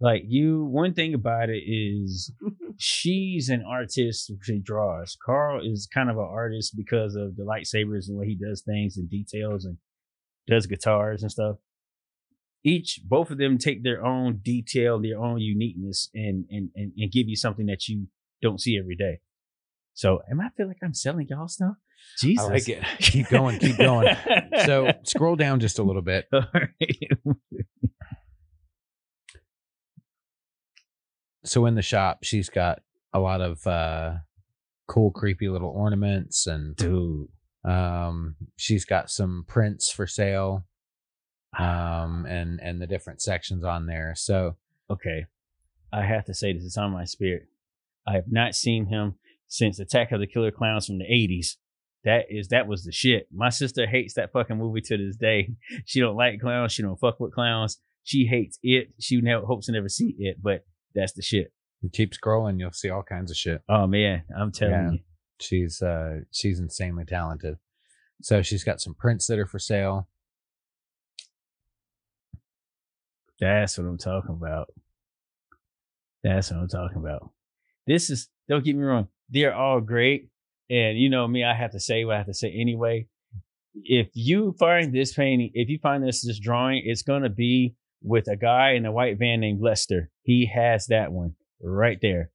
like 0.00 0.22
you. 0.26 0.64
One 0.64 0.94
thing 0.94 1.14
about 1.14 1.50
it 1.50 1.62
is 1.66 2.32
she's 2.76 3.48
an 3.48 3.62
artist. 3.62 4.32
She 4.42 4.58
draws. 4.58 5.16
Carl 5.24 5.60
is 5.64 5.88
kind 5.92 6.10
of 6.10 6.16
an 6.16 6.28
artist 6.28 6.76
because 6.76 7.14
of 7.14 7.36
the 7.36 7.44
lightsabers 7.44 8.08
and 8.08 8.16
the 8.16 8.20
way 8.20 8.26
he 8.26 8.36
does 8.36 8.62
things 8.62 8.96
and 8.96 9.08
details 9.08 9.64
and 9.64 9.78
does 10.46 10.66
guitars 10.66 11.22
and 11.22 11.30
stuff. 11.30 11.56
Each, 12.66 13.00
both 13.04 13.30
of 13.30 13.38
them 13.38 13.58
take 13.58 13.82
their 13.82 14.04
own 14.04 14.40
detail, 14.42 14.98
their 15.00 15.20
own 15.20 15.38
uniqueness, 15.38 16.08
and 16.14 16.46
and 16.50 16.70
and, 16.74 16.92
and 16.96 17.12
give 17.12 17.28
you 17.28 17.36
something 17.36 17.66
that 17.66 17.88
you 17.88 18.06
don't 18.40 18.60
see 18.60 18.78
every 18.78 18.96
day. 18.96 19.20
So, 19.92 20.20
am 20.30 20.40
I 20.40 20.48
feel 20.56 20.66
like 20.66 20.78
I'm 20.82 20.94
selling 20.94 21.28
y'all 21.28 21.46
stuff? 21.46 21.76
Jesus, 22.18 22.44
I 22.44 22.48
like 22.48 22.68
it. 22.68 22.82
Keep 22.98 23.28
going, 23.28 23.58
keep 23.58 23.78
going. 23.78 24.16
So 24.64 24.92
scroll 25.04 25.36
down 25.36 25.60
just 25.60 25.78
a 25.78 25.82
little 25.82 26.02
bit. 26.02 26.26
All 26.32 26.44
right. 26.52 27.08
So 31.44 31.66
in 31.66 31.74
the 31.74 31.82
shop, 31.82 32.18
she's 32.22 32.48
got 32.48 32.80
a 33.12 33.20
lot 33.20 33.40
of 33.40 33.66
uh 33.66 34.14
cool, 34.88 35.10
creepy 35.10 35.48
little 35.48 35.70
ornaments 35.70 36.46
and 36.46 36.76
dude. 36.76 37.28
um 37.64 38.36
she's 38.56 38.84
got 38.84 39.10
some 39.10 39.44
prints 39.46 39.90
for 39.90 40.06
sale. 40.06 40.66
Um 41.58 42.26
and 42.28 42.60
and 42.60 42.80
the 42.80 42.86
different 42.86 43.22
sections 43.22 43.64
on 43.64 43.86
there. 43.86 44.14
So 44.16 44.56
Okay, 44.90 45.24
I 45.92 46.02
have 46.02 46.24
to 46.26 46.34
say 46.34 46.52
this 46.52 46.64
is 46.64 46.76
on 46.76 46.90
my 46.92 47.04
spirit. 47.04 47.46
I 48.06 48.14
have 48.14 48.30
not 48.30 48.54
seen 48.54 48.86
him 48.86 49.14
since 49.48 49.78
Attack 49.78 50.12
of 50.12 50.20
the 50.20 50.26
Killer 50.26 50.50
Clowns 50.50 50.86
from 50.86 50.98
the 50.98 51.04
'80s. 51.04 51.56
That 52.04 52.26
is 52.28 52.48
that 52.48 52.66
was 52.66 52.84
the 52.84 52.92
shit. 52.92 53.28
My 53.32 53.48
sister 53.48 53.86
hates 53.86 54.12
that 54.14 54.32
fucking 54.32 54.58
movie 54.58 54.82
to 54.82 54.96
this 54.98 55.16
day. 55.16 55.50
She 55.86 56.00
don't 56.00 56.16
like 56.16 56.40
clowns. 56.40 56.72
She 56.72 56.82
don't 56.82 57.00
fuck 57.00 57.18
with 57.18 57.32
clowns. 57.32 57.78
She 58.02 58.26
hates 58.26 58.58
it. 58.62 58.88
She 59.00 59.20
never 59.22 59.46
hopes 59.46 59.66
to 59.66 59.72
never 59.72 59.88
see 59.88 60.14
it, 60.18 60.36
but 60.42 60.64
that's 60.94 61.12
the 61.12 61.22
shit. 61.22 61.52
You 61.82 61.90
keep 61.90 62.12
scrolling, 62.12 62.58
you'll 62.58 62.72
see 62.72 62.90
all 62.90 63.02
kinds 63.02 63.30
of 63.30 63.36
shit. 63.36 63.62
Oh 63.68 63.86
man, 63.86 64.22
I'm 64.36 64.52
telling 64.52 64.72
Yeah. 64.74 64.90
you. 64.92 64.98
She's 65.40 65.82
uh 65.82 66.20
she's 66.30 66.60
insanely 66.60 67.04
talented. 67.04 67.56
So 68.22 68.40
she's 68.42 68.64
got 68.64 68.80
some 68.80 68.94
prints 68.94 69.26
that 69.26 69.38
are 69.38 69.46
for 69.46 69.58
sale. 69.58 70.08
That's 73.40 73.76
what 73.76 73.86
I'm 73.86 73.98
talking 73.98 74.30
about. 74.36 74.68
That's 76.22 76.50
what 76.50 76.60
I'm 76.60 76.68
talking 76.68 76.98
about. 76.98 77.30
This 77.86 78.08
is 78.10 78.28
don't 78.48 78.64
get 78.64 78.76
me 78.76 78.82
wrong, 78.84 79.08
they're 79.30 79.54
all 79.54 79.80
great. 79.80 80.28
And 80.70 80.98
you 80.98 81.10
know 81.10 81.26
me, 81.28 81.44
I 81.44 81.54
have 81.54 81.72
to 81.72 81.80
say 81.80 82.04
what 82.04 82.14
I 82.14 82.18
have 82.18 82.26
to 82.26 82.34
say 82.34 82.50
anyway. 82.52 83.06
If 83.74 84.08
you 84.14 84.54
find 84.58 84.94
this 84.94 85.12
painting, 85.12 85.50
if 85.54 85.68
you 85.68 85.78
find 85.82 86.02
this 86.02 86.22
this 86.24 86.38
drawing, 86.38 86.82
it's 86.86 87.02
gonna 87.02 87.28
be 87.28 87.74
with 88.04 88.28
a 88.28 88.36
guy 88.36 88.72
in 88.72 88.86
a 88.86 88.92
white 88.92 89.18
van 89.18 89.40
named 89.40 89.60
Lester. 89.60 90.10
He 90.22 90.50
has 90.54 90.86
that 90.86 91.10
one 91.10 91.34
right 91.60 91.98
there. 92.00 92.30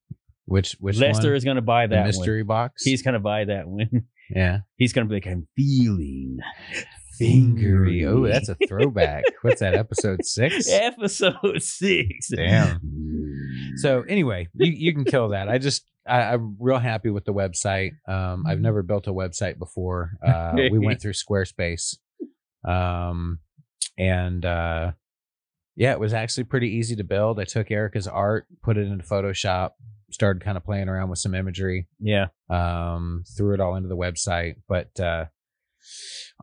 Which 0.45 0.75
which 0.79 0.97
Lester 0.97 1.29
one? 1.29 1.35
is 1.35 1.45
gonna 1.45 1.61
buy 1.61 1.87
the 1.87 1.95
that 1.95 2.07
mystery 2.07 2.43
box. 2.43 2.83
He's 2.83 3.03
gonna 3.03 3.19
buy 3.19 3.45
that 3.45 3.67
one. 3.67 4.07
yeah. 4.35 4.59
He's 4.77 4.93
gonna 4.93 5.05
be 5.07 5.15
like, 5.15 5.27
I'm 5.27 5.47
feeling 5.55 6.39
Fingery. 7.21 8.07
Oh, 8.07 8.27
that's 8.27 8.49
a 8.49 8.55
throwback. 8.67 9.25
What's 9.41 9.59
that? 9.59 9.75
Episode 9.75 10.25
six. 10.25 10.71
episode 10.71 11.61
six. 11.61 12.29
Damn. 12.29 12.79
So 13.75 14.03
anyway, 14.07 14.47
you, 14.53 14.71
you 14.71 14.93
can 14.93 15.05
kill 15.05 15.29
that. 15.29 15.49
I 15.49 15.57
just 15.57 15.85
I, 16.07 16.33
I'm 16.33 16.55
real 16.59 16.79
happy 16.79 17.09
with 17.09 17.25
the 17.25 17.33
website. 17.33 17.91
Um, 18.07 18.45
I've 18.47 18.61
never 18.61 18.81
built 18.83 19.07
a 19.07 19.13
website 19.13 19.59
before. 19.59 20.11
Uh, 20.25 20.53
we 20.55 20.79
went 20.79 21.01
through 21.01 21.13
Squarespace, 21.13 21.97
um, 22.67 23.39
and 23.97 24.45
uh, 24.45 24.91
yeah, 25.79 25.93
it 25.93 25.99
was 25.99 26.13
actually 26.13 26.43
pretty 26.43 26.75
easy 26.75 26.97
to 26.97 27.05
build. 27.05 27.39
I 27.39 27.45
took 27.45 27.71
Erica's 27.71 28.05
art, 28.05 28.47
put 28.61 28.75
it 28.75 28.85
into 28.85 29.05
Photoshop, 29.05 29.71
started 30.11 30.43
kind 30.43 30.57
of 30.57 30.65
playing 30.65 30.89
around 30.89 31.09
with 31.09 31.19
some 31.19 31.33
imagery, 31.33 31.87
yeah, 32.01 32.27
um, 32.49 33.23
threw 33.37 33.53
it 33.53 33.61
all 33.61 33.75
into 33.75 33.87
the 33.87 33.95
website. 33.95 34.55
But 34.67 34.99
uh, 34.99 35.27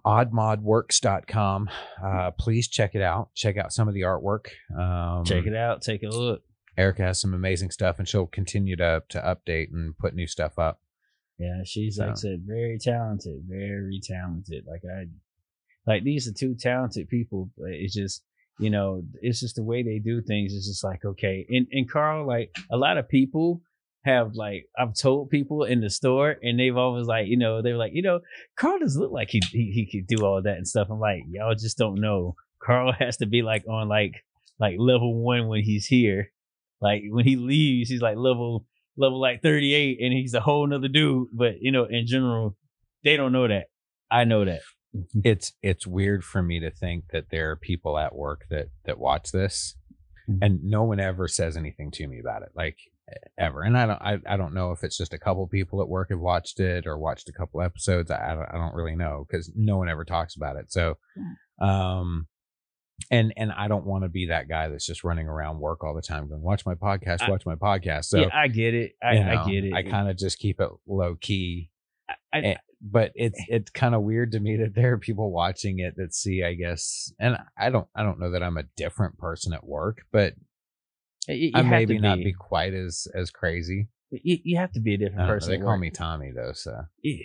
oddmodworks.com, 0.06 1.68
uh, 2.02 2.30
please 2.30 2.66
check 2.66 2.94
it 2.94 3.02
out. 3.02 3.28
Check 3.34 3.58
out 3.58 3.74
some 3.74 3.88
of 3.88 3.94
the 3.94 4.00
artwork. 4.00 4.46
Um, 4.74 5.26
check 5.26 5.44
it 5.44 5.54
out, 5.54 5.82
take 5.82 6.02
a 6.02 6.08
look. 6.08 6.42
Erica 6.78 7.02
has 7.02 7.20
some 7.20 7.34
amazing 7.34 7.70
stuff, 7.72 7.98
and 7.98 8.08
she'll 8.08 8.26
continue 8.26 8.76
to 8.76 9.02
to 9.10 9.20
update 9.20 9.70
and 9.70 9.98
put 9.98 10.14
new 10.14 10.26
stuff 10.26 10.58
up. 10.58 10.80
Yeah, 11.38 11.60
she's 11.66 11.98
like 11.98 12.12
I 12.12 12.14
said, 12.14 12.44
very 12.46 12.78
talented, 12.78 13.42
very 13.46 14.00
talented. 14.02 14.64
Like 14.66 14.80
I, 14.90 15.08
like 15.86 16.04
these 16.04 16.26
are 16.26 16.32
two 16.32 16.54
talented 16.58 17.10
people. 17.10 17.50
It's 17.58 17.94
just 17.94 18.22
you 18.58 18.70
know, 18.70 19.02
it's 19.20 19.40
just 19.40 19.56
the 19.56 19.62
way 19.62 19.82
they 19.82 19.98
do 19.98 20.22
things. 20.22 20.54
It's 20.54 20.66
just 20.66 20.84
like 20.84 21.04
okay, 21.04 21.46
and 21.48 21.66
and 21.70 21.90
Carl, 21.90 22.26
like 22.26 22.54
a 22.70 22.76
lot 22.76 22.98
of 22.98 23.08
people 23.08 23.60
have 24.04 24.34
like 24.34 24.66
I've 24.78 24.94
told 24.94 25.30
people 25.30 25.64
in 25.64 25.80
the 25.80 25.90
store, 25.90 26.36
and 26.42 26.58
they've 26.58 26.76
always 26.76 27.06
like 27.06 27.26
you 27.26 27.36
know 27.36 27.60
they 27.60 27.72
were 27.72 27.78
like 27.78 27.92
you 27.94 28.02
know 28.02 28.20
Carl 28.56 28.78
doesn't 28.78 29.00
look 29.00 29.12
like 29.12 29.28
he 29.30 29.42
he, 29.50 29.72
he 29.72 29.86
could 29.90 30.06
do 30.06 30.24
all 30.24 30.40
that 30.42 30.56
and 30.56 30.66
stuff. 30.66 30.88
I'm 30.90 31.00
like 31.00 31.22
y'all 31.28 31.54
just 31.54 31.76
don't 31.76 32.00
know. 32.00 32.34
Carl 32.62 32.92
has 32.98 33.18
to 33.18 33.26
be 33.26 33.42
like 33.42 33.64
on 33.68 33.88
like 33.88 34.24
like 34.58 34.76
level 34.78 35.22
one 35.22 35.48
when 35.48 35.62
he's 35.62 35.86
here. 35.86 36.32
Like 36.80 37.02
when 37.08 37.24
he 37.24 37.36
leaves, 37.36 37.90
he's 37.90 38.02
like 38.02 38.16
level 38.16 38.64
level 38.96 39.20
like 39.20 39.42
38 39.42 39.98
and 40.00 40.12
he's 40.12 40.34
a 40.34 40.40
whole 40.40 40.66
nother 40.66 40.88
dude. 40.88 41.28
But 41.32 41.60
you 41.60 41.72
know, 41.72 41.84
in 41.84 42.06
general, 42.06 42.56
they 43.04 43.16
don't 43.16 43.32
know 43.32 43.48
that. 43.48 43.66
I 44.10 44.24
know 44.24 44.44
that. 44.44 44.60
It's 45.24 45.52
it's 45.62 45.86
weird 45.86 46.24
for 46.24 46.42
me 46.42 46.60
to 46.60 46.70
think 46.70 47.04
that 47.12 47.30
there 47.30 47.50
are 47.50 47.56
people 47.56 47.98
at 47.98 48.14
work 48.14 48.46
that 48.50 48.68
that 48.84 48.98
watch 48.98 49.32
this, 49.32 49.76
Mhm. 50.28 50.38
and 50.42 50.64
no 50.64 50.84
one 50.84 51.00
ever 51.00 51.28
says 51.28 51.56
anything 51.56 51.90
to 51.92 52.06
me 52.06 52.18
about 52.20 52.42
it, 52.42 52.50
like 52.54 52.78
ever. 53.38 53.62
And 53.62 53.78
I 53.78 53.86
don't 53.86 54.02
I, 54.02 54.18
I 54.26 54.36
don't 54.36 54.54
know 54.54 54.72
if 54.72 54.82
it's 54.82 54.96
just 54.98 55.14
a 55.14 55.18
couple 55.18 55.46
people 55.46 55.80
at 55.80 55.88
work 55.88 56.10
have 56.10 56.18
watched 56.20 56.58
it 56.60 56.86
or 56.86 56.98
watched 56.98 57.28
a 57.28 57.32
couple 57.32 57.62
episodes. 57.62 58.10
I 58.10 58.32
I 58.32 58.34
don't, 58.34 58.48
I 58.48 58.56
don't 58.58 58.74
really 58.74 58.96
know 58.96 59.24
because 59.28 59.52
no 59.54 59.76
one 59.76 59.88
ever 59.88 60.04
talks 60.04 60.34
about 60.36 60.56
it. 60.56 60.72
So, 60.72 60.96
um. 61.60 62.26
And 63.10 63.34
and 63.36 63.52
I 63.52 63.68
don't 63.68 63.84
want 63.84 64.04
to 64.04 64.08
be 64.08 64.28
that 64.28 64.48
guy 64.48 64.68
that's 64.68 64.86
just 64.86 65.04
running 65.04 65.28
around 65.28 65.58
work 65.60 65.84
all 65.84 65.94
the 65.94 66.00
time 66.00 66.28
going 66.28 66.40
watch 66.40 66.64
my 66.64 66.74
podcast, 66.74 67.20
I- 67.20 67.30
watch 67.30 67.44
my 67.44 67.54
podcast. 67.54 68.06
So 68.06 68.20
yeah, 68.22 68.28
I 68.32 68.48
get 68.48 68.72
it. 68.72 68.92
I, 69.02 69.12
you 69.12 69.20
I 69.22 69.44
get 69.50 69.64
it. 69.64 69.74
I 69.74 69.82
kind 69.82 70.08
of 70.08 70.16
just 70.16 70.38
keep 70.38 70.60
it 70.60 70.70
low 70.86 71.14
key. 71.14 71.70
I- 72.32 72.38
Eh, 72.38 72.54
but 72.80 73.12
it's 73.14 73.38
it's 73.48 73.70
kind 73.70 73.94
of 73.94 74.02
weird 74.02 74.32
to 74.32 74.40
me 74.40 74.56
that 74.58 74.74
there 74.74 74.92
are 74.92 74.98
people 74.98 75.30
watching 75.30 75.78
it 75.78 75.94
that 75.96 76.14
see, 76.14 76.42
I 76.42 76.54
guess, 76.54 77.12
and 77.18 77.36
I 77.58 77.70
don't 77.70 77.88
I 77.94 78.02
don't 78.02 78.20
know 78.20 78.32
that 78.32 78.42
I'm 78.42 78.58
a 78.58 78.64
different 78.76 79.18
person 79.18 79.52
at 79.52 79.66
work, 79.66 80.02
but 80.12 80.34
you, 81.28 81.34
you 81.34 81.50
I 81.54 81.62
maybe 81.62 81.96
to 81.96 82.02
not 82.02 82.18
be 82.18 82.32
quite 82.32 82.74
as 82.74 83.06
as 83.14 83.30
crazy. 83.30 83.88
You, 84.10 84.38
you 84.44 84.56
have 84.58 84.72
to 84.72 84.80
be 84.80 84.94
a 84.94 84.98
different 84.98 85.26
know, 85.26 85.34
person. 85.34 85.50
they 85.50 85.58
call 85.58 85.68
work. 85.68 85.80
me 85.80 85.90
Tommy 85.90 86.30
though, 86.34 86.52
so 86.52 86.82
Yeah. 87.02 87.24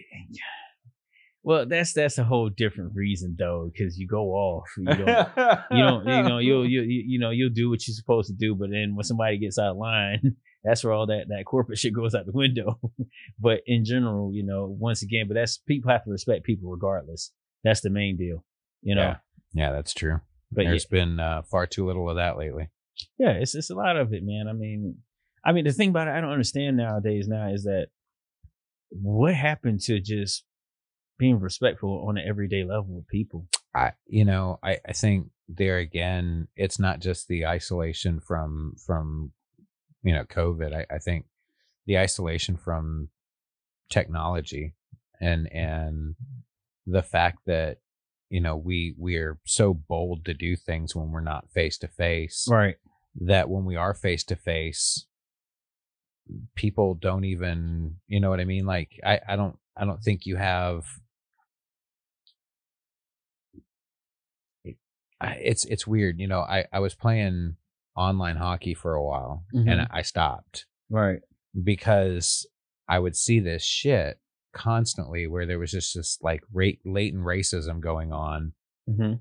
Well, 1.43 1.65
that's 1.65 1.93
that's 1.93 2.17
a 2.19 2.23
whole 2.23 2.49
different 2.49 2.93
reason 2.95 3.35
though, 3.37 3.71
because 3.71 3.97
you 3.97 4.07
go 4.07 4.29
off. 4.29 4.67
You 4.77 4.85
don't. 4.85 5.27
you 5.71 5.83
don't 5.83 6.07
you 6.07 6.23
know 6.23 6.37
you'll 6.37 6.65
you, 6.69 6.81
you 6.81 7.03
you 7.07 7.19
know 7.19 7.31
you'll 7.31 7.49
do 7.49 7.69
what 7.69 7.87
you're 7.87 7.95
supposed 7.95 8.27
to 8.29 8.35
do 8.35 8.55
but 8.55 8.69
then 8.69 8.95
when 8.95 9.03
somebody 9.03 9.37
gets 9.39 9.57
out 9.57 9.71
of 9.71 9.77
line 9.77 10.35
that's 10.63 10.83
where 10.83 10.93
all 10.93 11.07
that 11.07 11.25
that 11.29 11.45
corporate 11.45 11.77
shit 11.81 11.93
goes 11.93 12.13
out 12.15 12.25
the 12.25 12.31
window 12.31 12.79
but 13.39 13.61
in 13.65 13.83
general 13.85 14.31
you 14.33 14.43
know 14.43 14.67
once 14.79 15.01
again 15.03 15.27
but 15.27 15.33
that's 15.35 15.57
people 15.57 15.91
have 15.91 16.03
to 16.03 16.11
respect 16.11 16.43
people 16.45 16.69
regardless 16.71 17.31
that's 17.63 17.81
the 17.81 17.89
main 17.89 18.17
deal 18.17 18.43
you 18.81 18.95
know 18.95 19.01
Yeah. 19.01 19.15
yeah, 19.53 19.71
that's 19.71 19.93
true. 19.93 20.19
but 20.51 20.63
yeah, 20.63 20.69
There's 20.71 20.85
been 20.85 21.19
uh, 21.19 21.41
far 21.43 21.67
too 21.67 21.85
little 21.85 22.09
of 22.09 22.15
that 22.17 22.37
lately. 22.37 22.69
yeah 23.17 23.31
it's 23.31 23.55
it's 23.55 23.69
a 23.69 23.75
lot 23.75 23.97
of 23.97 24.13
it 24.13 24.23
man 24.23 24.47
i 24.47 24.53
mean 24.53 24.97
i 25.45 25.51
mean 25.51 25.65
the 25.65 25.71
thing 25.73 25.89
about 25.89 26.07
it 26.07 26.11
i 26.11 26.21
don't 26.21 26.31
understand 26.31 26.77
nowadays 26.77 27.27
now 27.27 27.49
is 27.51 27.63
that 27.63 27.87
what 28.89 29.33
happened 29.33 29.79
to 29.81 29.99
just 29.99 30.43
being 31.17 31.39
respectful 31.39 32.05
on 32.07 32.17
an 32.17 32.27
everyday 32.27 32.63
level 32.63 32.95
with 32.95 33.07
people 33.07 33.47
I 33.73 33.93
you 34.07 34.25
know 34.25 34.59
I 34.63 34.79
I 34.85 34.91
think 34.93 35.27
there 35.47 35.77
again 35.77 36.47
it's 36.57 36.77
not 36.79 36.99
just 36.99 37.27
the 37.29 37.45
isolation 37.45 38.19
from 38.19 38.75
from 38.85 39.31
you 40.03 40.13
know 40.13 40.23
COVID 40.23 40.73
I, 40.73 40.95
I 40.95 40.99
think 40.99 41.25
the 41.85 41.97
isolation 41.97 42.57
from 42.57 43.09
technology 43.89 44.73
and 45.19 45.51
and 45.51 46.15
the 46.87 47.03
fact 47.03 47.39
that 47.45 47.77
you 48.29 48.41
know 48.41 48.55
we 48.55 48.95
we're 48.97 49.39
so 49.45 49.73
bold 49.73 50.25
to 50.25 50.33
do 50.33 50.55
things 50.55 50.95
when 50.95 51.11
we're 51.11 51.21
not 51.21 51.51
face 51.51 51.77
to 51.79 51.87
face 51.87 52.47
right. 52.49 52.75
that 53.15 53.49
when 53.49 53.65
we 53.65 53.75
are 53.75 53.93
face 53.93 54.23
to 54.23 54.35
face 54.35 55.05
people 56.55 56.95
don't 56.95 57.25
even 57.25 57.95
you 58.07 58.19
know 58.19 58.29
what 58.29 58.39
i 58.39 58.45
mean? 58.45 58.65
Like 58.65 58.99
i 59.05 59.19
i 59.27 59.35
don't 59.35 59.57
i 59.75 59.85
don't 59.85 60.01
think 60.01 60.25
you 60.25 60.37
have 60.37 60.85
it's 65.23 65.65
it's 65.65 65.85
weird 65.85 66.19
you 66.19 66.27
know 66.27 66.39
i 66.39 66.65
i 66.73 66.79
was 66.79 66.95
playing 66.95 67.55
online 67.95 68.37
hockey 68.37 68.73
for 68.73 68.93
a 68.93 69.03
while 69.03 69.43
and 69.53 69.67
Mhm. 69.67 69.87
i 69.91 70.01
stopped. 70.01 70.65
Right. 70.89 71.21
Because 71.63 72.47
i 72.87 72.97
would 72.99 73.15
see 73.15 73.39
this 73.39 73.63
shit 73.63 74.19
constantly 74.53 75.27
where 75.27 75.45
there 75.45 75.59
was 75.59 75.71
just 75.71 75.95
this 75.95 76.17
like 76.21 76.43
rate 76.53 76.79
latent 76.85 77.23
racism 77.23 77.79
going 77.79 78.11
on. 78.11 78.53
Mm-hmm. 78.89 79.13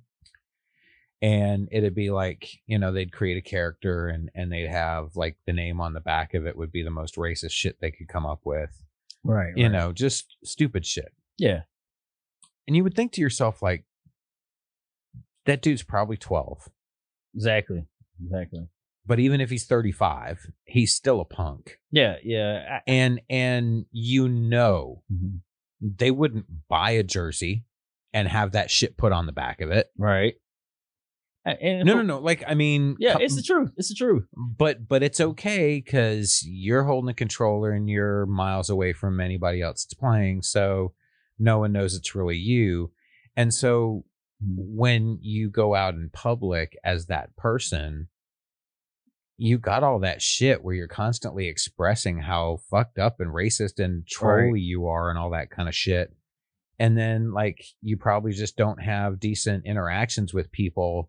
and 1.22 1.68
it'd 1.70 1.94
be 1.94 2.10
like 2.10 2.48
you 2.66 2.78
know 2.78 2.92
they'd 2.92 3.12
create 3.12 3.36
a 3.36 3.42
character 3.42 4.08
and 4.08 4.30
and 4.34 4.50
they'd 4.50 4.68
have 4.68 5.14
like 5.16 5.36
the 5.46 5.52
name 5.52 5.80
on 5.80 5.92
the 5.92 6.00
back 6.00 6.32
of 6.34 6.46
it 6.46 6.56
would 6.56 6.72
be 6.72 6.82
the 6.82 6.90
most 6.90 7.16
racist 7.16 7.52
shit 7.52 7.76
they 7.80 7.90
could 7.90 8.08
come 8.08 8.24
up 8.26 8.40
with. 8.44 8.70
Right 9.22 9.52
you 9.56 9.64
right. 9.66 9.72
know 9.72 9.92
just 9.92 10.36
stupid 10.44 10.86
shit. 10.86 11.12
Yeah. 11.36 11.62
And 12.66 12.74
you 12.76 12.82
would 12.84 12.94
think 12.94 13.12
to 13.12 13.20
yourself 13.20 13.60
like 13.62 13.84
that 15.46 15.60
dude's 15.62 15.82
probably 15.82 16.16
12 16.16 16.68
exactly 17.34 17.84
exactly 18.24 18.66
but 19.06 19.18
even 19.18 19.40
if 19.40 19.50
he's 19.50 19.66
35 19.66 20.46
he's 20.64 20.94
still 20.94 21.20
a 21.20 21.24
punk 21.24 21.78
Yeah, 21.90 22.16
yeah. 22.22 22.78
I, 22.78 22.90
and 22.90 23.20
and 23.30 23.86
you 23.90 24.28
know 24.28 25.02
Mhm. 25.12 25.40
they 25.80 26.10
wouldn't 26.10 26.46
buy 26.68 26.90
a 26.92 27.02
jersey 27.02 27.64
and 28.12 28.28
have 28.28 28.52
that 28.52 28.70
shit 28.70 28.96
put 28.96 29.12
on 29.12 29.26
the 29.26 29.32
back 29.32 29.60
of 29.60 29.70
it 29.70 29.86
right. 29.96 30.34
And 31.46 31.86
no 31.86 31.94
no 31.96 32.02
no 32.02 32.18
like 32.18 32.44
i 32.46 32.52
mean 32.54 32.96
Yeah, 32.98 33.14
co- 33.14 33.20
it's 33.20 33.34
the 33.34 33.42
truth. 33.42 33.70
It's 33.78 33.88
the 33.88 33.94
truth. 33.94 34.26
but 34.36 34.86
but 34.86 35.02
it's 35.02 35.20
okay 35.20 35.76
because 35.82 36.42
you're 36.46 36.84
holding 36.84 37.08
a 37.08 37.14
controller 37.14 37.70
and 37.72 37.88
you're 37.88 38.26
miles 38.26 38.68
away 38.68 38.92
from 38.92 39.20
anybody 39.20 39.62
else 39.62 39.84
that's 39.84 39.94
playing 39.94 40.42
so 40.42 40.92
no 41.38 41.58
one 41.60 41.72
knows 41.72 41.94
it's 41.94 42.14
really 42.14 42.36
you 42.36 42.92
and 43.36 43.54
so 43.54 44.04
when 44.42 45.18
you 45.20 45.50
go 45.50 45.74
out 45.74 45.94
in 45.94 46.10
public 46.12 46.76
as 46.84 47.06
that 47.06 47.36
person 47.36 48.08
you 49.42 49.56
got 49.56 49.82
all 49.82 50.00
that 50.00 50.20
shit 50.20 50.62
where 50.62 50.74
you're 50.74 50.86
constantly 50.86 51.48
expressing 51.48 52.18
how 52.18 52.58
fucked 52.70 52.98
up 52.98 53.20
and 53.20 53.32
racist 53.32 53.82
and 53.82 54.06
trolly 54.06 54.60
you 54.60 54.86
are 54.86 55.08
and 55.08 55.18
all 55.18 55.30
that 55.30 55.48
kind 55.48 55.66
of 55.66 55.74
shit. 55.74 56.14
And 56.78 56.96
then 56.96 57.32
like 57.32 57.64
you 57.80 57.96
probably 57.96 58.32
just 58.32 58.58
don't 58.58 58.82
have 58.82 59.18
decent 59.18 59.64
interactions 59.64 60.34
with 60.34 60.52
people 60.52 61.08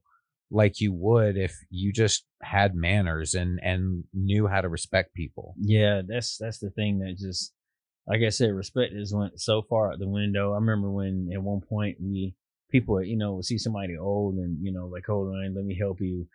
like 0.49 0.80
you 0.80 0.93
would 0.93 1.36
if 1.36 1.53
you 1.70 1.91
just 1.91 2.24
had 2.41 2.74
manners 2.74 3.34
and 3.34 3.60
and 3.62 4.05
knew 4.14 4.47
how 4.47 4.62
to 4.62 4.70
respect 4.70 5.14
people. 5.14 5.53
Yeah, 5.60 6.01
that's 6.08 6.38
that's 6.38 6.60
the 6.60 6.70
thing 6.70 6.99
that 6.99 7.18
just 7.18 7.51
like 8.08 8.22
I 8.26 8.30
said, 8.30 8.51
respect 8.53 8.93
is 8.93 9.14
went 9.14 9.41
so 9.41 9.62
far 9.62 9.91
out 9.91 9.99
the 9.99 10.08
window. 10.08 10.53
I 10.53 10.55
remember 10.55 10.89
when 10.89 11.30
at 11.34 11.43
one 11.43 11.60
point 11.60 11.97
we 11.99 12.34
people 12.72 13.03
you 13.03 13.17
know 13.17 13.41
see 13.41 13.57
somebody 13.57 13.97
old 13.97 14.36
and 14.36 14.57
you 14.63 14.72
know 14.72 14.88
like 14.88 15.05
hold 15.05 15.28
on, 15.36 15.53
let 15.55 15.65
me 15.65 15.78
help 15.78 16.01
you, 16.01 16.28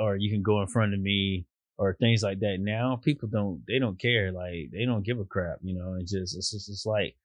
or 0.00 0.16
you 0.16 0.30
can 0.30 0.42
go 0.42 0.60
in 0.60 0.66
front 0.66 0.94
of 0.94 1.00
me 1.00 1.46
or 1.78 1.94
things 1.94 2.22
like 2.22 2.40
that. 2.40 2.58
Now 2.60 2.96
people 2.96 3.28
don't 3.28 3.62
they 3.68 3.78
don't 3.78 3.98
care 3.98 4.32
like 4.32 4.70
they 4.72 4.84
don't 4.84 5.04
give 5.04 5.18
a 5.18 5.24
crap. 5.24 5.58
You 5.62 5.74
know, 5.78 5.96
it's 6.00 6.12
just 6.12 6.36
it's 6.36 6.50
just 6.50 6.68
it's 6.70 6.86
like 6.86 7.16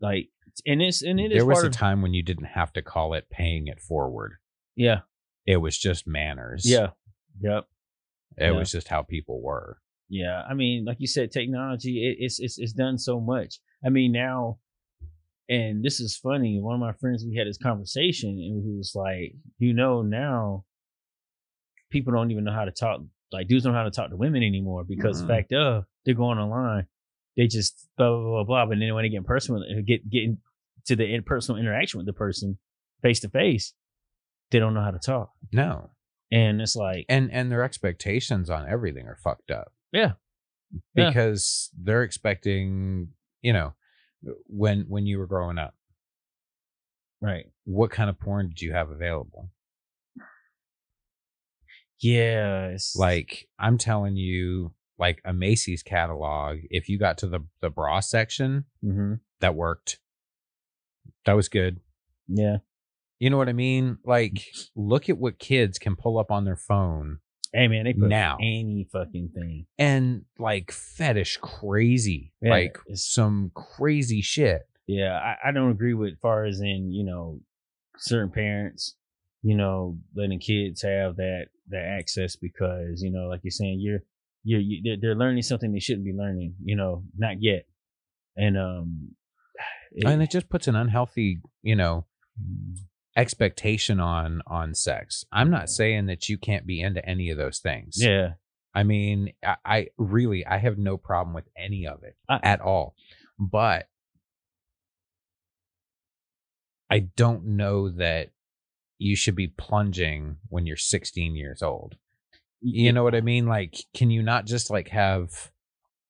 like 0.00 0.28
and 0.66 0.82
it's 0.82 1.02
and 1.02 1.18
it 1.20 1.32
is 1.32 1.38
there 1.38 1.46
was 1.46 1.64
a 1.64 1.66
of 1.68 1.72
time 1.72 2.02
when 2.02 2.14
you 2.14 2.22
didn't 2.22 2.46
have 2.46 2.72
to 2.74 2.82
call 2.82 3.14
it 3.14 3.30
paying 3.30 3.66
it 3.66 3.80
forward 3.80 4.34
yeah 4.74 5.00
it 5.46 5.56
was 5.56 5.76
just 5.78 6.06
manners 6.06 6.62
yeah 6.66 6.88
yep 7.40 7.64
it 8.36 8.44
Yeah. 8.44 8.52
was 8.52 8.70
just 8.70 8.88
how 8.88 9.02
people 9.02 9.40
were 9.42 9.78
Yeah, 10.08 10.42
I 10.48 10.54
mean, 10.54 10.84
like 10.84 10.98
you 11.00 11.06
said, 11.06 11.32
technology 11.32 12.06
it, 12.06 12.16
it's 12.24 12.38
it's 12.38 12.58
it's 12.58 12.72
done 12.72 12.98
so 12.98 13.20
much. 13.20 13.58
I 13.84 13.88
mean, 13.88 14.12
now, 14.12 14.58
and 15.48 15.84
this 15.84 16.00
is 16.00 16.16
funny. 16.16 16.60
One 16.60 16.74
of 16.74 16.80
my 16.80 16.92
friends, 16.94 17.24
we 17.28 17.36
had 17.36 17.46
this 17.46 17.58
conversation, 17.58 18.30
and 18.30 18.64
he 18.64 18.76
was 18.76 18.92
like, 18.94 19.34
you 19.58 19.72
know, 19.74 20.02
now 20.02 20.64
people 21.90 22.12
don't 22.12 22.30
even 22.30 22.44
know 22.44 22.52
how 22.52 22.64
to 22.64 22.70
talk 22.72 23.00
like 23.32 23.48
dudes 23.48 23.64
don't 23.64 23.72
know 23.72 23.78
how 23.78 23.84
to 23.84 23.90
talk 23.90 24.10
to 24.10 24.16
women 24.16 24.42
anymore 24.42 24.84
because 24.84 25.22
Mhm. 25.22 25.26
fact 25.26 25.52
of 25.52 25.84
they're 26.04 26.14
going 26.14 26.38
online, 26.38 26.86
they 27.36 27.46
just 27.48 27.88
blah 27.96 28.08
blah 28.10 28.30
blah 28.30 28.44
blah. 28.44 28.66
But 28.66 28.78
then 28.78 28.94
when 28.94 29.02
they 29.04 29.08
get 29.08 29.24
personal, 29.24 29.62
get 29.84 30.08
getting 30.08 30.38
to 30.86 30.94
the 30.96 31.04
in- 31.12 31.24
personal 31.24 31.60
interaction 31.60 31.98
with 31.98 32.06
the 32.06 32.12
person 32.12 32.58
face 33.02 33.20
to 33.20 33.28
face, 33.28 33.74
they 34.50 34.58
don't 34.60 34.74
know 34.74 34.82
how 34.82 34.92
to 34.92 34.98
talk, 35.00 35.32
No. 35.52 35.90
and 36.30 36.60
it's 36.60 36.76
like 36.76 37.04
And 37.08 37.30
and 37.32 37.50
their 37.50 37.64
expectations 37.64 38.48
on 38.48 38.68
everything 38.68 39.06
are 39.06 39.16
fucked 39.16 39.50
up. 39.50 39.72
Yeah. 39.92 40.12
Yeah. 40.94 41.08
Because 41.10 41.70
they're 41.76 42.02
expecting, 42.04 43.12
you 43.42 43.52
know, 43.52 43.74
when 44.46 44.86
when 44.88 45.06
you 45.06 45.18
were 45.18 45.26
growing 45.26 45.58
up, 45.58 45.74
right, 47.20 47.46
what 47.64 47.90
kind 47.90 48.10
of 48.10 48.18
porn 48.18 48.48
did 48.48 48.60
you 48.62 48.72
have 48.72 48.90
available? 48.90 49.50
yeah, 52.00 52.66
it's 52.68 52.94
Like 52.96 53.48
I'm 53.58 53.78
telling 53.78 54.16
you, 54.16 54.72
like 54.98 55.20
a 55.24 55.32
Macy's 55.32 55.82
catalog, 55.82 56.58
if 56.70 56.88
you 56.88 56.98
got 56.98 57.18
to 57.18 57.26
the 57.26 57.40
the 57.60 57.70
bra 57.70 58.00
section, 58.00 58.64
mhm. 58.84 59.20
that 59.40 59.54
worked. 59.54 59.98
That 61.24 61.34
was 61.34 61.48
good. 61.48 61.80
yeah. 62.28 62.58
You 63.18 63.30
know 63.30 63.38
what 63.38 63.48
I 63.48 63.54
mean? 63.54 63.96
Like, 64.04 64.44
look 64.74 65.08
at 65.08 65.16
what 65.16 65.38
kids 65.38 65.78
can 65.78 65.96
pull 65.96 66.18
up 66.18 66.30
on 66.30 66.44
their 66.44 66.56
phone 66.56 67.20
Hey 67.56 67.68
man, 67.68 67.84
they 67.84 67.94
put 67.94 68.08
Now. 68.10 68.36
any 68.40 68.86
fucking 68.92 69.30
thing. 69.34 69.66
and 69.78 70.24
like 70.38 70.70
fetish 70.70 71.38
crazy, 71.38 72.32
Yeah, 72.42 72.50
like 72.50 72.78
some 72.94 73.50
crazy 73.54 74.20
shit. 74.20 74.62
Yeah, 74.86 75.18
I, 75.18 75.48
I 75.48 75.52
don't 75.52 75.70
agree 75.70 75.94
with 75.94 76.20
far 76.20 76.44
as 76.44 76.60
in 76.60 76.92
you 76.92 77.04
know 77.04 77.40
certain 77.98 78.30
parents, 78.30 78.94
you 79.42 79.56
know, 79.56 79.96
letting 80.14 80.38
kids 80.38 80.82
have 80.82 81.16
that 81.16 81.46
that 81.70 81.82
access 81.98 82.36
because 82.36 83.00
you 83.02 83.10
know, 83.10 83.26
like 83.28 83.40
you're 83.42 83.50
saying, 83.50 83.78
you're 83.80 84.00
you're 84.44 84.60
you, 84.60 84.80
they're, 84.84 84.96
they're 85.00 85.18
learning 85.18 85.42
something 85.42 85.72
they 85.72 85.80
shouldn't 85.80 86.04
be 86.04 86.12
learning. 86.12 86.54
You 86.62 86.76
know, 86.76 87.02
not 87.16 87.42
yet, 87.42 87.64
and 88.36 88.56
um, 88.58 89.08
it- 89.92 90.06
and 90.06 90.22
it 90.22 90.30
just 90.30 90.48
puts 90.50 90.68
an 90.68 90.76
unhealthy, 90.76 91.40
you 91.62 91.74
know, 91.74 92.04
expectation 93.16 93.98
on 93.98 94.42
on 94.46 94.74
sex. 94.74 95.24
I'm 95.32 95.50
not 95.50 95.64
mm. 95.64 95.68
saying 95.70 96.06
that 96.06 96.28
you 96.28 96.38
can't 96.38 96.66
be 96.66 96.80
into 96.80 97.04
any 97.08 97.30
of 97.30 97.38
those 97.38 97.58
things. 97.58 97.96
yeah, 97.98 98.34
I 98.74 98.82
mean, 98.82 99.32
I, 99.44 99.56
I 99.64 99.86
really 99.96 100.46
I 100.46 100.58
have 100.58 100.78
no 100.78 100.96
problem 100.98 101.34
with 101.34 101.48
any 101.56 101.86
of 101.86 102.02
it 102.02 102.16
I- 102.28 102.40
at 102.42 102.60
all. 102.60 102.94
But 103.38 103.88
I 106.90 107.00
don't 107.00 107.44
know 107.56 107.90
that 107.90 108.30
you 108.98 109.16
should 109.16 109.34
be 109.34 109.48
plunging 109.48 110.36
when 110.48 110.66
you're 110.66 110.76
16 110.76 111.34
years 111.34 111.62
old. 111.62 111.96
You 112.62 112.92
know 112.92 113.04
what 113.04 113.14
I 113.14 113.20
mean? 113.20 113.46
Like, 113.46 113.76
can 113.94 114.10
you 114.10 114.22
not 114.22 114.46
just 114.46 114.70
like 114.70 114.88
have 114.88 115.52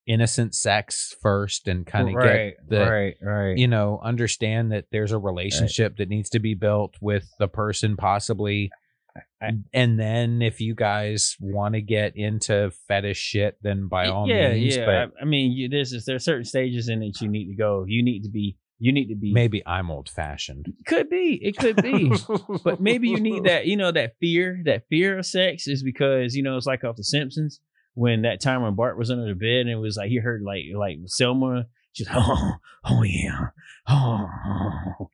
innocent 0.06 0.54
sex 0.54 1.14
first 1.20 1.66
and 1.66 1.86
kind 1.86 2.08
of 2.08 2.14
right, 2.14 2.54
get 2.56 2.68
the 2.68 2.80
right, 2.80 3.16
right. 3.20 3.58
you 3.58 3.66
know 3.66 4.00
understand 4.02 4.70
that 4.70 4.84
there's 4.92 5.12
a 5.12 5.18
relationship 5.18 5.96
that 5.96 6.08
needs 6.08 6.30
to 6.30 6.38
be 6.38 6.54
built 6.54 6.94
with 7.00 7.28
the 7.38 7.48
person 7.48 7.96
possibly 7.96 8.70
I- 9.42 9.58
and 9.72 9.98
then 9.98 10.42
if 10.42 10.60
you 10.60 10.74
guys 10.74 11.36
want 11.40 11.74
to 11.74 11.80
get 11.80 12.16
into 12.16 12.70
fetish 12.88 13.18
shit 13.18 13.58
then 13.62 13.88
by 13.88 14.08
all 14.08 14.28
yeah, 14.28 14.52
means 14.52 14.76
yeah. 14.76 14.86
but 14.86 14.94
I, 14.94 15.22
I 15.22 15.24
mean, 15.24 15.52
you, 15.52 15.68
there's 15.68 16.04
there 16.06 16.16
are 16.16 16.20
certain 16.20 16.44
stages 16.44 16.88
in 16.88 17.02
it 17.02 17.20
you 17.20 17.28
need 17.28 17.48
to 17.48 17.56
go. 17.56 17.84
You 17.86 18.02
need 18.02 18.22
to 18.22 18.30
be. 18.30 18.56
You 18.78 18.92
need 18.92 19.08
to 19.08 19.14
be. 19.14 19.32
maybe 19.32 19.62
i'm 19.66 19.90
old 19.90 20.10
fashioned 20.10 20.66
Could 20.86 21.08
be. 21.08 21.40
It 21.42 21.56
could 21.56 21.82
be. 21.82 22.12
but 22.62 22.78
maybe 22.78 23.08
you 23.08 23.20
need 23.20 23.44
that, 23.44 23.66
you 23.66 23.74
know, 23.74 23.90
that 23.90 24.16
fear, 24.20 24.60
that 24.66 24.82
fear 24.90 25.18
of 25.18 25.24
sex 25.24 25.66
is 25.66 25.82
because, 25.82 26.34
you 26.34 26.42
know, 26.42 26.58
it's 26.58 26.66
like 26.66 26.84
off 26.84 26.96
The 26.96 27.04
Simpsons 27.04 27.60
when 27.96 28.22
that 28.22 28.40
time 28.40 28.62
when 28.62 28.74
Bart 28.74 28.96
was 28.96 29.10
under 29.10 29.26
the 29.26 29.34
bed 29.34 29.62
and 29.62 29.70
it 29.70 29.76
was 29.76 29.96
like 29.96 30.08
he 30.10 30.18
heard 30.18 30.42
like 30.42 30.62
like 30.76 30.98
Selma 31.06 31.66
just 31.94 32.10
oh 32.14 32.52
oh 32.84 33.02
yeah 33.02 33.46
oh 33.88 34.28
oh 34.62 35.08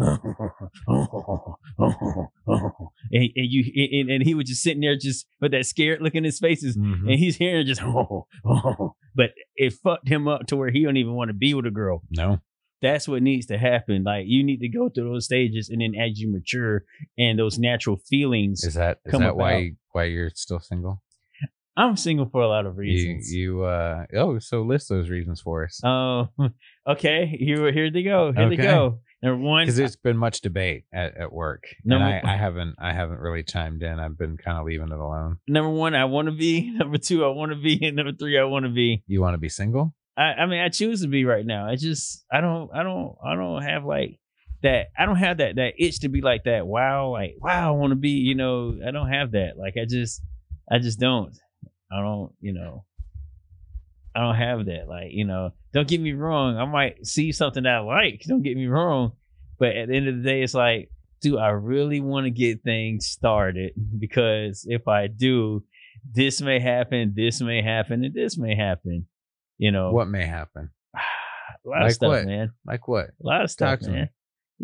oh 0.00 0.18
oh 0.88 1.56
oh, 1.78 2.28
oh. 2.48 2.90
And, 3.12 3.22
and 3.36 3.46
you 3.50 4.00
and, 4.00 4.10
and 4.10 4.22
he 4.24 4.34
was 4.34 4.46
just 4.48 4.62
sitting 4.62 4.80
there 4.80 4.96
just 4.96 5.26
with 5.40 5.52
that 5.52 5.66
scared 5.66 6.00
look 6.02 6.14
in 6.14 6.24
his 6.24 6.38
faces 6.38 6.76
Mhm. 6.76 7.00
and 7.10 7.18
he's 7.18 7.36
hearing 7.36 7.66
just 7.66 7.82
oh 7.82 8.26
oh 8.44 8.94
but 9.14 9.30
it 9.56 9.72
fucked 9.74 10.08
him 10.08 10.26
up 10.26 10.46
to 10.46 10.56
where 10.56 10.70
he 10.70 10.82
don't 10.84 10.96
even 10.96 11.14
want 11.14 11.28
to 11.28 11.34
be 11.34 11.54
with 11.54 11.66
a 11.66 11.70
girl 11.70 12.02
no 12.10 12.40
that's 12.82 13.08
what 13.08 13.22
needs 13.22 13.46
to 13.46 13.56
happen. 13.56 14.02
Like 14.04 14.24
you 14.26 14.44
need 14.44 14.58
to 14.60 14.68
go 14.68 14.90
through 14.90 15.08
those 15.10 15.24
stages, 15.24 15.70
and 15.70 15.80
then 15.80 15.94
as 15.98 16.20
you 16.20 16.30
mature 16.30 16.84
and 17.16 17.38
those 17.38 17.58
natural 17.58 17.96
feelings, 17.96 18.62
is 18.62 18.74
that 18.74 18.98
is 19.06 19.12
that 19.12 19.22
about. 19.22 19.36
why 19.38 19.70
why 19.92 20.04
you're 20.04 20.28
still 20.34 20.60
single 20.60 21.02
I'm 21.76 21.96
single 21.96 22.26
for 22.26 22.40
a 22.42 22.48
lot 22.48 22.66
of 22.66 22.76
reasons. 22.76 23.32
you 23.32 23.64
uh 23.64 24.06
oh 24.14 24.38
so 24.38 24.62
list 24.62 24.88
those 24.88 25.08
reasons 25.10 25.40
for 25.40 25.64
us 25.64 25.80
Oh, 25.84 26.28
okay. 26.88 27.26
Here, 27.26 27.72
here 27.72 27.90
they 27.90 28.02
go. 28.02 28.32
Here 28.32 28.48
they 28.48 28.56
go. 28.56 29.00
Number 29.22 29.42
one, 29.42 29.64
because 29.64 29.76
there's 29.76 29.96
been 29.96 30.18
much 30.18 30.42
debate 30.42 30.84
at, 30.92 31.16
at 31.16 31.32
work 31.32 31.64
and 31.84 31.98
no- 31.98 31.98
I, 31.98 32.20
I 32.22 32.36
haven't 32.36 32.74
i 32.78 32.92
haven't 32.92 33.20
really 33.20 33.42
chimed 33.42 33.82
in 33.82 33.98
i've 33.98 34.18
been 34.18 34.36
kind 34.36 34.58
of 34.58 34.66
leaving 34.66 34.88
it 34.88 34.98
alone 34.98 35.38
number 35.48 35.70
one, 35.70 35.94
I 35.94 36.04
want 36.04 36.26
to 36.26 36.32
be. 36.32 36.70
Number 36.78 36.98
two, 36.98 37.24
I 37.24 37.28
want 37.28 37.50
to 37.52 37.56
be. 37.56 37.78
And 37.86 37.96
number 37.96 38.12
three, 38.12 38.38
I 38.38 38.44
want 38.44 38.66
to 38.66 38.70
be. 38.70 39.02
you 39.06 39.20
want 39.22 39.32
to 39.34 39.38
be 39.38 39.48
single 39.48 39.94
I, 40.16 40.22
I 40.42 40.46
mean, 40.46 40.60
I 40.60 40.68
choose 40.68 41.00
to 41.02 41.08
be 41.08 41.24
right 41.24 41.44
now. 41.44 41.66
I 41.66 41.74
just, 41.76 42.24
I 42.30 42.40
don't, 42.40 42.70
I 42.72 42.82
don't, 42.84 43.16
I 43.26 43.34
don't 43.34 43.62
have 43.62 43.84
like 43.84 44.20
that. 44.62 44.88
I 44.96 45.06
don't 45.06 45.16
have 45.16 45.38
that 45.38 45.56
that 45.56 45.72
itch 45.76 46.00
to 46.00 46.08
be 46.08 46.20
like 46.20 46.44
that. 46.44 46.66
Wow, 46.68 47.08
like 47.10 47.34
wow, 47.40 47.74
I 47.74 47.76
want 47.76 47.90
to 47.90 47.96
be. 47.96 48.10
You 48.10 48.36
know, 48.36 48.78
I 48.86 48.92
don't 48.92 49.10
have 49.10 49.32
that. 49.32 49.56
Like 49.58 49.74
I 49.76 49.86
just, 49.88 50.22
I 50.70 50.78
just 50.78 51.00
don't. 51.00 51.36
I 51.94 52.00
don't. 52.00 52.32
You 52.40 52.52
know, 52.52 52.84
I 54.14 54.20
don't 54.20 54.34
have 54.36 54.66
that. 54.66 54.88
Like 54.88 55.12
you 55.12 55.24
know, 55.24 55.52
don't 55.72 55.88
get 55.88 56.00
me 56.00 56.12
wrong. 56.12 56.56
I 56.56 56.64
might 56.64 57.06
see 57.06 57.32
something 57.32 57.62
that 57.64 57.76
I 57.76 57.78
like. 57.80 58.22
Don't 58.26 58.42
get 58.42 58.56
me 58.56 58.66
wrong. 58.66 59.12
But 59.58 59.76
at 59.76 59.88
the 59.88 59.94
end 59.96 60.08
of 60.08 60.16
the 60.16 60.22
day, 60.22 60.42
it's 60.42 60.54
like, 60.54 60.90
do 61.20 61.38
I 61.38 61.50
really 61.50 62.00
want 62.00 62.24
to 62.24 62.30
get 62.30 62.62
things 62.62 63.06
started? 63.06 63.72
Because 63.98 64.66
if 64.68 64.88
I 64.88 65.06
do, 65.06 65.62
this 66.12 66.40
may 66.40 66.58
happen, 66.58 67.12
this 67.16 67.40
may 67.40 67.62
happen, 67.62 68.04
and 68.04 68.14
this 68.14 68.36
may 68.36 68.56
happen. 68.56 69.06
You 69.58 69.70
know, 69.70 69.92
what 69.92 70.08
may 70.08 70.26
happen 70.26 70.70
a 71.64 71.68
lot 71.68 71.82
of 71.82 71.86
Like 71.86 71.94
stuff, 71.94 72.08
what? 72.08 72.26
man. 72.26 72.50
like 72.66 72.88
what 72.88 73.06
A 73.06 73.26
lot 73.26 73.44
of 73.44 73.50
stuff, 73.50 73.80
Talk 73.80 73.88
man. 73.88 74.08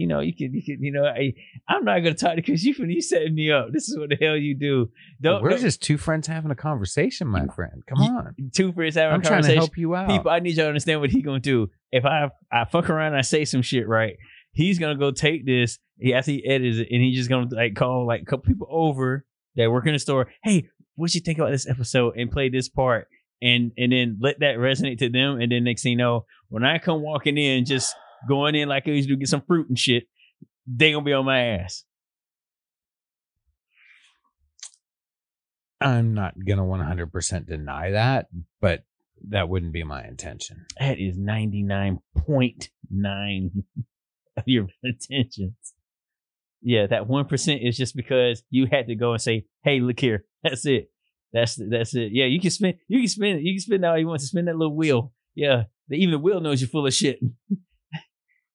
You 0.01 0.07
know, 0.07 0.21
you 0.21 0.35
can, 0.35 0.55
you 0.55 0.63
can, 0.65 0.83
you 0.83 0.93
know, 0.93 1.05
I, 1.05 1.35
I'm 1.69 1.85
not 1.85 1.99
gonna 1.99 2.15
talk 2.15 2.31
to 2.31 2.37
because 2.37 2.65
you, 2.65 2.75
you 2.79 3.03
setting 3.03 3.35
me 3.35 3.51
up. 3.53 3.67
This 3.71 3.89
is 3.89 3.99
what 3.99 4.09
the 4.09 4.17
hell 4.17 4.35
you 4.37 4.57
do. 4.57 4.89
Don't, 5.21 5.43
We're 5.43 5.51
don't 5.51 5.61
just 5.61 5.83
two 5.83 5.99
friends 5.99 6.27
having 6.27 6.51
a 6.51 6.55
conversation, 6.55 7.29
my 7.29 7.47
friend. 7.55 7.83
Come 7.87 8.03
You- 8.03 8.11
on. 8.11 8.35
two 8.55 8.73
friends 8.73 8.95
having 8.95 9.15
I'm 9.15 9.21
a 9.21 9.23
trying 9.23 9.43
to 9.43 9.49
conversation. 9.49 9.59
help 9.61 9.77
you 9.77 9.95
out. 9.95 10.09
People, 10.09 10.31
I 10.31 10.39
need 10.39 10.57
y'all 10.57 10.65
to 10.65 10.69
understand 10.69 11.01
what 11.03 11.11
he 11.11 11.21
gonna 11.21 11.39
do. 11.41 11.69
If 11.93 12.07
I, 12.07 12.31
I 12.51 12.65
fuck 12.65 12.89
around, 12.89 13.09
and 13.09 13.17
I 13.17 13.21
say 13.23 13.45
some 13.45 13.61
shit, 13.63 13.87
right? 13.87 14.17
He's 14.53 14.79
gonna 14.79 14.97
go 14.97 15.11
take 15.11 15.45
this. 15.45 15.79
He 15.99 16.15
after 16.15 16.31
he 16.31 16.47
edits 16.47 16.79
it, 16.79 16.89
and 16.91 17.03
he's 17.03 17.17
just 17.17 17.29
gonna 17.29 17.49
like 17.55 17.75
call 17.77 18.07
like 18.07 18.23
a 18.23 18.25
couple 18.25 18.47
people 18.47 18.69
over 18.71 19.27
that 19.57 19.71
work 19.71 19.87
in 19.87 19.93
the 19.93 19.99
store. 19.99 20.29
Hey, 20.43 20.69
what 20.95 21.15
you 21.15 21.21
think 21.21 21.39
about 21.39 21.51
this 21.51 21.69
episode? 21.69 22.17
And 22.17 22.31
play 22.31 22.49
this 22.49 22.69
part, 22.71 23.07
and 23.43 23.71
and 23.77 23.93
then 23.93 24.19
let 24.21 24.41
that 24.41 24.57
resonate 24.57 24.99
to 25.01 25.11
them. 25.11 25.41
And 25.41 25.53
then 25.53 25.65
next 25.65 25.83
thing 25.83 25.93
you 25.93 25.99
know, 25.99 26.25
when 26.49 26.65
I 26.65 26.79
come 26.79 27.03
walking 27.03 27.37
in, 27.37 27.65
just 27.67 27.95
going 28.29 28.55
in 28.55 28.69
like 28.69 28.85
I 28.87 28.93
used 28.93 29.09
to 29.09 29.17
get 29.17 29.29
some 29.29 29.43
fruit 29.43 29.69
and 29.69 29.79
shit, 29.79 30.05
they 30.67 30.93
gonna 30.93 31.05
be 31.05 31.13
on 31.13 31.25
my 31.25 31.41
ass. 31.41 31.85
I'm 35.81 36.15
not 36.15 36.35
gonna 36.47 36.65
100 36.65 37.13
percent 37.13 37.47
deny 37.47 37.93
that, 37.93 38.27
but 38.61 38.85
that 39.29 39.49
wouldn't 39.49 39.73
be 39.73 39.85
my 39.85 40.05
intention. 40.07 40.67
That 40.79 40.99
is 40.99 41.17
ninety 41.17 41.63
nine 41.63 42.01
point 42.17 42.71
nine 42.91 43.65
of 44.37 44.45
your 44.47 44.69
intentions. 44.83 45.75
Yeah, 46.63 46.87
that 46.89 47.07
one 47.07 47.27
percent 47.27 47.63
is 47.63 47.77
just 47.77 47.97
because 47.97 48.43
you 48.51 48.67
had 48.71 48.89
to 48.89 48.95
go 48.95 49.13
and 49.13 49.21
say, 49.21 49.47
"Hey, 49.65 49.81
look 49.81 50.01
here." 50.01 50.25
That's 50.43 50.67
it. 50.67 50.91
That's 51.33 51.59
that's 51.71 51.95
it. 51.95 52.11
Yeah, 52.13 52.27
you 52.27 52.41
can 52.41 52.51
spend. 52.51 52.75
You 52.89 53.01
can 53.01 53.09
spend. 53.09 53.47
You 53.47 53.55
can 53.55 53.61
spend 53.61 53.85
all 53.85 53.99
you 53.99 54.07
want 54.07 54.21
to 54.21 54.27
spend 54.27 54.49
that 54.49 54.57
little 54.57 54.77
wheel. 54.77 55.13
Yeah, 55.35 55.65
even 55.91 56.13
the 56.13 56.19
wheel 56.19 56.41
knows 56.41 56.61
you're 56.61 56.69
full 56.69 56.87
of 56.87 56.95
shit. 56.95 57.21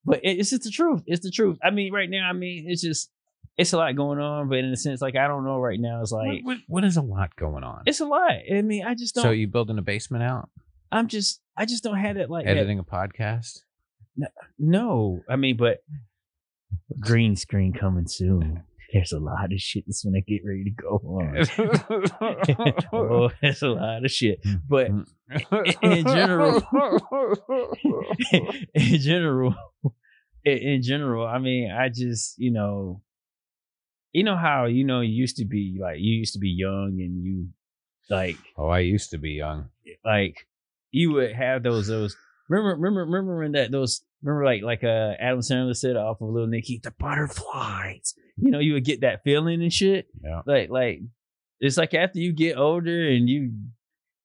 but 0.06 0.20
it, 0.24 0.40
it's 0.40 0.52
just 0.52 0.64
the 0.64 0.72
truth. 0.72 1.04
It's 1.06 1.24
the 1.24 1.32
truth. 1.32 1.58
I 1.64 1.72
mean, 1.72 1.92
right 1.92 2.10
now, 2.10 2.30
I 2.30 2.34
mean, 2.34 2.66
it's 2.68 2.82
just 2.82 3.10
it's 3.58 3.74
a 3.74 3.78
lot 3.78 3.96
going 3.96 4.20
on. 4.20 4.50
But 4.50 4.60
in 4.60 4.66
a 4.66 4.78
sense, 4.78 5.02
like 5.02 5.16
I 5.16 5.28
don't 5.28 5.46
know 5.46 5.60
right 5.60 5.80
now. 5.80 6.02
It's 6.02 6.12
like 6.12 6.28
what, 6.28 6.44
what, 6.44 6.58
what 6.68 6.84
is 6.84 6.98
a 6.98 7.02
lot 7.02 7.36
going 7.36 7.64
on? 7.64 7.84
it's 7.86 8.00
a 8.00 8.06
lot. 8.06 8.32
I 8.52 8.62
mean, 8.62 8.86
I 8.86 8.96
just 8.96 9.16
don't. 9.16 9.24
So 9.24 9.32
you 9.32 9.48
building 9.48 9.78
a 9.78 9.82
basement 9.82 10.24
out, 10.24 10.50
I'm 10.92 11.08
just. 11.08 11.42
I 11.58 11.66
just 11.66 11.84
don't 11.84 11.98
have 11.98 12.18
it 12.18 12.30
like 12.30 12.46
that 12.46 12.52
editing 12.58 12.80
a 12.80 12.84
podcast. 12.84 13.60
No, 14.18 14.28
No, 14.60 15.20
I 15.30 15.38
mean, 15.38 15.58
but 15.58 15.80
green 17.00 17.36
screen 17.36 17.74
coming 17.74 18.08
soon. 18.08 18.64
There's 18.96 19.12
a 19.12 19.20
lot 19.20 19.52
of 19.52 19.60
shit 19.60 19.84
that's 19.86 20.06
gonna 20.06 20.22
get 20.22 20.44
ready 20.46 20.64
to 20.64 20.70
go 20.70 21.02
on. 21.04 21.36
oh, 22.94 23.30
there's 23.42 23.62
a 23.62 23.68
lot 23.68 24.06
of 24.06 24.10
shit. 24.10 24.42
Mm, 24.42 24.62
but 24.70 24.88
mm. 24.90 25.06
in 25.82 26.06
general, 26.06 26.64
in 28.74 29.00
general, 29.02 29.54
in, 30.46 30.58
in 30.58 30.82
general, 30.82 31.28
I 31.28 31.40
mean, 31.40 31.72
I 31.72 31.90
just, 31.90 32.40
you 32.40 32.52
know, 32.52 33.02
you 34.14 34.24
know 34.24 34.38
how 34.38 34.64
you 34.64 34.86
know 34.86 35.02
you 35.02 35.12
used 35.12 35.36
to 35.38 35.46
be 35.46 35.78
like 35.82 35.98
you 36.00 36.14
used 36.14 36.32
to 36.36 36.40
be 36.40 36.52
young 36.52 36.96
and 37.02 37.22
you 37.22 37.50
Like 38.10 38.38
Oh, 38.56 38.70
I 38.70 38.80
used 38.80 39.10
to 39.10 39.18
be 39.18 39.32
young. 39.32 39.72
like 40.06 40.48
you 40.92 41.12
would 41.12 41.34
have 41.34 41.64
those 41.64 41.88
those 41.88 42.16
remember 42.50 42.76
remember 42.76 43.06
remember 43.06 43.38
when 43.40 43.52
that 43.54 43.72
those 43.72 44.04
remember 44.24 44.46
like 44.46 44.62
like 44.62 44.84
uh 44.84 45.14
Adam 45.20 45.40
Sandler 45.40 45.76
said 45.76 45.96
off 45.96 46.22
of 46.22 46.30
Little 46.30 46.48
Nicky 46.48 46.80
the 46.84 46.92
butterflies 46.92 48.14
you 48.38 48.52
know 48.52 48.60
you 48.60 48.74
would 48.74 48.86
get 48.86 49.02
that 49.02 49.24
feeling 49.24 49.62
and 49.62 49.72
shit 49.74 50.08
Yeah. 50.24 50.42
like 50.46 50.70
like 50.70 51.02
it's 51.60 51.78
like 51.78 51.94
after 51.94 52.20
you 52.20 52.34
get 52.34 52.58
older 52.58 53.08
and 53.10 53.30
you 53.30 53.54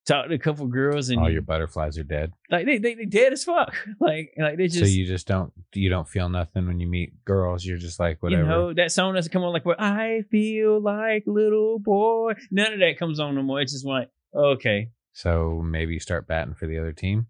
talk 0.06 0.26
to 0.28 0.34
a 0.34 0.38
couple 0.38 0.66
girls 0.66 1.10
and 1.10 1.20
All 1.20 1.26
you- 1.28 1.34
your 1.34 1.42
butterflies 1.42 1.96
are 1.98 2.02
dead. 2.02 2.32
like 2.50 2.66
they, 2.66 2.78
they 2.78 2.94
they 2.94 3.04
dead 3.04 3.32
as 3.32 3.44
fuck 3.44 3.74
like 4.00 4.32
like 4.36 4.56
they 4.56 4.66
just 4.66 4.80
so 4.80 4.86
you 4.86 5.06
just 5.06 5.26
don't 5.28 5.52
you 5.74 5.88
don't 5.88 6.08
feel 6.08 6.28
nothing 6.28 6.66
when 6.66 6.80
you 6.80 6.88
meet 6.88 7.24
girls. 7.24 7.64
You're 7.64 7.78
just 7.78 8.00
like 8.00 8.20
whatever. 8.22 8.42
You 8.42 8.48
know 8.48 8.72
that 8.74 8.90
song 8.90 9.14
doesn't 9.14 9.30
come 9.32 9.44
on 9.44 9.52
like 9.52 9.64
where 9.64 9.80
I 9.80 10.22
feel 10.30 10.80
like 10.80 11.22
little 11.26 11.78
boy. 11.78 12.32
None 12.50 12.72
of 12.72 12.80
that 12.80 12.98
comes 12.98 13.20
on 13.20 13.34
no 13.36 13.42
more. 13.42 13.60
It's 13.60 13.72
just 13.72 13.86
like 13.86 14.08
okay, 14.34 14.88
so 15.22 15.60
maybe 15.64 15.92
you 15.94 16.00
start 16.00 16.26
batting 16.26 16.54
for 16.54 16.66
the 16.66 16.78
other 16.78 16.92
team. 16.92 17.26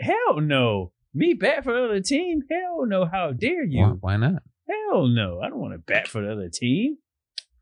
Hell 0.00 0.40
no. 0.40 0.92
Me 1.14 1.34
bat 1.34 1.62
for 1.62 1.72
the 1.72 1.84
other 1.84 2.00
team? 2.00 2.40
Hell 2.50 2.86
no. 2.86 3.04
How 3.06 3.30
dare 3.32 3.64
you? 3.64 3.84
Why, 3.84 3.90
why 4.00 4.16
not? 4.16 4.42
Hell 4.68 5.06
no. 5.06 5.40
I 5.40 5.48
don't 5.48 5.60
want 5.60 5.74
to 5.74 5.78
bat 5.78 6.08
for 6.08 6.22
the 6.22 6.32
other 6.32 6.48
team. 6.52 6.96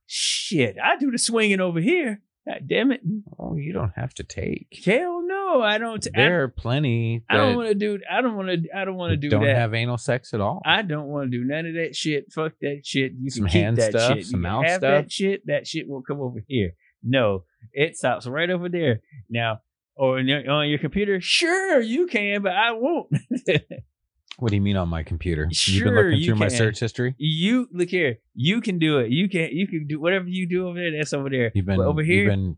Shit, 0.07 0.77
I 0.83 0.97
do 0.97 1.11
the 1.11 1.19
swinging 1.19 1.61
over 1.61 1.81
here. 1.81 2.23
God 2.49 2.63
damn 2.67 2.91
it. 2.93 3.01
Oh, 3.39 3.55
you 3.57 3.73
don't 3.73 3.93
have 3.95 4.15
to 4.15 4.25
take. 4.25 4.67
Hell 4.85 5.23
no. 5.27 5.63
I 5.63 5.79
don't. 5.79 6.05
I, 6.09 6.11
There 6.19 6.43
are 6.43 6.49
plenty 6.49 7.23
I 7.29 7.37
don't 7.37 7.55
want 7.57 7.69
to 7.69 7.75
do. 7.75 7.99
I 8.11 8.21
don't 8.21 8.35
want 8.37 8.49
to. 8.49 8.69
I 8.77 8.85
don't 8.85 8.97
want 8.97 9.11
to 9.13 9.17
do 9.17 9.29
don't 9.29 9.45
that. 9.45 9.55
have 9.55 9.75
anal 9.75 9.97
sex 9.99 10.33
at 10.35 10.41
all. 10.41 10.61
I 10.65 10.83
don't 10.83 11.07
want 11.07 11.31
to 11.31 11.39
do 11.39 11.45
none 11.45 11.67
of 11.67 11.75
that 11.75 11.95
shit. 11.95 12.33
Fuck 12.33 12.55
that 12.63 12.81
shit. 12.85 13.13
You 13.21 13.31
Some 13.31 13.45
can 13.45 13.53
keep 13.53 13.63
hand 13.63 13.77
that 13.77 13.91
stuff, 13.93 14.17
shit. 14.17 14.27
some 14.27 14.41
you 14.41 14.43
mouth 14.43 14.65
have 14.65 14.81
stuff. 14.81 15.03
that 15.05 15.13
shit. 15.13 15.47
That 15.47 15.67
shit 15.67 15.89
will 15.89 16.03
come 16.03 16.21
over 16.21 16.43
here. 16.49 16.73
No, 17.03 17.45
it 17.73 17.97
stops 17.97 18.27
right 18.27 18.49
over 18.51 18.69
there. 18.69 19.01
Now, 19.29 19.61
oh, 19.99 20.05
or 20.07 20.19
on 20.19 20.27
your, 20.29 20.49
on 20.51 20.69
your 20.69 20.79
computer, 20.79 21.21
sure 21.21 21.81
you 21.81 22.07
can, 22.07 22.43
but 22.43 22.53
I 22.53 22.73
won't. 22.73 23.09
what 24.39 24.51
do 24.51 24.57
you 24.57 24.63
mean 24.63 24.77
on 24.77 24.89
my 24.89 25.03
computer? 25.03 25.45
You've 25.51 25.57
Sure, 25.57 25.85
been 25.87 25.95
looking 25.95 26.19
you 26.21 26.27
through 26.27 26.35
my 26.37 26.49
can. 26.49 26.57
search 26.57 26.81
history. 26.81 27.15
you 27.19 27.69
look 27.73 27.89
here. 27.89 28.19
You 28.35 28.61
can 28.61 28.79
do 28.79 28.99
it. 28.99 29.11
You 29.11 29.29
can. 29.29 29.51
You 29.53 29.67
can 29.69 29.87
do 29.87 30.01
whatever 30.01 30.27
you 30.29 30.49
do 30.49 30.69
over 30.69 30.79
there. 30.79 30.93
That's 30.97 31.13
over 31.13 31.29
there. 31.31 31.53
You've 31.55 31.67
been 31.67 31.77
But 31.77 31.87
over 31.87 32.03
here, 32.03 32.23
You've 32.25 32.31
been 32.33 32.57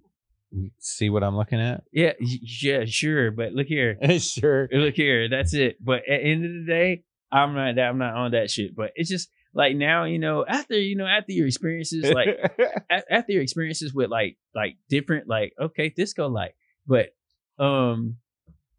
see 0.79 1.11
what 1.11 1.25
I'm 1.25 1.37
looking 1.37 1.61
at. 1.61 1.83
yeah, 1.93 2.13
yeah, 2.21 2.85
sure. 2.87 3.31
But 3.33 3.53
look 3.53 3.67
here. 3.67 3.99
sure. 4.21 4.69
look 4.73 4.95
here, 4.95 5.29
that's 5.29 5.53
it. 5.55 5.77
But 5.85 6.03
at 6.09 6.21
the 6.23 6.25
end 6.25 6.45
of 6.45 6.53
the 6.53 6.65
day, 6.67 7.03
I'm 7.33 7.55
not 7.55 7.79
I'm 7.79 7.99
not 7.99 8.15
on 8.15 8.31
that 8.33 8.51
shit. 8.51 8.77
But 8.77 8.93
it's 8.95 9.11
just 9.11 9.31
like 9.55 9.77
now, 9.77 10.05
you 10.05 10.19
know, 10.19 10.45
after 10.47 10.79
you 10.79 10.97
know, 10.97 11.07
after 11.07 11.33
your 11.33 11.47
experiences, 11.47 12.11
like 12.11 12.29
a- 12.91 13.13
after 13.13 13.33
your 13.33 13.43
experiences 13.43 13.95
with 13.95 14.11
like 14.11 14.37
like 14.55 14.77
different 14.89 15.29
like 15.29 15.53
okay, 15.61 15.89
disco 15.89 16.29
like, 16.29 16.55
but 16.87 17.15
um 17.59 18.17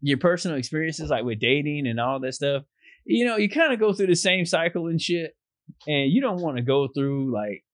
your 0.02 0.18
personal 0.18 0.58
experiences 0.58 1.08
like 1.10 1.24
with 1.24 1.40
dating 1.40 1.86
and 1.86 1.98
all 1.98 2.20
that 2.20 2.34
stuff, 2.34 2.62
you 3.04 3.24
know, 3.24 3.36
you 3.36 3.48
kind 3.48 3.72
of 3.72 3.80
go 3.80 3.92
through 3.92 4.08
the 4.08 4.16
same 4.16 4.44
cycle 4.44 4.86
and 4.88 5.00
shit. 5.00 5.34
And 5.88 6.12
you 6.12 6.20
don't 6.20 6.40
want 6.42 6.58
to 6.58 6.62
go 6.62 6.88
through 6.88 7.32
like 7.32 7.64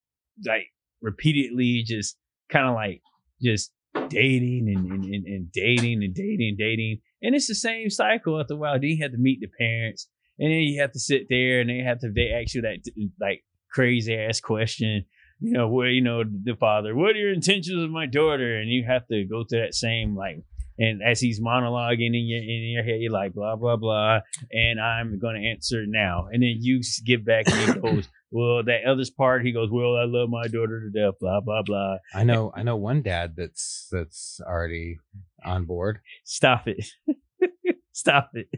like 0.46 0.68
repeatedly 1.02 1.82
just 1.82 2.16
kind 2.50 2.66
of 2.66 2.74
like 2.74 3.02
just 3.42 3.72
dating 4.08 4.72
and, 4.74 4.90
and, 4.90 5.04
and, 5.04 5.26
and 5.26 5.52
dating 5.52 6.02
and 6.02 6.14
dating 6.14 6.48
and 6.48 6.58
dating. 6.58 7.00
And 7.20 7.34
it's 7.34 7.48
the 7.48 7.54
same 7.54 7.90
cycle 7.90 8.40
after 8.40 8.54
a 8.54 8.56
while. 8.56 8.74
Then 8.74 8.90
you 8.90 9.02
have 9.02 9.12
to 9.12 9.18
meet 9.18 9.40
the 9.40 9.48
parents, 9.58 10.08
and 10.42 10.50
then 10.50 10.58
you 10.58 10.80
have 10.80 10.90
to 10.90 10.98
sit 10.98 11.28
there, 11.30 11.60
and 11.60 11.70
they 11.70 11.78
have 11.78 12.00
to 12.00 12.10
they 12.12 12.30
ask 12.30 12.52
you 12.52 12.62
that 12.62 12.78
like 13.20 13.44
crazy 13.72 14.12
ass 14.12 14.40
question. 14.40 15.04
You 15.38 15.52
know, 15.52 15.68
where 15.68 15.88
you 15.88 16.02
know 16.02 16.24
the 16.24 16.56
father, 16.56 16.96
what 16.96 17.10
are 17.10 17.18
your 17.18 17.32
intentions 17.32 17.80
with 17.80 17.90
my 17.90 18.06
daughter? 18.06 18.58
And 18.58 18.68
you 18.68 18.84
have 18.84 19.06
to 19.06 19.24
go 19.24 19.44
through 19.44 19.60
that 19.60 19.74
same 19.74 20.16
like, 20.16 20.42
and 20.78 21.00
as 21.00 21.20
he's 21.20 21.40
monologuing 21.40 22.06
in 22.06 22.26
your 22.26 22.42
in 22.42 22.70
your 22.74 22.82
head, 22.82 23.00
you're 23.00 23.12
like 23.12 23.34
blah 23.34 23.54
blah 23.54 23.76
blah, 23.76 24.18
and 24.50 24.80
I'm 24.80 25.20
gonna 25.20 25.38
answer 25.38 25.84
now. 25.86 26.26
And 26.32 26.42
then 26.42 26.56
you 26.58 26.82
get 27.06 27.24
back 27.24 27.44
and 27.46 27.74
he 27.74 27.80
goes, 27.80 28.08
well, 28.32 28.64
that 28.64 28.84
other 28.84 29.04
part, 29.16 29.44
he 29.44 29.52
goes, 29.52 29.68
well, 29.70 29.94
I 29.96 30.06
love 30.06 30.28
my 30.28 30.48
daughter 30.48 30.80
to 30.80 30.90
death, 30.90 31.20
blah 31.20 31.40
blah 31.40 31.62
blah. 31.62 31.98
I 32.12 32.24
know. 32.24 32.52
I 32.52 32.64
know 32.64 32.76
one 32.76 33.02
dad 33.02 33.34
that's 33.36 33.86
that's 33.92 34.40
already 34.44 34.98
on 35.44 35.66
board. 35.66 36.00
Stop 36.24 36.66
it. 36.66 36.84
Stop 37.92 38.30
it. 38.34 38.48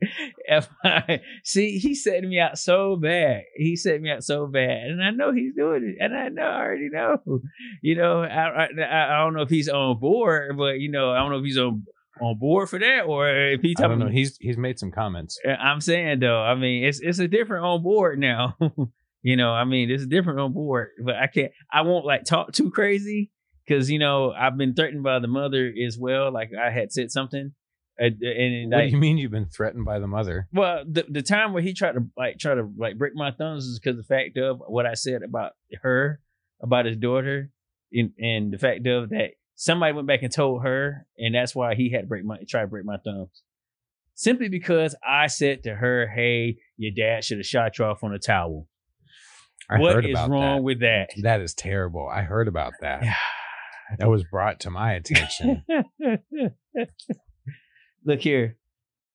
If 0.50 0.68
I, 0.82 1.20
see, 1.44 1.78
he 1.78 1.94
set 1.94 2.24
me 2.24 2.38
out 2.40 2.58
so 2.58 2.96
bad. 2.96 3.42
He 3.54 3.76
set 3.76 4.00
me 4.00 4.10
out 4.10 4.24
so 4.24 4.46
bad, 4.46 4.86
and 4.86 5.02
I 5.02 5.10
know 5.10 5.32
he's 5.32 5.54
doing 5.54 5.84
it, 5.84 6.02
and 6.02 6.16
I 6.16 6.28
know 6.28 6.42
I 6.42 6.60
already 6.60 6.88
know. 6.90 7.18
You 7.82 7.96
know, 7.96 8.22
I, 8.22 8.64
I 8.64 9.12
I 9.12 9.18
don't 9.18 9.34
know 9.34 9.42
if 9.42 9.50
he's 9.50 9.68
on 9.68 9.98
board, 9.98 10.56
but 10.56 10.80
you 10.80 10.90
know, 10.90 11.10
I 11.10 11.18
don't 11.18 11.30
know 11.30 11.38
if 11.38 11.44
he's 11.44 11.58
on 11.58 11.84
on 12.20 12.38
board 12.38 12.68
for 12.68 12.78
that 12.78 13.02
or 13.02 13.28
if 13.28 13.60
he's 13.60 13.76
I 13.78 13.88
don't 13.88 13.98
know. 13.98 14.08
He's 14.08 14.36
he's 14.38 14.56
made 14.56 14.78
some 14.78 14.90
comments. 14.90 15.38
I'm 15.46 15.80
saying 15.80 16.20
though, 16.20 16.40
I 16.40 16.54
mean, 16.54 16.84
it's 16.84 17.00
it's 17.00 17.18
a 17.18 17.28
different 17.28 17.64
on 17.64 17.82
board 17.82 18.18
now. 18.18 18.56
you 19.22 19.36
know, 19.36 19.50
I 19.52 19.64
mean, 19.64 19.90
it's 19.90 20.04
a 20.04 20.06
different 20.06 20.40
on 20.40 20.52
board, 20.52 20.90
but 21.04 21.16
I 21.16 21.26
can't. 21.26 21.52
I 21.72 21.82
won't 21.82 22.06
like 22.06 22.24
talk 22.24 22.52
too 22.52 22.70
crazy 22.70 23.30
because 23.66 23.90
you 23.90 23.98
know 23.98 24.32
I've 24.32 24.56
been 24.56 24.74
threatened 24.74 25.02
by 25.02 25.18
the 25.18 25.28
mother 25.28 25.72
as 25.86 25.98
well. 25.98 26.32
Like 26.32 26.50
I 26.54 26.70
had 26.70 26.92
said 26.92 27.10
something, 27.10 27.52
Uh, 28.00 28.04
and, 28.06 28.22
and 28.22 28.70
What 28.72 28.78
like, 28.78 28.88
do 28.90 28.92
you 28.94 28.98
mean 29.00 29.18
you've 29.18 29.30
been 29.32 29.48
threatened 29.48 29.84
by 29.84 29.98
the 29.98 30.06
mother? 30.06 30.46
well, 30.52 30.84
the 30.88 31.04
the 31.08 31.22
time 31.22 31.52
where 31.52 31.62
he 31.62 31.72
tried 31.74 31.92
to 31.92 32.06
like 32.16 32.38
try 32.38 32.54
to 32.54 32.68
like 32.76 32.96
break 32.98 33.14
my 33.14 33.30
thumbs 33.32 33.64
is 33.64 33.78
because 33.78 33.96
the 33.96 34.04
fact 34.04 34.36
of 34.38 34.60
what 34.66 34.86
I 34.86 34.94
said 34.94 35.22
about 35.22 35.52
her, 35.82 36.20
about 36.62 36.86
his 36.86 36.96
daughter, 36.96 37.50
and, 37.92 38.12
and 38.18 38.52
the 38.52 38.58
fact 38.58 38.86
of 38.86 39.10
that 39.10 39.30
somebody 39.56 39.92
went 39.92 40.06
back 40.06 40.22
and 40.22 40.32
told 40.32 40.62
her, 40.62 41.06
and 41.18 41.34
that's 41.34 41.54
why 41.54 41.74
he 41.74 41.90
had 41.90 42.02
to 42.02 42.06
break 42.06 42.24
my 42.24 42.36
try 42.48 42.60
to 42.60 42.66
break 42.68 42.84
my 42.84 42.98
thumbs. 43.04 43.42
Simply 44.14 44.48
because 44.48 44.94
I 45.06 45.26
said 45.28 45.64
to 45.64 45.74
her, 45.74 46.06
"Hey, 46.08 46.58
your 46.76 46.92
dad 46.96 47.24
should 47.24 47.38
have 47.38 47.46
shot 47.46 47.78
you 47.78 47.84
off 47.84 48.04
on 48.04 48.12
a 48.14 48.18
towel." 48.18 48.68
I 49.70 49.78
What 49.80 50.04
is 50.04 50.14
wrong 50.28 50.56
that. 50.58 50.62
with 50.62 50.80
that? 50.80 51.10
That 51.22 51.40
is 51.40 51.52
terrible. 51.54 52.08
I 52.08 52.22
heard 52.22 52.46
about 52.48 52.74
that. 52.80 53.02
That 53.98 54.10
was 54.10 54.22
brought 54.22 54.60
to 54.60 54.70
my 54.70 54.92
attention. 54.92 55.64
Look 58.08 58.20
here, 58.20 58.56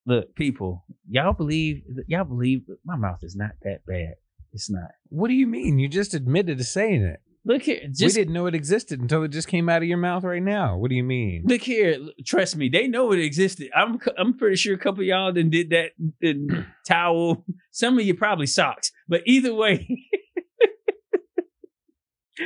look, 0.05 0.35
people, 0.35 0.85
y'all 1.09 1.33
believe 1.33 1.81
y'all 2.05 2.25
believe 2.25 2.61
my 2.85 2.95
mouth 2.95 3.23
is 3.23 3.35
not 3.35 3.53
that 3.63 3.79
bad. 3.87 4.13
It's 4.51 4.69
not. 4.69 4.91
what 5.09 5.29
do 5.29 5.33
you 5.33 5.47
mean? 5.47 5.79
You 5.79 5.87
just 5.87 6.13
admitted 6.13 6.59
to 6.59 6.63
saying 6.63 7.01
it. 7.01 7.19
Look 7.43 7.63
here, 7.63 7.79
we 7.99 8.07
didn't 8.09 8.35
know 8.35 8.45
it 8.45 8.53
existed 8.53 9.01
until 9.01 9.23
it 9.23 9.29
just 9.29 9.47
came 9.47 9.67
out 9.67 9.81
of 9.81 9.87
your 9.87 9.97
mouth 9.97 10.23
right 10.23 10.43
now. 10.43 10.77
What 10.77 10.91
do 10.91 10.95
you 10.95 11.03
mean? 11.03 11.43
look 11.47 11.61
here. 11.63 11.97
Trust 12.23 12.55
me, 12.55 12.69
they 12.69 12.87
know 12.87 13.11
it 13.13 13.19
existed. 13.19 13.71
I'm 13.75 13.99
I'm 14.15 14.37
pretty 14.37 14.57
sure 14.57 14.75
a 14.75 14.77
couple 14.77 15.01
of 15.01 15.07
y'all 15.07 15.31
done 15.31 15.49
did 15.49 15.71
that 15.71 15.93
in 16.21 16.67
towel. 16.87 17.43
Some 17.71 17.97
of 17.97 18.05
you 18.05 18.13
probably 18.13 18.45
socks, 18.45 18.91
but 19.09 19.23
either 19.25 19.55
way, 19.55 19.87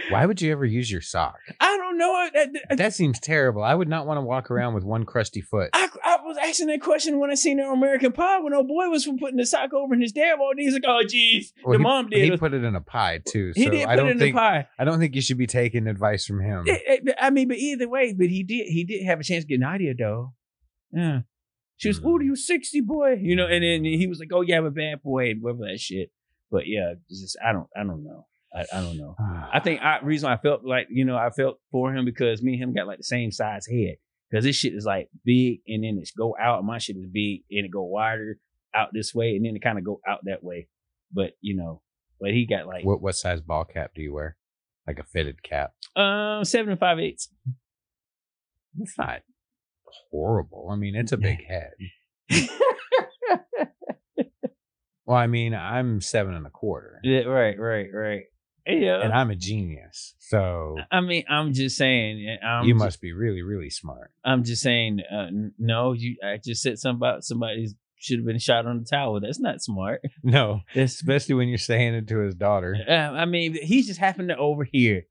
Why 0.09 0.25
would 0.25 0.41
you 0.41 0.51
ever 0.51 0.65
use 0.65 0.91
your 0.91 1.01
sock? 1.01 1.37
I 1.61 1.77
don't 1.77 1.97
know. 1.97 2.29
That, 2.33 2.77
That 2.77 2.93
seems 2.93 3.19
terrible. 3.19 3.63
I 3.63 3.73
would 3.73 3.87
not 3.87 4.05
want 4.05 4.17
to 4.17 4.21
walk 4.21 4.51
around 4.51 4.73
with 4.73 4.83
one 4.83 5.05
crusty 5.05 5.39
foot. 5.41 5.69
I 5.73 5.87
was 6.27 6.37
asking 6.37 6.67
that 6.67 6.81
question 6.81 7.19
when 7.19 7.31
I 7.31 7.35
seen 7.35 7.59
it 7.59 7.63
on 7.63 7.77
American 7.77 8.11
Pie 8.11 8.39
when 8.39 8.53
old 8.53 8.67
boy 8.67 8.87
was 8.89 9.03
from 9.05 9.17
putting 9.17 9.37
the 9.37 9.45
sock 9.45 9.73
over 9.73 9.93
in 9.93 10.01
his 10.01 10.11
dad 10.11 10.35
in. 10.51 10.57
He's 10.57 10.73
like, 10.73 10.83
"Oh, 10.87 11.01
geez, 11.07 11.53
Well, 11.63 11.73
the 11.73 11.79
he- 11.79 11.83
mom 11.83 12.09
did." 12.09 12.31
He 12.31 12.37
put 12.37 12.53
it 12.53 12.63
in 12.63 12.75
a 12.75 12.81
pie 12.81 13.21
too. 13.25 13.53
So 13.53 13.61
He 13.61 13.69
did 13.69 13.85
I 13.87 13.95
put 13.95 13.97
don't 13.97 14.07
it 14.07 14.11
in 14.11 14.19
think 14.19 14.35
the 14.35 14.39
pie. 14.39 14.67
I 14.77 14.83
don't 14.83 14.99
think 14.99 15.15
you 15.15 15.21
should 15.21 15.37
be 15.37 15.47
taking 15.47 15.87
advice 15.87 16.25
from 16.25 16.41
him. 16.41 16.65
Eh, 16.67 16.77
eh, 16.87 16.97
but- 17.03 17.15
I 17.19 17.29
mean, 17.29 17.47
but 17.47 17.57
either 17.57 17.87
way, 17.89 18.13
but 18.13 18.27
he 18.27 18.43
did 18.43 18.67
he 18.67 18.83
did 18.83 19.03
have 19.05 19.19
a 19.19 19.23
chance 19.23 19.43
to 19.43 19.47
get 19.47 19.59
Nadia 19.59 19.93
though. 19.97 20.33
Yeah. 20.91 21.21
She 21.79 21.89
was, 21.89 22.01
oh, 22.03 22.19
you 22.19 22.35
60, 22.35 22.81
boy. 22.81 23.19
You 23.21 23.35
know, 23.35 23.45
and 23.45 23.63
then 23.63 23.83
he 23.85 24.07
was 24.07 24.17
like, 24.19 24.29
Oh, 24.33 24.41
yeah, 24.41 24.57
I'm 24.57 24.65
a 24.65 24.71
bad 24.71 25.03
boy, 25.03 25.29
and 25.29 25.43
whatever 25.43 25.65
that 25.71 25.79
shit. 25.79 26.11
But 26.49 26.63
yeah, 26.65 26.93
just 27.09 27.37
I 27.45 27.51
don't 27.53 27.67
I 27.75 27.83
don't 27.83 28.03
know. 28.03 28.25
I, 28.55 28.61
I 28.73 28.81
don't 28.81 28.97
know. 28.97 29.15
I 29.53 29.59
think 29.59 29.81
I 29.81 29.99
reason 30.01 30.29
I 30.29 30.37
felt 30.37 30.63
like, 30.65 30.87
you 30.89 31.05
know, 31.05 31.15
I 31.17 31.29
felt 31.29 31.59
for 31.71 31.93
him 31.93 32.05
because 32.05 32.41
me 32.41 32.53
and 32.53 32.63
him 32.63 32.73
got 32.73 32.87
like 32.87 32.97
the 32.97 33.03
same 33.03 33.31
size 33.31 33.67
head. 33.67 33.97
Because 34.29 34.43
this 34.43 34.55
shit 34.55 34.73
is 34.73 34.85
like 34.85 35.09
big 35.23 35.59
and 35.67 35.83
then 35.83 35.97
it's 36.01 36.11
go 36.11 36.35
out. 36.39 36.63
My 36.65 36.77
shit 36.79 36.97
is 36.97 37.07
big 37.11 37.43
and 37.49 37.65
it 37.65 37.71
go 37.71 37.83
wider 37.83 38.37
out 38.75 38.89
this 38.93 39.13
way 39.15 39.35
and 39.35 39.45
then 39.45 39.55
it 39.55 39.61
kind 39.61 39.77
of 39.77 39.83
go 39.85 40.01
out 40.07 40.19
that 40.25 40.43
way. 40.43 40.67
But 41.11 41.31
you 41.41 41.55
know, 41.55 41.81
but 42.19 42.31
he 42.31 42.45
got 42.45 42.67
like 42.67 42.83
what 42.83 43.01
what 43.01 43.15
size 43.15 43.41
ball 43.41 43.63
cap 43.65 43.91
do 43.95 44.01
you 44.01 44.13
wear? 44.13 44.35
Like 44.85 44.99
a 44.99 45.03
fitted 45.03 45.43
cap. 45.43 45.73
um 45.95 46.43
seven 46.45 46.71
and 46.71 46.79
five 46.79 46.99
eighths. 46.99 47.29
It's 48.79 48.97
not 48.97 49.21
horrible. 50.11 50.69
I 50.71 50.75
mean, 50.75 50.95
it's 50.95 51.11
a 51.13 51.17
big 51.17 51.45
head. 51.47 51.71
Well, 55.05 55.17
I 55.17 55.27
mean, 55.27 55.53
I'm 55.53 56.01
seven 56.01 56.33
and 56.33 56.45
a 56.45 56.49
quarter, 56.49 56.99
Yeah, 57.01 57.21
right, 57.21 57.57
right, 57.57 57.87
right. 57.93 58.23
Yeah. 58.67 59.01
and 59.01 59.13
I'm 59.13 59.31
a 59.31 59.35
genius. 59.35 60.15
So 60.19 60.75
I 60.91 61.01
mean, 61.01 61.23
I'm 61.29 61.53
just 61.53 61.77
saying. 61.77 62.37
I'm 62.45 62.65
you 62.65 62.73
ju- 62.73 62.79
must 62.79 62.99
be 63.01 63.13
really, 63.13 63.41
really 63.41 63.69
smart. 63.69 64.11
I'm 64.25 64.43
just 64.43 64.61
saying. 64.61 65.01
Uh, 65.11 65.27
no, 65.57 65.93
you. 65.93 66.17
I 66.23 66.37
just 66.43 66.61
said 66.61 66.77
something 66.79 66.97
about 66.97 67.23
somebody 67.23 67.67
should 67.99 68.19
have 68.19 68.25
been 68.25 68.37
shot 68.39 68.65
on 68.67 68.79
the 68.79 68.85
tower. 68.85 69.19
That's 69.19 69.39
not 69.39 69.61
smart. 69.61 70.01
No, 70.23 70.61
That's. 70.75 70.93
especially 70.95 71.35
when 71.35 71.47
you're 71.47 71.57
saying 71.57 71.93
it 71.95 72.07
to 72.09 72.19
his 72.19 72.35
daughter. 72.35 72.75
Uh, 72.87 72.91
I 72.93 73.25
mean, 73.25 73.53
he 73.61 73.81
just 73.83 73.99
happened 73.99 74.29
to 74.29 74.37
overhear. 74.37 75.03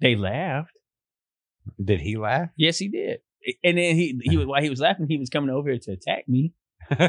They 0.00 0.14
laughed. 0.14 0.72
Did 1.82 2.00
he 2.00 2.16
laugh? 2.16 2.50
Yes, 2.56 2.78
he 2.78 2.88
did. 2.88 3.20
And 3.64 3.78
then 3.78 3.96
he 3.96 4.20
he 4.22 4.36
was 4.38 4.46
while 4.46 4.62
he 4.62 4.70
was 4.70 4.80
laughing, 4.80 5.06
he 5.08 5.18
was 5.18 5.30
coming 5.30 5.50
over 5.50 5.70
here 5.70 5.78
to 5.84 5.92
attack 5.92 6.28
me. 6.28 6.52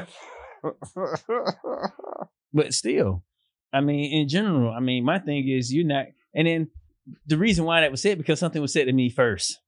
But 2.51 2.73
still, 2.73 3.23
I 3.73 3.81
mean, 3.81 4.11
in 4.11 4.27
general, 4.27 4.73
I 4.73 4.79
mean, 4.79 5.03
my 5.03 5.19
thing 5.19 5.47
is 5.47 5.73
you're 5.73 5.85
not. 5.85 6.05
And 6.33 6.47
then 6.47 6.69
the 7.25 7.37
reason 7.37 7.65
why 7.65 7.81
that 7.81 7.91
was 7.91 8.01
said 8.01 8.17
because 8.17 8.39
something 8.39 8.61
was 8.61 8.73
said 8.73 8.85
to 8.85 8.93
me 8.93 9.09
first. 9.09 9.59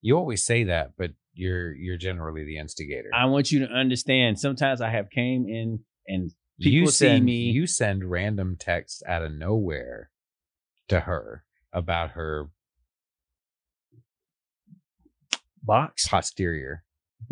you 0.00 0.16
always 0.16 0.44
say 0.44 0.64
that, 0.64 0.92
but 0.96 1.12
you're 1.34 1.74
you're 1.74 1.96
generally 1.96 2.44
the 2.44 2.58
instigator. 2.58 3.10
I 3.14 3.26
want 3.26 3.52
you 3.52 3.66
to 3.66 3.72
understand. 3.72 4.38
Sometimes 4.38 4.80
I 4.80 4.90
have 4.90 5.10
came 5.10 5.46
in 5.48 5.80
and 6.06 6.32
people 6.60 6.80
you 6.80 6.86
see 6.88 7.20
me. 7.20 7.50
you 7.50 7.66
send 7.66 8.04
random 8.04 8.56
texts 8.58 9.02
out 9.06 9.22
of 9.22 9.32
nowhere 9.32 10.10
to 10.88 11.00
her 11.00 11.44
about 11.72 12.10
her 12.10 12.50
box. 15.62 16.06
posterior. 16.08 16.82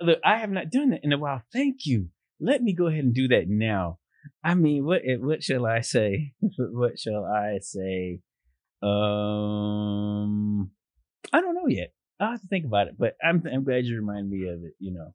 Look, 0.00 0.18
I 0.24 0.38
have 0.38 0.50
not 0.50 0.70
done 0.70 0.90
that 0.90 1.00
in 1.02 1.12
a 1.12 1.18
while. 1.18 1.42
Thank 1.52 1.86
you. 1.86 2.08
Let 2.40 2.62
me 2.62 2.74
go 2.74 2.86
ahead 2.88 3.04
and 3.04 3.14
do 3.14 3.28
that 3.28 3.48
now. 3.48 3.98
I 4.42 4.54
mean, 4.54 4.84
what 4.84 5.02
eh, 5.06 5.16
what 5.18 5.42
shall 5.42 5.66
I 5.66 5.80
say? 5.80 6.32
what 6.58 6.98
shall 6.98 7.24
I 7.24 7.58
say? 7.60 8.20
Um, 8.82 10.70
I 11.32 11.40
don't 11.40 11.54
know 11.54 11.68
yet. 11.68 11.92
I'll 12.20 12.32
have 12.32 12.40
to 12.40 12.48
think 12.48 12.64
about 12.64 12.88
it. 12.88 12.96
But 12.98 13.16
I'm 13.22 13.42
I'm 13.52 13.64
glad 13.64 13.84
you 13.84 13.96
reminded 13.96 14.30
me 14.30 14.48
of 14.48 14.64
it. 14.64 14.74
You 14.78 14.92
know, 14.94 15.14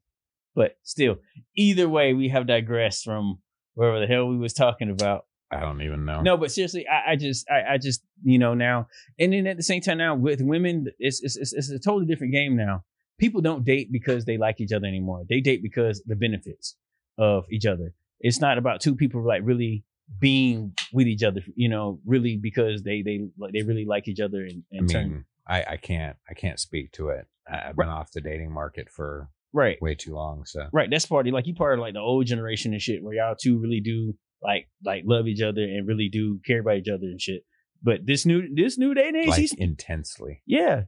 but 0.54 0.76
still, 0.82 1.16
either 1.56 1.88
way, 1.88 2.14
we 2.14 2.28
have 2.28 2.46
digressed 2.46 3.04
from 3.04 3.38
wherever 3.74 4.00
the 4.00 4.06
hell 4.06 4.28
we 4.28 4.36
was 4.36 4.52
talking 4.52 4.90
about. 4.90 5.26
I 5.50 5.60
don't 5.60 5.82
even 5.82 6.06
know. 6.06 6.22
No, 6.22 6.38
but 6.38 6.50
seriously, 6.50 6.86
I, 6.88 7.12
I 7.12 7.16
just, 7.16 7.46
I, 7.50 7.74
I 7.74 7.78
just, 7.78 8.02
you 8.22 8.38
know, 8.38 8.54
now, 8.54 8.88
and 9.18 9.34
then 9.34 9.46
at 9.46 9.58
the 9.58 9.62
same 9.62 9.82
time, 9.82 9.98
now 9.98 10.14
with 10.14 10.40
women, 10.40 10.86
it's, 10.98 11.22
it's, 11.22 11.36
it's, 11.36 11.52
it's 11.52 11.68
a 11.68 11.78
totally 11.78 12.06
different 12.06 12.32
game 12.32 12.56
now. 12.56 12.84
People 13.18 13.42
don't 13.42 13.62
date 13.62 13.92
because 13.92 14.24
they 14.24 14.38
like 14.38 14.62
each 14.62 14.72
other 14.72 14.86
anymore. 14.86 15.24
They 15.28 15.40
date 15.40 15.62
because 15.62 16.02
the 16.06 16.16
benefits 16.16 16.76
of 17.18 17.44
each 17.50 17.66
other. 17.66 17.94
It's 18.20 18.40
not 18.40 18.58
about 18.58 18.80
two 18.80 18.94
people 18.94 19.24
like 19.26 19.42
really 19.44 19.84
being 20.18 20.74
with 20.92 21.06
each 21.06 21.22
other, 21.22 21.42
you 21.54 21.68
know, 21.68 22.00
really 22.04 22.36
because 22.36 22.82
they 22.82 23.02
they 23.02 23.20
like 23.38 23.52
they 23.52 23.62
really 23.62 23.84
like 23.84 24.08
each 24.08 24.20
other 24.20 24.42
and, 24.42 24.62
I 24.72 24.80
mean, 24.80 24.88
turn 24.88 25.24
I, 25.46 25.64
I 25.70 25.76
can't 25.76 26.16
I 26.28 26.34
can't 26.34 26.60
speak 26.60 26.92
to 26.92 27.08
it. 27.08 27.26
I've 27.50 27.76
been 27.76 27.88
off 27.88 28.12
the 28.12 28.20
dating 28.20 28.52
market 28.52 28.88
for 28.88 29.28
right. 29.52 29.80
way 29.82 29.94
too 29.94 30.14
long. 30.14 30.44
So 30.46 30.68
Right, 30.72 30.88
that's 30.90 31.06
party. 31.06 31.30
Like 31.30 31.46
you 31.46 31.54
part 31.54 31.78
of 31.78 31.80
like 31.80 31.94
the 31.94 32.00
old 32.00 32.26
generation 32.26 32.72
and 32.72 32.80
shit, 32.80 33.02
where 33.02 33.14
y'all 33.14 33.34
two 33.34 33.58
really 33.58 33.80
do 33.80 34.14
like 34.42 34.68
like 34.84 35.02
love 35.06 35.26
each 35.26 35.42
other 35.42 35.62
and 35.62 35.86
really 35.86 36.08
do 36.08 36.40
care 36.46 36.60
about 36.60 36.76
each 36.76 36.88
other 36.88 37.06
and 37.06 37.20
shit. 37.20 37.42
But 37.82 38.06
this 38.06 38.24
new 38.24 38.54
this 38.54 38.78
new 38.78 38.94
day 38.94 39.08
and 39.08 39.16
age, 39.16 39.28
like 39.28 39.58
intensely. 39.58 40.42
yeah 40.46 40.82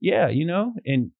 yeah 0.00 0.28
you 0.28 0.44
know 0.44 0.74
and 0.86 1.10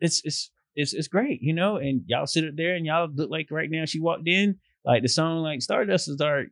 it's 0.00 0.20
it's 0.24 0.50
it's 0.76 0.92
it's 0.92 1.08
great 1.08 1.40
you 1.42 1.52
know 1.52 1.76
and 1.76 2.02
y'all 2.06 2.26
sit 2.26 2.44
up 2.44 2.56
there 2.56 2.74
and 2.74 2.86
y'all 2.86 3.08
look 3.14 3.30
like 3.30 3.48
right 3.50 3.70
now 3.70 3.84
she 3.84 4.00
walked 4.00 4.28
in 4.28 4.56
like 4.84 5.02
the 5.02 5.08
song 5.08 5.42
like 5.42 5.62
stardust 5.62 6.08
is 6.08 6.16
start 6.16 6.48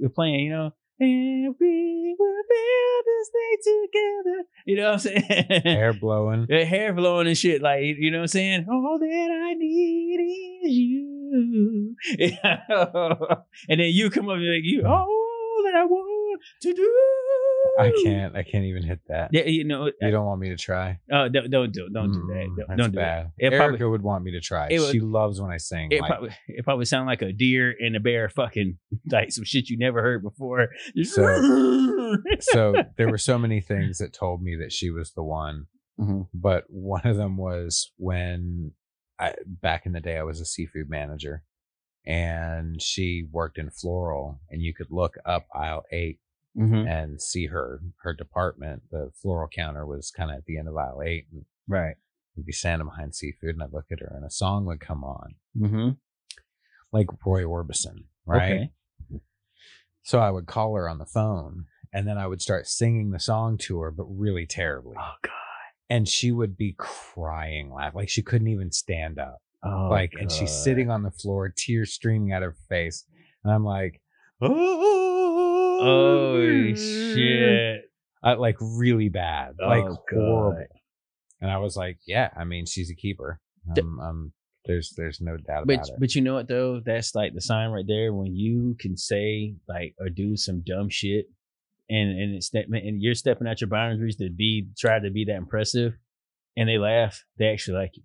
we're 0.00 0.08
playing 0.08 0.40
you 0.40 0.50
know 0.50 0.72
and 1.00 1.54
we 1.60 2.16
will 2.18 2.42
build 2.48 3.04
this 3.06 3.30
thing 3.30 3.86
together 3.86 4.48
you 4.66 4.76
know 4.76 4.86
what 4.86 4.92
i'm 4.94 4.98
saying? 4.98 5.62
Hair 5.64 5.92
blowing. 5.94 6.46
the 6.48 6.64
hair 6.64 6.92
blowing 6.92 7.28
and 7.28 7.38
shit 7.38 7.62
like 7.62 7.82
you 7.98 8.10
know 8.10 8.18
what 8.18 8.22
i'm 8.22 8.28
saying? 8.28 8.66
All 8.68 8.98
that 8.98 9.30
i 9.46 9.54
need 9.54 10.64
is 10.64 10.72
you. 10.76 11.94
And 13.68 13.80
then 13.80 13.90
you 13.92 14.10
come 14.10 14.28
up 14.28 14.34
and 14.34 14.42
be 14.42 14.48
like 14.48 14.64
you 14.64 14.86
all 14.86 15.62
that 15.64 15.74
i 15.74 15.84
want 15.84 16.40
to 16.62 16.72
do 16.74 16.94
I 17.78 17.92
can't 18.04 18.36
I 18.36 18.42
can't 18.42 18.64
even 18.64 18.82
hit 18.82 19.00
that. 19.08 19.30
yeah 19.32 19.44
you 19.44 19.64
know 19.64 19.86
You 20.00 20.10
don't 20.10 20.26
want 20.26 20.40
me 20.40 20.48
to 20.50 20.56
try? 20.56 20.98
uh, 21.12 21.28
don't, 21.28 21.50
don't 21.50 21.72
do 21.72 21.88
don't 21.92 22.12
do 22.12 22.20
that 22.28 22.34
Mm, 22.48 22.56
don't, 22.56 22.68
that's 22.68 22.78
don't 22.80 22.90
do 22.92 22.96
that 22.98 23.24
bad. 23.24 23.32
It 23.38 23.52
Erica 23.52 23.58
probably- 23.78 23.86
would 23.86 24.02
want 24.02 24.24
me 24.24 24.32
to 24.32 24.40
try. 24.40 24.66
it 24.70 24.80
she 24.92 25.00
loves 25.00 25.40
when 25.40 25.50
I 25.50 25.56
sing. 25.58 25.92
It 25.92 26.00
like, 26.00 26.10
probably 26.10 26.30
it 26.48 26.64
probably 26.64 26.84
sound 26.86 27.06
like 27.06 27.22
a 27.22 27.32
deer 27.32 27.74
and 27.78 27.94
a 27.96 28.00
bear 28.00 28.28
fucking 28.28 28.78
like 29.12 29.30
some 29.32 29.44
shit 29.44 29.68
you 29.68 29.78
never 29.78 30.02
heard 30.02 30.22
before. 30.22 30.68
Just- 30.96 31.14
so 32.52 32.74
there 32.96 33.08
were 33.08 33.18
so 33.18 33.38
many 33.38 33.60
things 33.60 33.98
that 33.98 34.12
told 34.12 34.42
me 34.42 34.56
that 34.56 34.72
she 34.72 34.90
was 34.90 35.12
the 35.12 35.22
one. 35.22 35.66
Mhm. 36.00 36.28
But 36.34 36.64
one 36.68 37.06
of 37.06 37.16
them 37.16 37.36
was 37.36 37.92
when 37.96 38.72
I 39.18 39.34
back 39.46 39.84
in 39.86 39.92
the 39.92 40.00
day 40.00 40.16
I 40.16 40.22
was 40.22 40.40
a 40.40 40.44
seafood 40.44 40.88
manager 40.88 41.42
and 42.06 42.80
she 42.80 43.26
worked 43.30 43.58
in 43.58 43.70
floral 43.70 44.40
and 44.50 44.62
you 44.62 44.72
could 44.74 44.86
look 44.90 45.14
up 45.26 45.46
aisle 45.54 45.82
8 45.92 46.18
Mhm. 46.58 46.88
and 46.88 47.22
see 47.22 47.46
her 47.46 47.80
her 48.02 48.12
department. 48.12 48.82
The 48.90 49.10
floral 49.14 49.48
counter 49.48 49.86
was 49.86 50.10
kind 50.10 50.30
of 50.30 50.38
at 50.38 50.44
the 50.46 50.58
end 50.58 50.68
of 50.68 50.76
aisle 50.76 51.02
8 51.04 51.26
and 51.32 51.44
Right. 51.68 51.96
we'd 52.36 52.46
be 52.46 52.52
standing 52.52 52.88
behind 52.88 53.14
seafood 53.14 53.50
and 53.54 53.62
I'd 53.62 53.72
look 53.72 53.92
at 53.92 54.00
her 54.00 54.12
and 54.14 54.24
a 54.24 54.30
song 54.30 54.64
would 54.66 54.80
come 54.80 55.04
on 55.04 55.34
Mm-hmm. 55.56 55.90
like 56.92 57.06
Roy 57.24 57.42
Orbison, 57.44 58.04
right? 58.26 58.52
Okay. 58.52 59.20
So 60.02 60.18
I 60.20 60.30
would 60.30 60.46
call 60.46 60.74
her 60.74 60.88
on 60.88 60.98
the 60.98 61.06
phone 61.06 61.66
and 61.92 62.06
then 62.06 62.18
I 62.18 62.26
would 62.26 62.42
start 62.42 62.66
singing 62.66 63.10
the 63.10 63.20
song 63.20 63.56
to 63.58 63.80
her, 63.80 63.90
but 63.90 64.04
really 64.04 64.46
terribly. 64.46 64.96
Oh 64.98 65.14
god. 65.22 65.32
And 65.90 66.06
she 66.08 66.32
would 66.32 66.56
be 66.56 66.74
crying, 66.76 67.72
laugh 67.72 67.94
like 67.94 68.08
she 68.08 68.22
couldn't 68.22 68.48
even 68.48 68.72
stand 68.72 69.18
up. 69.18 69.38
Oh, 69.62 69.88
like, 69.90 70.12
and 70.20 70.30
she's 70.30 70.52
sitting 70.52 70.88
on 70.90 71.02
the 71.02 71.10
floor, 71.10 71.48
tears 71.48 71.92
streaming 71.92 72.30
out 72.32 72.42
of 72.44 72.52
her 72.52 72.58
face. 72.68 73.04
And 73.42 73.52
I'm 73.52 73.64
like, 73.64 74.00
oh, 74.40 75.07
Oh 75.78 76.74
shit. 76.74 77.84
I, 78.22 78.34
like 78.34 78.56
really 78.60 79.08
bad, 79.08 79.54
like 79.64 79.84
Oh, 79.84 79.96
horrible. 80.12 80.66
And 81.40 81.50
I 81.50 81.58
was 81.58 81.76
like, 81.76 81.98
yeah, 82.06 82.30
I 82.36 82.44
mean, 82.44 82.66
she's 82.66 82.90
a 82.90 82.94
keeper. 82.96 83.40
Um, 83.78 84.00
um, 84.00 84.32
there's 84.64 84.92
there's 84.96 85.20
no 85.20 85.36
doubt 85.36 85.66
But 85.66 85.74
about 85.76 85.88
it. 85.88 85.94
but 86.00 86.14
you 86.14 86.22
know 86.22 86.34
what 86.34 86.48
though? 86.48 86.80
That's 86.84 87.14
like 87.14 87.32
the 87.34 87.40
sign 87.40 87.70
right 87.70 87.84
there 87.86 88.12
when 88.12 88.34
you 88.34 88.76
can 88.80 88.96
say 88.96 89.54
like 89.68 89.94
or 90.00 90.08
do 90.08 90.36
some 90.36 90.62
dumb 90.66 90.88
shit 90.90 91.26
and 91.88 92.10
and 92.10 92.34
it's 92.34 92.50
that 92.50 92.66
and 92.68 93.00
you're 93.00 93.14
stepping 93.14 93.46
out 93.46 93.60
your 93.60 93.68
boundaries 93.68 94.16
to 94.16 94.28
be 94.30 94.68
try 94.78 94.98
to 94.98 95.10
be 95.10 95.24
that 95.26 95.36
impressive 95.36 95.94
and 96.56 96.68
they 96.68 96.76
laugh, 96.76 97.22
they 97.38 97.46
actually 97.46 97.78
like 97.78 97.92
you. 97.96 98.02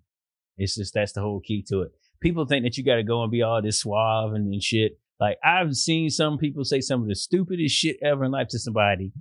It's 0.56 0.76
just 0.76 0.94
that's 0.94 1.12
the 1.12 1.20
whole 1.22 1.40
key 1.40 1.64
to 1.70 1.82
it. 1.82 1.92
People 2.20 2.46
think 2.46 2.64
that 2.64 2.76
you 2.78 2.84
gotta 2.84 3.02
go 3.02 3.22
and 3.22 3.32
be 3.32 3.42
all 3.42 3.60
this 3.60 3.80
suave 3.80 4.32
and, 4.32 4.52
and 4.52 4.62
shit. 4.62 4.98
Like 5.20 5.38
I've 5.44 5.74
seen 5.74 6.10
some 6.10 6.38
people 6.38 6.64
say 6.64 6.80
some 6.80 7.02
of 7.02 7.08
the 7.08 7.14
stupidest 7.14 7.74
shit 7.74 7.96
ever 8.02 8.24
in 8.24 8.32
life 8.32 8.48
to 8.50 8.58
somebody, 8.58 9.12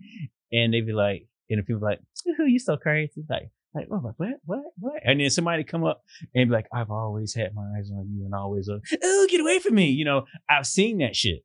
and 0.51 0.73
they 0.73 0.81
be 0.81 0.91
like, 0.93 1.27
and 1.49 1.59
the 1.59 1.63
people 1.63 1.81
like, 1.81 1.99
"Ooh, 2.39 2.45
you 2.47 2.59
so 2.59 2.77
crazy!" 2.77 3.23
Like, 3.29 3.51
like 3.75 3.85
what, 3.89 4.01
what, 4.03 4.29
what, 4.45 4.59
what? 4.79 5.01
And 5.03 5.19
then 5.19 5.29
somebody 5.29 5.63
come 5.63 5.83
up 5.83 6.01
and 6.33 6.49
be 6.49 6.53
like, 6.53 6.67
"I've 6.73 6.89
always 6.91 7.33
had 7.35 7.53
my 7.53 7.63
eyes 7.77 7.91
on 7.91 8.09
you, 8.11 8.25
and 8.25 8.33
always, 8.33 8.67
uh, 8.69 8.79
oh, 9.03 9.27
get 9.29 9.39
away 9.41 9.59
from 9.59 9.75
me!" 9.75 9.89
You 9.89 10.05
know, 10.05 10.25
I've 10.49 10.65
seen 10.67 10.97
that 10.99 11.15
shit. 11.15 11.39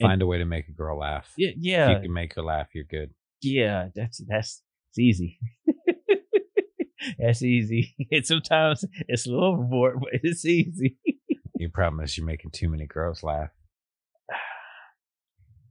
Find 0.00 0.20
a 0.22 0.26
way 0.26 0.38
to 0.38 0.44
make 0.44 0.68
a 0.68 0.72
girl 0.72 0.98
laugh. 0.98 1.32
Yeah, 1.36 1.50
If 1.50 1.54
yeah, 1.58 1.90
you 1.90 2.00
can 2.02 2.12
make 2.12 2.34
her 2.34 2.42
laugh, 2.42 2.68
you're 2.74 2.84
good. 2.84 3.10
yeah. 3.40 3.88
That's 3.94 4.20
that's 4.28 4.62
it's 4.90 4.98
easy. 4.98 5.38
that's 7.18 7.42
easy. 7.42 7.94
And 8.10 8.26
sometimes 8.26 8.84
it's 9.08 9.26
a 9.26 9.30
little 9.30 9.44
overboard, 9.54 10.00
but 10.00 10.10
it's 10.22 10.44
easy. 10.44 10.96
Your 11.62 11.70
problem 11.70 12.02
is 12.02 12.18
you're 12.18 12.26
making 12.26 12.50
too 12.50 12.68
many 12.68 12.86
girls 12.86 13.22
laugh. 13.22 13.50
And 14.28 14.38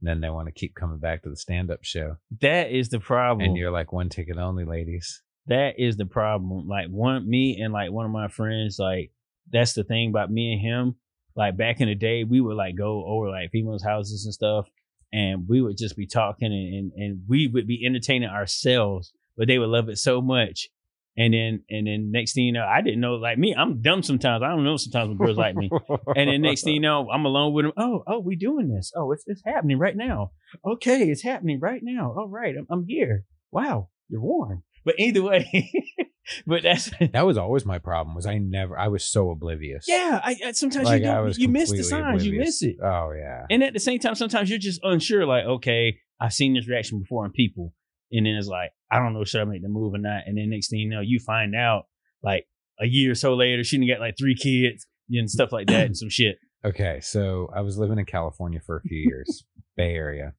then 0.08 0.20
they 0.22 0.30
want 0.30 0.46
to 0.46 0.52
keep 0.52 0.74
coming 0.74 0.98
back 0.98 1.22
to 1.22 1.28
the 1.28 1.36
stand 1.36 1.70
up 1.70 1.84
show. 1.84 2.16
That 2.40 2.70
is 2.70 2.88
the 2.88 2.98
problem. 2.98 3.46
And 3.46 3.58
you're 3.58 3.70
like 3.70 3.92
one 3.92 4.08
ticket 4.08 4.38
only, 4.38 4.64
ladies. 4.64 5.22
that 5.48 5.78
is 5.78 5.98
the 5.98 6.06
problem. 6.06 6.66
Like 6.66 6.88
one 6.88 7.28
me 7.28 7.60
and 7.60 7.74
like 7.74 7.92
one 7.92 8.06
of 8.06 8.10
my 8.10 8.28
friends, 8.28 8.78
like 8.78 9.12
that's 9.52 9.74
the 9.74 9.84
thing 9.84 10.08
about 10.08 10.30
me 10.30 10.52
and 10.54 10.60
him. 10.62 10.94
Like 11.36 11.58
back 11.58 11.82
in 11.82 11.88
the 11.88 11.94
day, 11.94 12.24
we 12.24 12.40
would 12.40 12.56
like 12.56 12.74
go 12.74 13.04
over 13.04 13.28
like 13.28 13.50
females' 13.50 13.84
houses 13.84 14.24
and 14.24 14.32
stuff, 14.32 14.66
and 15.12 15.46
we 15.46 15.60
would 15.60 15.76
just 15.76 15.96
be 15.96 16.06
talking 16.06 16.52
and, 16.52 16.74
and 16.74 16.92
and 16.96 17.20
we 17.28 17.48
would 17.48 17.66
be 17.66 17.84
entertaining 17.84 18.30
ourselves, 18.30 19.12
but 19.36 19.46
they 19.46 19.58
would 19.58 19.68
love 19.68 19.90
it 19.90 19.98
so 19.98 20.22
much. 20.22 20.70
And 21.16 21.34
then 21.34 21.64
and 21.68 21.86
then 21.86 22.10
next 22.10 22.34
thing 22.34 22.44
you 22.44 22.52
know, 22.52 22.64
I 22.64 22.80
didn't 22.80 23.00
know 23.00 23.14
like 23.14 23.36
me, 23.36 23.54
I'm 23.54 23.82
dumb 23.82 24.02
sometimes. 24.02 24.42
I 24.42 24.48
don't 24.48 24.64
know 24.64 24.78
sometimes 24.78 25.08
when 25.08 25.18
girls 25.18 25.36
like 25.36 25.54
me. 25.54 25.70
And 26.16 26.30
then 26.30 26.40
next 26.40 26.62
thing 26.64 26.74
you 26.74 26.80
know, 26.80 27.10
I'm 27.10 27.26
alone 27.26 27.52
with 27.52 27.66
him. 27.66 27.72
Oh, 27.76 28.02
oh, 28.06 28.20
we 28.20 28.34
doing 28.34 28.68
this. 28.74 28.92
Oh, 28.96 29.12
it's 29.12 29.24
it's 29.26 29.42
happening 29.44 29.78
right 29.78 29.96
now. 29.96 30.32
Okay, 30.66 31.02
it's 31.10 31.22
happening 31.22 31.60
right 31.60 31.80
now. 31.82 32.14
All 32.16 32.28
right, 32.28 32.54
I'm, 32.56 32.66
I'm 32.70 32.86
here. 32.88 33.24
Wow, 33.50 33.90
you're 34.08 34.22
warm. 34.22 34.62
But 34.84 34.94
either 34.98 35.22
way, 35.22 35.70
but 36.46 36.62
that's 36.62 36.90
that 37.12 37.26
was 37.26 37.36
always 37.36 37.64
my 37.64 37.78
problem. 37.78 38.14
Was 38.14 38.26
I 38.26 38.38
never? 38.38 38.78
I 38.78 38.88
was 38.88 39.04
so 39.04 39.30
oblivious. 39.30 39.84
yeah. 39.88 40.20
I, 40.22 40.36
I 40.46 40.52
sometimes 40.52 40.86
like 40.86 41.02
you 41.02 41.06
don't, 41.06 41.38
you 41.38 41.48
miss 41.48 41.70
the 41.70 41.84
signs. 41.84 42.24
You 42.24 42.38
miss 42.38 42.62
it. 42.62 42.76
Oh 42.82 43.12
yeah. 43.16 43.44
And 43.50 43.62
at 43.62 43.72
the 43.72 43.80
same 43.80 43.98
time, 43.98 44.14
sometimes 44.14 44.48
you're 44.48 44.58
just 44.58 44.80
unsure. 44.82 45.26
Like, 45.26 45.44
okay, 45.44 45.98
I've 46.20 46.32
seen 46.32 46.54
this 46.54 46.68
reaction 46.68 47.00
before 47.00 47.24
in 47.26 47.32
people, 47.32 47.74
and 48.10 48.26
then 48.26 48.34
it's 48.34 48.48
like, 48.48 48.70
I 48.92 48.98
don't 48.98 49.14
know, 49.14 49.24
should 49.24 49.40
I 49.40 49.44
make 49.44 49.62
the 49.62 49.68
move 49.68 49.94
or 49.94 49.98
not? 49.98 50.24
And 50.26 50.36
then 50.36 50.50
next 50.50 50.68
thing 50.68 50.80
you 50.80 50.88
know, 50.90 51.00
you 51.00 51.18
find 51.18 51.54
out 51.56 51.84
like 52.22 52.44
a 52.78 52.86
year 52.86 53.12
or 53.12 53.14
so 53.14 53.34
later, 53.34 53.64
she 53.64 53.78
done 53.78 53.88
got 53.88 54.00
like 54.00 54.16
three 54.18 54.34
kids 54.36 54.86
and 55.10 55.30
stuff 55.30 55.50
like 55.50 55.66
that 55.68 55.86
and 55.86 55.96
some 55.96 56.10
shit. 56.10 56.36
Okay, 56.64 57.00
so 57.00 57.50
I 57.52 57.60
was 57.62 57.76
living 57.76 57.98
in 57.98 58.04
California 58.04 58.60
for 58.64 58.76
a 58.76 58.82
few 58.82 58.96
years, 58.96 59.42
Bay 59.76 59.94
Area, 59.96 60.34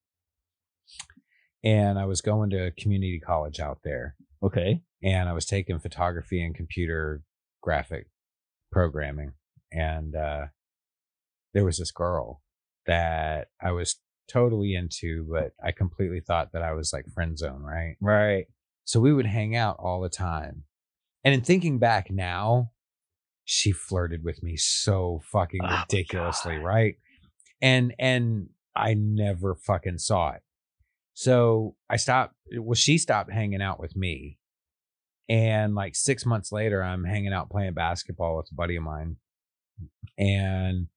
and 1.63 1.99
I 1.99 2.05
was 2.05 2.21
going 2.21 2.49
to 2.51 2.71
community 2.77 3.19
college 3.19 3.59
out 3.59 3.79
there, 3.83 4.15
Okay. 4.41 4.81
and 5.03 5.27
I 5.27 5.33
was 5.33 5.45
taking 5.45 5.79
photography 5.79 6.41
and 6.41 6.55
computer 6.55 7.23
graphic 7.61 8.07
programming, 8.71 9.33
and 9.71 10.15
uh, 10.15 10.45
there 11.53 11.65
was 11.65 11.77
this 11.77 11.91
girl 11.91 12.41
that 12.85 13.47
I 13.61 13.71
was 13.71 13.97
totally 14.27 14.75
into, 14.75 15.27
but 15.31 15.53
I 15.63 15.71
completely 15.71 16.21
thought 16.21 16.51
that 16.53 16.61
I 16.61 16.73
was 16.73 16.93
like 16.93 17.05
friend 17.13 17.37
zone, 17.37 17.61
right? 17.61 17.95
Right. 18.01 18.45
So 18.85 18.99
we 18.99 19.13
would 19.13 19.25
hang 19.25 19.55
out 19.55 19.77
all 19.79 20.01
the 20.01 20.09
time. 20.09 20.63
And 21.23 21.33
in 21.33 21.41
thinking 21.41 21.79
back 21.79 22.11
now, 22.11 22.71
she 23.45 23.71
flirted 23.71 24.23
with 24.23 24.43
me 24.43 24.55
so 24.57 25.21
fucking 25.31 25.61
Oh 25.63 25.79
ridiculously, 25.81 26.57
God. 26.57 26.63
right? 26.63 26.95
And 27.61 27.93
and 27.99 28.49
I 28.75 28.93
never 28.93 29.55
fucking 29.55 29.99
saw 29.99 30.31
it. 30.31 30.41
So 31.13 31.75
I 31.89 31.97
stopped 31.97 32.35
well, 32.57 32.75
she 32.75 32.97
stopped 32.97 33.31
hanging 33.31 33.61
out 33.61 33.79
with 33.79 33.95
me. 33.95 34.39
And 35.29 35.73
like 35.73 35.95
six 35.95 36.25
months 36.25 36.51
later, 36.51 36.83
I'm 36.83 37.05
hanging 37.05 37.31
out 37.33 37.49
playing 37.49 37.73
basketball 37.73 38.37
with 38.37 38.49
a 38.51 38.55
buddy 38.55 38.75
of 38.75 38.83
mine. 38.83 39.17
And 40.17 40.87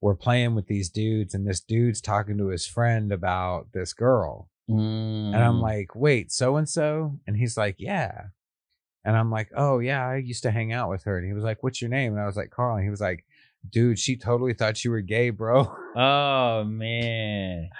we're 0.00 0.14
playing 0.14 0.54
with 0.54 0.66
these 0.66 0.88
dudes, 0.88 1.34
and 1.34 1.46
this 1.46 1.60
dude's 1.60 2.00
talking 2.00 2.38
to 2.38 2.48
his 2.48 2.66
friend 2.66 3.12
about 3.12 3.68
this 3.72 3.92
girl. 3.92 4.48
And 4.68 5.34
I'm 5.36 5.56
Mm. 5.58 5.62
like, 5.62 5.94
wait, 5.96 6.30
so 6.30 6.56
and 6.56 6.68
so? 6.68 7.18
And 7.26 7.36
he's 7.36 7.56
like, 7.56 7.76
yeah. 7.78 8.26
And 9.04 9.16
I'm 9.16 9.30
like, 9.30 9.50
oh, 9.56 9.78
yeah, 9.80 10.06
I 10.06 10.16
used 10.16 10.42
to 10.44 10.50
hang 10.50 10.72
out 10.72 10.90
with 10.90 11.04
her. 11.04 11.18
And 11.18 11.26
he 11.26 11.32
was 11.32 11.42
like, 11.44 11.62
what's 11.62 11.80
your 11.82 11.90
name? 11.90 12.12
And 12.12 12.20
I 12.22 12.26
was 12.26 12.36
like, 12.36 12.50
Carl. 12.50 12.76
And 12.76 12.84
he 12.84 12.90
was 12.90 13.00
like, 13.00 13.24
dude, 13.68 13.98
she 13.98 14.16
totally 14.16 14.54
thought 14.54 14.84
you 14.84 14.90
were 14.90 15.00
gay, 15.00 15.30
bro. 15.30 15.74
Oh 15.96 16.64
man. 16.64 17.68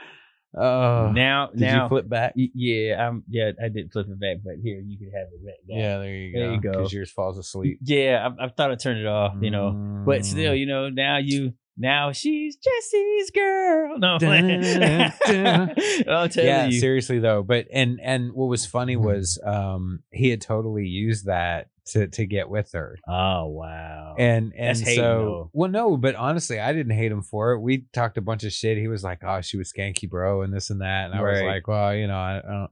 Oh, 0.53 1.13
now 1.13 1.47
did 1.53 1.61
now 1.61 1.85
you 1.85 1.89
flip 1.89 2.09
back? 2.09 2.33
yeah, 2.35 3.07
I'm 3.07 3.23
yeah, 3.29 3.53
I 3.63 3.69
did 3.69 3.93
flip 3.93 4.09
it 4.11 4.19
back, 4.19 4.39
but 4.45 4.55
here 4.61 4.81
you 4.85 4.99
can 4.99 5.13
have 5.13 5.29
it 5.33 5.47
back. 5.47 5.55
now. 5.69 5.77
Yeah, 5.79 5.99
there 5.99 6.13
you 6.17 6.33
go. 6.33 6.39
There 6.41 6.53
you 6.55 6.61
go. 6.61 6.73
Because 6.73 6.93
yours 6.93 7.11
falls 7.13 7.39
asleep. 7.39 7.79
Yeah, 7.85 8.29
I, 8.37 8.47
I 8.47 8.49
thought 8.49 8.73
I 8.73 8.75
turned 8.75 8.99
it 8.99 9.07
off, 9.07 9.37
you 9.41 9.53
know. 9.53 10.03
But 10.05 10.27
still, 10.27 10.53
Mm. 10.53 10.59
you 10.59 10.67
know, 10.67 10.89
now 10.89 11.19
you 11.19 11.55
now 11.77 12.13
she's 12.13 12.57
Jesse's 12.57 13.31
girl. 13.31 13.99
No. 13.99 14.19
I'll 16.09 16.29
tell 16.29 16.45
yeah, 16.45 16.67
you. 16.67 16.79
seriously 16.81 17.19
though. 17.19 17.43
But 17.43 17.67
and 17.73 18.01
and 18.03 18.33
what 18.33 18.47
was 18.47 18.67
funny 18.67 18.97
Mhm. 18.97 19.03
was 19.03 19.41
um 19.45 20.01
he 20.11 20.31
had 20.31 20.41
totally 20.41 20.87
used 20.87 21.27
that 21.27 21.69
to 21.87 22.07
to 22.09 22.27
get 22.27 22.49
with 22.49 22.73
her. 22.73 22.99
Oh 23.09 23.47
wow. 23.47 24.15
And 24.19 24.53
and 24.57 24.77
That's 24.79 24.95
so 24.95 25.51
well 25.53 25.71
no, 25.71 25.97
but 25.97 26.15
honestly, 26.15 26.61
I 26.61 26.73
didn't 26.73 26.97
hate 26.97 27.13
him 27.13 27.23
for 27.23 27.53
it. 27.53 27.61
We 27.61 27.87
talked 27.93 28.19
a 28.19 28.23
bunch 28.23 28.45
of 28.45 28.53
shit. 28.53 28.79
He 28.79 28.89
was 28.89 29.03
like, 29.03 29.21
"Oh, 29.25 29.41
she 29.41 29.57
was 29.57 29.73
skanky, 29.73 30.09
bro," 30.09 30.43
and 30.43 30.53
this 30.53 30.71
and 30.71 30.81
that. 30.83 31.11
And 31.11 31.15
I 31.15 31.23
was 31.23 31.41
like, 31.43 31.67
"Well, 31.67 31.95
you 31.95 32.07
know, 32.07 32.17
I, 32.19 32.39
I 32.39 32.51
don't." 32.51 32.71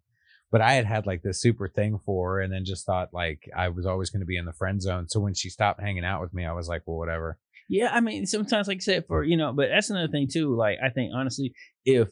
But 0.50 0.62
I 0.62 0.72
had 0.74 0.86
had 0.86 1.06
like 1.06 1.22
this 1.22 1.40
super 1.42 1.68
thing 1.68 1.98
for 2.06 2.34
her, 2.36 2.40
and 2.40 2.52
then 2.52 2.64
just 2.64 2.86
thought 2.86 3.12
like 3.12 3.48
I 3.56 3.68
was 3.68 3.86
always 3.86 4.08
going 4.10 4.20
to 4.20 4.26
be 4.26 4.36
in 4.38 4.46
the 4.46 4.52
friend 4.52 4.80
zone. 4.80 5.08
So 5.08 5.20
when 5.20 5.34
she 5.34 5.50
stopped 5.50 5.80
hanging 5.80 6.04
out 6.04 6.20
with 6.22 6.32
me, 6.32 6.44
I 6.46 6.52
was 6.52 6.68
like, 6.68 6.82
"Well, 6.86 6.96
whatever." 6.96 7.38
Yeah, 7.68 7.90
I 7.92 8.00
mean, 8.00 8.24
sometimes, 8.26 8.66
like 8.66 8.78
I 8.78 8.80
said, 8.80 9.04
for 9.06 9.22
you 9.22 9.36
know, 9.36 9.52
but 9.52 9.68
that's 9.70 9.90
another 9.90 10.08
thing 10.08 10.28
too. 10.30 10.56
Like, 10.56 10.78
I 10.84 10.88
think 10.88 11.12
honestly, 11.14 11.52
if 11.84 12.08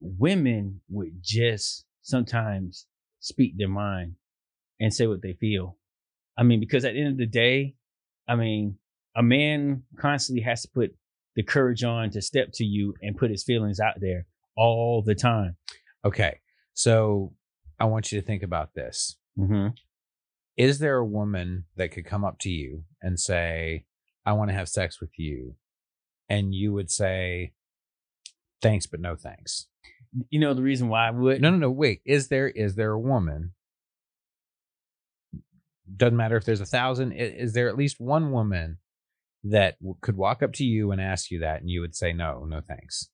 women 0.00 0.80
would 0.90 1.18
just 1.22 1.86
sometimes 2.02 2.86
speak 3.20 3.56
their 3.56 3.68
mind 3.68 4.16
and 4.78 4.92
say 4.92 5.06
what 5.06 5.22
they 5.22 5.32
feel, 5.32 5.78
I 6.36 6.42
mean, 6.42 6.60
because 6.60 6.84
at 6.84 6.92
the 6.92 7.00
end 7.00 7.12
of 7.12 7.18
the 7.18 7.26
day, 7.26 7.74
I 8.28 8.36
mean, 8.36 8.76
a 9.16 9.22
man 9.22 9.84
constantly 9.98 10.42
has 10.42 10.62
to 10.62 10.68
put 10.68 10.94
the 11.36 11.42
courage 11.42 11.82
on 11.84 12.10
to 12.10 12.20
step 12.20 12.48
to 12.54 12.64
you 12.64 12.94
and 13.00 13.16
put 13.16 13.30
his 13.30 13.44
feelings 13.44 13.80
out 13.80 14.00
there 14.00 14.26
all 14.56 15.02
the 15.04 15.14
time. 15.14 15.56
Okay, 16.04 16.40
so 16.74 17.32
I 17.78 17.86
want 17.86 18.12
you 18.12 18.20
to 18.20 18.26
think 18.26 18.42
about 18.42 18.74
this. 18.74 19.16
Mm-hmm. 19.38 19.68
Is 20.56 20.78
there 20.78 20.96
a 20.96 21.06
woman 21.06 21.64
that 21.76 21.92
could 21.92 22.04
come 22.04 22.24
up 22.24 22.38
to 22.40 22.50
you 22.50 22.84
and 23.00 23.18
say, 23.18 23.86
"I 24.24 24.32
want 24.32 24.50
to 24.50 24.54
have 24.56 24.68
sex 24.68 25.00
with 25.00 25.18
you," 25.18 25.56
and 26.28 26.54
you 26.54 26.72
would 26.72 26.90
say, 26.90 27.52
"Thanks, 28.60 28.86
but 28.86 29.00
no 29.00 29.16
thanks." 29.16 29.66
You 30.28 30.40
know 30.40 30.54
the 30.54 30.62
reason 30.62 30.88
why 30.88 31.08
I 31.08 31.10
would? 31.10 31.40
No, 31.40 31.50
no, 31.50 31.56
no. 31.56 31.70
Wait. 31.70 32.02
Is 32.04 32.28
there 32.28 32.48
is 32.48 32.74
there 32.74 32.92
a 32.92 33.00
woman? 33.00 33.52
Doesn't 35.96 36.16
matter 36.16 36.36
if 36.36 36.44
there's 36.44 36.60
a 36.60 36.66
thousand. 36.66 37.12
Is 37.12 37.54
there 37.54 37.68
at 37.68 37.76
least 37.76 38.00
one 38.00 38.30
woman 38.30 38.78
that 39.44 39.76
could 40.00 40.16
walk 40.16 40.42
up 40.42 40.52
to 40.54 40.64
you 40.64 40.90
and 40.92 41.00
ask 41.00 41.30
you 41.30 41.40
that, 41.40 41.60
and 41.60 41.70
you 41.70 41.80
would 41.80 41.94
say 41.94 42.12
no, 42.12 42.44
no 42.44 42.60
thanks? 42.60 43.08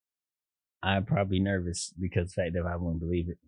I'm 0.83 1.05
probably 1.05 1.41
nervous 1.41 1.93
because 1.99 2.25
of 2.25 2.35
the 2.35 2.43
fact 2.43 2.55
that 2.55 2.67
I 2.67 2.77
wouldn't 2.77 3.01
believe 3.01 3.29
it. 3.29 3.39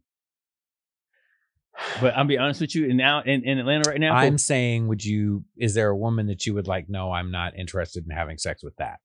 But 2.01 2.17
I'll 2.17 2.25
be 2.25 2.39
honest 2.39 2.61
with 2.61 2.75
you, 2.75 2.85
and 2.89 2.97
now 2.97 3.23
in, 3.23 3.43
in 3.45 3.59
Atlanta 3.59 3.91
right 3.91 4.01
now, 4.01 4.15
I'm 4.15 4.39
saying, 4.39 4.89
would 4.89 5.05
you? 5.05 5.45
Is 5.57 5.75
there 5.75 5.89
a 5.89 5.97
woman 5.97 6.27
that 6.27 6.47
you 6.47 6.55
would 6.55 6.67
like? 6.69 6.89
No, 6.89 7.11
I'm 7.13 7.31
not 7.31 7.57
interested 7.59 8.05
in 8.09 8.15
having 8.17 8.39
sex 8.39 8.63
with 8.63 8.77
that. 8.77 8.99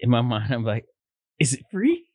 in 0.00 0.10
my 0.10 0.20
mind, 0.20 0.52
I'm 0.52 0.64
like, 0.64 0.84
is 1.38 1.54
it 1.54 1.60
free? 1.70 2.06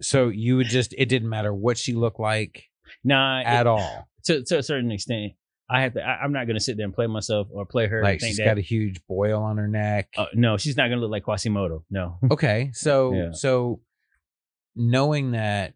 So 0.00 0.28
you 0.28 0.56
would 0.56 0.66
just. 0.66 0.94
It 0.98 1.06
didn't 1.08 1.28
matter 1.28 1.52
what 1.54 1.78
she 1.78 1.94
looked 1.94 2.20
like 2.20 2.64
Nah, 3.04 3.40
at 3.44 3.62
it- 3.62 3.66
all. 3.66 4.08
To 4.24 4.44
to 4.44 4.58
a 4.58 4.62
certain 4.62 4.90
extent, 4.90 5.32
I 5.70 5.82
have 5.82 5.94
to. 5.94 6.02
I, 6.02 6.18
I'm 6.22 6.32
not 6.32 6.46
gonna 6.46 6.60
sit 6.60 6.76
there 6.76 6.84
and 6.84 6.92
play 6.94 7.06
myself 7.06 7.48
or 7.50 7.64
play 7.64 7.86
her. 7.86 8.02
Like 8.02 8.20
she's 8.20 8.36
that, 8.36 8.44
got 8.44 8.58
a 8.58 8.62
huge 8.62 9.00
boil 9.08 9.42
on 9.42 9.56
her 9.56 9.68
neck. 9.68 10.08
uh, 10.18 10.26
no, 10.34 10.56
she's 10.58 10.76
not 10.76 10.88
gonna 10.88 11.00
look 11.00 11.10
like 11.10 11.24
Quasimodo. 11.24 11.84
No. 11.90 12.18
Okay, 12.30 12.70
so 12.74 13.12
Yeah. 13.14 13.28
so 13.32 13.80
knowing 14.76 15.30
that 15.30 15.74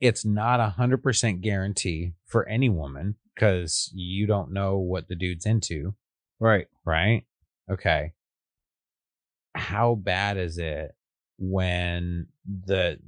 it's 0.00 0.24
not 0.24 0.60
a 0.60 0.70
hundred 0.70 1.02
percent 1.02 1.40
guarantee 1.40 2.12
for 2.26 2.48
any 2.48 2.68
woman 2.68 3.16
because 3.34 3.90
you 3.94 4.26
don't 4.26 4.52
know 4.52 4.78
what 4.78 5.08
the 5.08 5.14
dude's 5.14 5.46
into, 5.46 5.94
right. 6.40 6.66
right? 6.84 7.24
Okay. 7.70 8.12
How 9.54 9.94
bad 9.94 10.36
is 10.36 10.58
it 10.58 10.94
when 11.38 12.26
the 12.46 12.98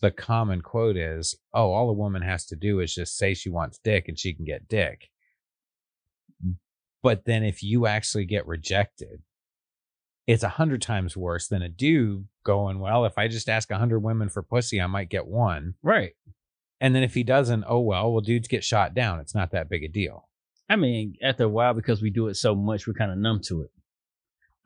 the 0.00 0.10
common 0.10 0.62
quote 0.62 0.96
is, 0.96 1.36
"Oh, 1.52 1.72
all 1.72 1.90
a 1.90 1.94
woman 1.94 2.22
has 2.22 2.46
to 2.46 2.56
do 2.56 2.80
is 2.80 2.94
just 2.94 3.16
say 3.16 3.34
she 3.34 3.50
wants 3.50 3.78
dick 3.82 4.08
and 4.08 4.18
she 4.18 4.32
can 4.32 4.44
get 4.44 4.68
dick." 4.68 5.10
But 7.02 7.26
then 7.26 7.44
if 7.44 7.62
you 7.62 7.86
actually 7.86 8.24
get 8.24 8.46
rejected, 8.46 9.20
it's 10.26 10.42
a 10.42 10.48
hundred 10.48 10.82
times 10.82 11.16
worse 11.16 11.48
than 11.48 11.62
a 11.62 11.68
dude 11.68 12.26
going, 12.44 12.78
Well, 12.78 13.04
if 13.04 13.18
I 13.18 13.28
just 13.28 13.48
ask 13.48 13.70
a 13.70 13.78
hundred 13.78 14.00
women 14.00 14.28
for 14.28 14.42
pussy, 14.42 14.80
I 14.80 14.86
might 14.86 15.10
get 15.10 15.26
one. 15.26 15.74
Right. 15.82 16.14
And 16.80 16.94
then 16.94 17.02
if 17.02 17.14
he 17.14 17.22
doesn't, 17.22 17.64
oh 17.66 17.80
well, 17.80 18.12
well, 18.12 18.20
dudes 18.20 18.48
get 18.48 18.64
shot 18.64 18.94
down. 18.94 19.20
It's 19.20 19.34
not 19.34 19.52
that 19.52 19.68
big 19.68 19.84
a 19.84 19.88
deal. 19.88 20.28
I 20.68 20.76
mean, 20.76 21.16
after 21.22 21.44
a 21.44 21.48
while, 21.48 21.74
because 21.74 22.00
we 22.00 22.10
do 22.10 22.28
it 22.28 22.34
so 22.34 22.54
much, 22.54 22.86
we're 22.86 22.94
kind 22.94 23.12
of 23.12 23.18
numb 23.18 23.40
to 23.44 23.62
it. 23.62 23.70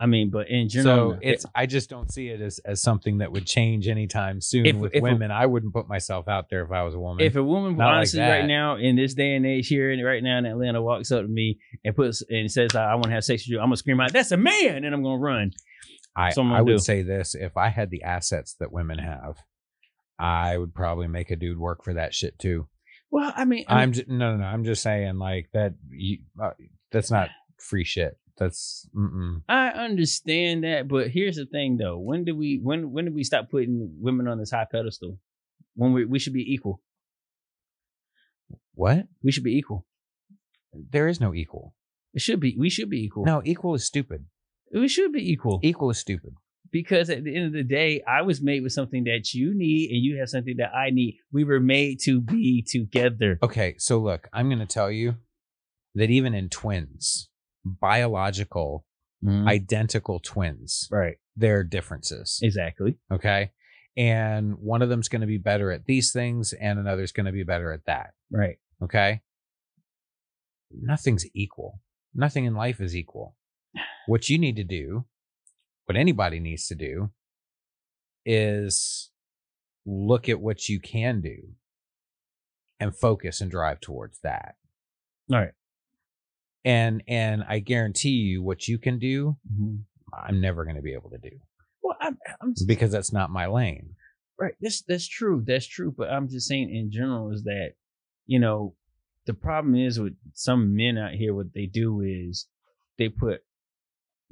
I 0.00 0.06
mean, 0.06 0.30
but 0.30 0.48
in 0.48 0.68
general, 0.68 1.14
so 1.14 1.18
it's 1.20 1.44
I 1.56 1.66
just 1.66 1.90
don't 1.90 2.08
see 2.12 2.28
it 2.28 2.40
as, 2.40 2.60
as 2.60 2.80
something 2.80 3.18
that 3.18 3.32
would 3.32 3.46
change 3.46 3.88
anytime 3.88 4.40
soon 4.40 4.64
If- 4.66 4.76
with 4.76 4.94
if 4.94 5.02
women. 5.02 5.32
I 5.32 5.46
wouldn't 5.46 5.72
put 5.74 5.88
myself 5.88 6.28
out 6.28 6.48
there 6.50 6.62
if 6.64 6.70
I 6.70 6.84
was 6.84 6.94
a 6.94 7.00
woman. 7.00 7.24
if 7.24 7.34
a 7.34 7.42
woman 7.42 7.76
Not 7.76 7.94
honestly 7.94 8.20
that. 8.20 8.38
right 8.38 8.46
now 8.46 8.76
in 8.76 8.94
this 8.94 9.14
day 9.14 9.34
and 9.34 9.44
age 9.44 9.66
here 9.66 9.90
and 9.90 10.04
right 10.04 10.22
now 10.22 10.38
in 10.38 10.46
Atlanta 10.46 10.80
walks 10.80 11.10
up 11.10 11.22
to 11.22 11.28
me 11.28 11.58
and 11.84 11.96
puts 11.96 12.22
and 12.30 12.48
says 12.50 12.76
I 12.76 12.94
want 12.94 13.06
to 13.06 13.10
have 13.10 13.24
sex 13.24 13.42
with 13.42 13.48
you, 13.48 13.58
I'm 13.58 13.66
gonna 13.66 13.76
scream 13.76 14.00
out, 14.00 14.12
"That's 14.12 14.30
a 14.30 14.36
man!" 14.36 14.84
and 14.84 14.94
I'm 14.94 15.02
gonna 15.02 15.18
run. 15.18 15.50
I, 16.14 16.30
so 16.30 16.42
I 16.44 16.60
would 16.62 16.70
do. 16.72 16.78
say 16.78 17.02
this 17.02 17.34
if 17.34 17.56
I 17.56 17.68
had 17.68 17.90
the 17.90 18.02
assets 18.04 18.54
that 18.60 18.70
women 18.72 18.98
have, 18.98 19.38
I 20.18 20.56
would 20.58 20.74
probably 20.74 21.08
make 21.08 21.30
a 21.32 21.36
dude 21.36 21.58
work 21.58 21.82
for 21.84 21.94
that 21.94 22.14
shit 22.14 22.38
too. 22.38 22.68
Well, 23.10 23.32
I 23.36 23.44
mean, 23.44 23.64
I 23.68 23.82
I'm 23.82 23.88
mean, 23.90 23.94
just, 23.94 24.08
no, 24.08 24.32
no, 24.32 24.36
no. 24.38 24.44
I'm 24.44 24.64
just 24.64 24.82
saying 24.82 25.18
like 25.18 25.48
that. 25.54 25.74
You, 25.90 26.18
uh, 26.40 26.50
that's 26.92 27.10
not 27.10 27.30
free 27.58 27.84
shit. 27.84 28.16
That's 28.38 28.88
mm-mm. 28.94 29.42
I 29.48 29.68
understand 29.68 30.62
that, 30.64 30.86
but 30.86 31.08
here's 31.10 31.36
the 31.36 31.46
thing 31.46 31.76
though: 31.76 31.98
when 31.98 32.24
do 32.24 32.36
we 32.36 32.60
when 32.62 32.92
when 32.92 33.06
do 33.06 33.12
we 33.12 33.24
stop 33.24 33.50
putting 33.50 33.96
women 34.00 34.28
on 34.28 34.38
this 34.38 34.52
high 34.52 34.66
pedestal? 34.70 35.18
When 35.74 35.92
we 35.92 36.04
we 36.04 36.18
should 36.18 36.32
be 36.32 36.52
equal. 36.52 36.80
what? 38.74 39.06
We 39.22 39.32
should 39.32 39.44
be 39.44 39.56
equal. 39.56 39.86
There 40.72 41.08
is 41.08 41.20
no 41.20 41.34
equal. 41.34 41.74
It 42.14 42.20
should 42.20 42.40
be. 42.40 42.56
We 42.58 42.70
should 42.70 42.90
be 42.90 43.02
equal. 43.04 43.24
No, 43.24 43.42
equal 43.44 43.74
is 43.74 43.84
stupid. 43.84 44.26
we 44.72 44.88
should 44.88 45.12
be 45.12 45.30
equal 45.32 45.60
Equal 45.62 45.90
is 45.90 45.98
stupid. 45.98 46.34
because 46.70 47.10
at 47.10 47.24
the 47.24 47.34
end 47.34 47.46
of 47.46 47.52
the 47.52 47.62
day, 47.64 48.02
I 48.06 48.22
was 48.22 48.40
made 48.40 48.62
with 48.62 48.72
something 48.72 49.04
that 49.04 49.34
you 49.34 49.54
need, 49.54 49.90
and 49.90 50.02
you 50.02 50.18
have 50.18 50.28
something 50.28 50.56
that 50.58 50.74
I 50.74 50.90
need. 50.90 51.18
We 51.32 51.44
were 51.44 51.60
made 51.60 51.98
to 52.04 52.20
be 52.20 52.62
together. 52.62 53.38
Okay, 53.42 53.74
so 53.78 53.98
look, 53.98 54.28
I'm 54.32 54.48
going 54.48 54.58
to 54.60 54.66
tell 54.66 54.90
you 54.90 55.16
that 55.94 56.10
even 56.10 56.34
in 56.34 56.48
twins, 56.48 57.28
biological, 57.80 58.84
Mhm. 59.24 59.48
identical 59.48 60.20
twins, 60.20 60.88
right. 60.90 61.16
Their 61.36 61.64
differences. 61.64 62.38
Exactly. 62.42 62.98
Okay. 63.10 63.52
And 63.96 64.56
one 64.58 64.80
of 64.82 64.88
them's 64.88 65.08
going 65.08 65.22
to 65.22 65.26
be 65.26 65.38
better 65.38 65.72
at 65.72 65.86
these 65.86 66.12
things, 66.12 66.52
and 66.52 66.78
another's 66.78 67.10
going 67.12 67.26
to 67.26 67.32
be 67.32 67.42
better 67.42 67.72
at 67.72 67.84
that. 67.86 68.14
Right. 68.30 68.58
Okay. 68.82 69.22
Nothing's 70.70 71.26
equal. 71.34 71.80
Nothing 72.14 72.44
in 72.44 72.54
life 72.54 72.80
is 72.80 72.94
equal. 72.94 73.36
What 74.06 74.28
you 74.28 74.38
need 74.38 74.56
to 74.56 74.64
do, 74.64 75.06
what 75.86 75.96
anybody 75.96 76.38
needs 76.40 76.66
to 76.68 76.74
do, 76.74 77.10
is 78.24 79.10
look 79.86 80.28
at 80.28 80.40
what 80.40 80.68
you 80.68 80.78
can 80.80 81.20
do 81.20 81.54
and 82.78 82.94
focus 82.96 83.40
and 83.40 83.50
drive 83.50 83.80
towards 83.80 84.20
that. 84.20 84.56
All 85.32 85.38
right. 85.38 85.52
And 86.68 87.02
and 87.08 87.44
I 87.48 87.60
guarantee 87.60 88.10
you 88.30 88.42
what 88.42 88.68
you 88.68 88.78
can 88.78 88.98
do, 88.98 89.38
Mhm. 89.50 89.84
I'm 90.12 90.40
never 90.40 90.64
going 90.64 90.76
to 90.76 90.82
be 90.82 90.92
able 90.92 91.10
to 91.10 91.18
do 91.18 91.30
Well, 91.82 91.96
I'm, 92.00 92.18
I'm 92.42 92.54
because 92.66 92.92
that's 92.92 93.12
not 93.12 93.30
my 93.30 93.46
lane. 93.46 93.94
Right. 94.38 94.54
That's 94.60 94.82
that's 94.82 95.08
true. 95.08 95.42
That's 95.46 95.66
true. 95.66 95.94
But 95.96 96.10
I'm 96.10 96.28
just 96.28 96.46
saying 96.46 96.68
in 96.74 96.90
general 96.90 97.32
is 97.32 97.42
that, 97.44 97.70
you 98.26 98.38
know, 98.38 98.74
the 99.26 99.34
problem 99.34 99.74
is 99.76 99.98
with 99.98 100.14
some 100.34 100.74
men 100.76 100.98
out 100.98 101.12
here, 101.12 101.34
what 101.34 101.54
they 101.54 101.66
do 101.66 102.02
is 102.02 102.46
they 102.98 103.08
put 103.08 103.40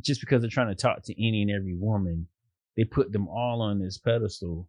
just 0.03 0.21
because 0.21 0.43
they're 0.43 0.51
trying 0.51 0.75
to 0.75 0.83
talk 0.83 1.03
to 1.05 1.15
any 1.29 1.41
and 1.43 1.51
every 1.51 1.75
woman, 1.75 2.29
they 2.77 2.85
put 2.85 3.13
them 3.13 3.29
all 3.29 3.63
on 3.63 3.79
this 3.79 3.97
pedestal. 3.99 4.69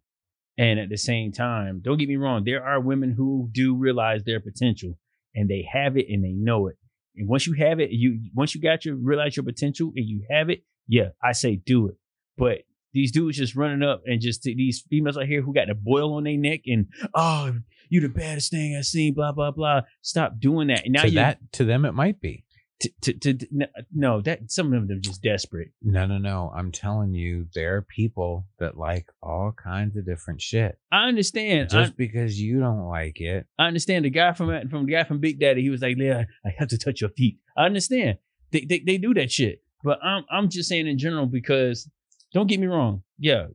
And 0.56 0.80
at 0.80 0.88
the 0.88 0.96
same 0.96 1.32
time, 1.32 1.80
don't 1.84 1.98
get 1.98 2.08
me 2.08 2.16
wrong, 2.16 2.44
there 2.44 2.64
are 2.64 2.80
women 2.80 3.12
who 3.12 3.48
do 3.52 3.76
realize 3.76 4.24
their 4.24 4.40
potential 4.40 4.98
and 5.34 5.48
they 5.50 5.68
have 5.70 5.96
it 5.98 6.06
and 6.08 6.24
they 6.24 6.32
know 6.32 6.66
it. 6.68 6.76
And 7.18 7.28
once 7.28 7.46
you 7.46 7.54
have 7.54 7.80
it, 7.80 7.90
you 7.90 8.20
once 8.34 8.54
you 8.54 8.60
got 8.60 8.84
your 8.84 8.96
realize 8.96 9.36
your 9.36 9.44
potential 9.44 9.92
and 9.96 10.06
you 10.06 10.22
have 10.30 10.50
it, 10.50 10.64
yeah, 10.86 11.10
I 11.22 11.32
say 11.32 11.56
do 11.56 11.88
it. 11.88 11.96
But 12.36 12.58
these 12.92 13.12
dudes 13.12 13.36
just 13.36 13.54
running 13.54 13.82
up 13.82 14.02
and 14.06 14.20
just 14.20 14.42
these 14.42 14.84
females 14.88 15.16
out 15.18 15.26
here 15.26 15.42
who 15.42 15.52
got 15.52 15.68
the 15.68 15.74
boil 15.74 16.14
on 16.14 16.24
their 16.24 16.36
neck 16.36 16.60
and 16.66 16.86
oh, 17.14 17.52
you 17.88 18.00
the 18.00 18.08
baddest 18.08 18.50
thing 18.50 18.76
I've 18.76 18.86
seen, 18.86 19.14
blah 19.14 19.32
blah 19.32 19.50
blah. 19.50 19.82
Stop 20.02 20.40
doing 20.40 20.68
that. 20.68 20.84
And 20.84 20.94
now 20.94 21.02
to 21.02 21.10
that 21.12 21.52
to 21.54 21.64
them 21.64 21.84
it 21.84 21.92
might 21.92 22.20
be. 22.20 22.44
To, 22.80 22.90
to, 23.02 23.34
to 23.34 23.46
no 23.92 24.20
that 24.22 24.50
some 24.50 24.72
of 24.72 24.86
them 24.86 24.96
are 24.96 25.00
just 25.00 25.22
desperate. 25.22 25.70
No, 25.82 26.06
no, 26.06 26.18
no. 26.18 26.52
I'm 26.54 26.70
telling 26.70 27.12
you, 27.12 27.46
there 27.54 27.76
are 27.76 27.82
people 27.82 28.46
that 28.58 28.76
like 28.76 29.06
all 29.22 29.52
kinds 29.52 29.96
of 29.96 30.06
different 30.06 30.40
shit. 30.40 30.78
I 30.92 31.08
understand. 31.08 31.70
Just 31.70 31.92
I, 31.92 31.94
because 31.96 32.40
you 32.40 32.60
don't 32.60 32.88
like 32.88 33.20
it, 33.20 33.46
I 33.58 33.66
understand 33.66 34.04
the 34.04 34.10
guy 34.10 34.32
from 34.32 34.68
from 34.68 34.86
the 34.86 34.92
guy 34.92 35.04
from 35.04 35.18
Big 35.18 35.40
Daddy. 35.40 35.62
He 35.62 35.70
was 35.70 35.82
like, 35.82 35.96
"Yeah, 35.98 36.24
I 36.44 36.50
have 36.58 36.68
to 36.68 36.78
touch 36.78 37.00
your 37.00 37.10
feet." 37.10 37.38
I 37.56 37.64
understand. 37.64 38.18
They 38.52 38.64
they, 38.68 38.80
they 38.80 38.98
do 38.98 39.14
that 39.14 39.30
shit. 39.32 39.62
But 39.82 40.02
I'm 40.02 40.24
I'm 40.30 40.48
just 40.48 40.68
saying 40.68 40.86
in 40.86 40.98
general 40.98 41.26
because 41.26 41.88
don't 42.32 42.46
get 42.46 42.60
me 42.60 42.66
wrong. 42.66 43.02
Yeah, 43.18 43.48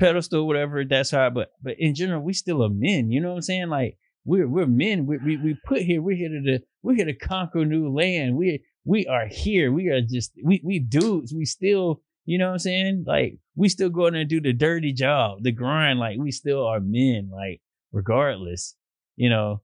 pedestal, 0.00 0.46
whatever. 0.46 0.84
That's 0.84 1.12
how. 1.12 1.30
But 1.30 1.52
but 1.62 1.76
in 1.78 1.94
general, 1.94 2.22
we 2.22 2.32
still 2.32 2.64
are 2.64 2.70
men. 2.70 3.10
You 3.10 3.20
know 3.20 3.30
what 3.30 3.36
I'm 3.36 3.42
saying? 3.42 3.68
Like 3.68 3.98
we're 4.30 4.48
we're 4.48 4.66
men. 4.66 5.06
We 5.06 5.18
we, 5.18 5.36
we 5.36 5.56
put 5.66 5.82
here. 5.82 6.00
We're 6.00 6.16
here 6.16 6.28
to 6.28 6.60
we're 6.82 6.94
here 6.94 7.06
to 7.06 7.14
conquer 7.14 7.64
new 7.64 7.92
land. 7.92 8.36
We 8.36 8.62
we 8.84 9.06
are 9.06 9.26
here. 9.26 9.72
We 9.72 9.88
are 9.88 10.00
just 10.00 10.32
we 10.42 10.62
we 10.64 10.78
dudes. 10.78 11.34
We 11.34 11.44
still. 11.44 12.02
You 12.26 12.38
know 12.38 12.46
what 12.46 12.52
I'm 12.52 12.58
saying? 12.60 13.04
Like 13.08 13.38
we 13.56 13.68
still 13.68 13.88
go 13.88 14.06
in 14.06 14.12
there 14.12 14.20
and 14.20 14.30
do 14.30 14.40
the 14.40 14.52
dirty 14.52 14.92
job, 14.92 15.38
the 15.42 15.50
grind. 15.50 15.98
Like 15.98 16.16
we 16.18 16.30
still 16.30 16.64
are 16.64 16.78
men. 16.78 17.30
Like 17.32 17.60
regardless, 17.92 18.76
you 19.16 19.28
know. 19.28 19.62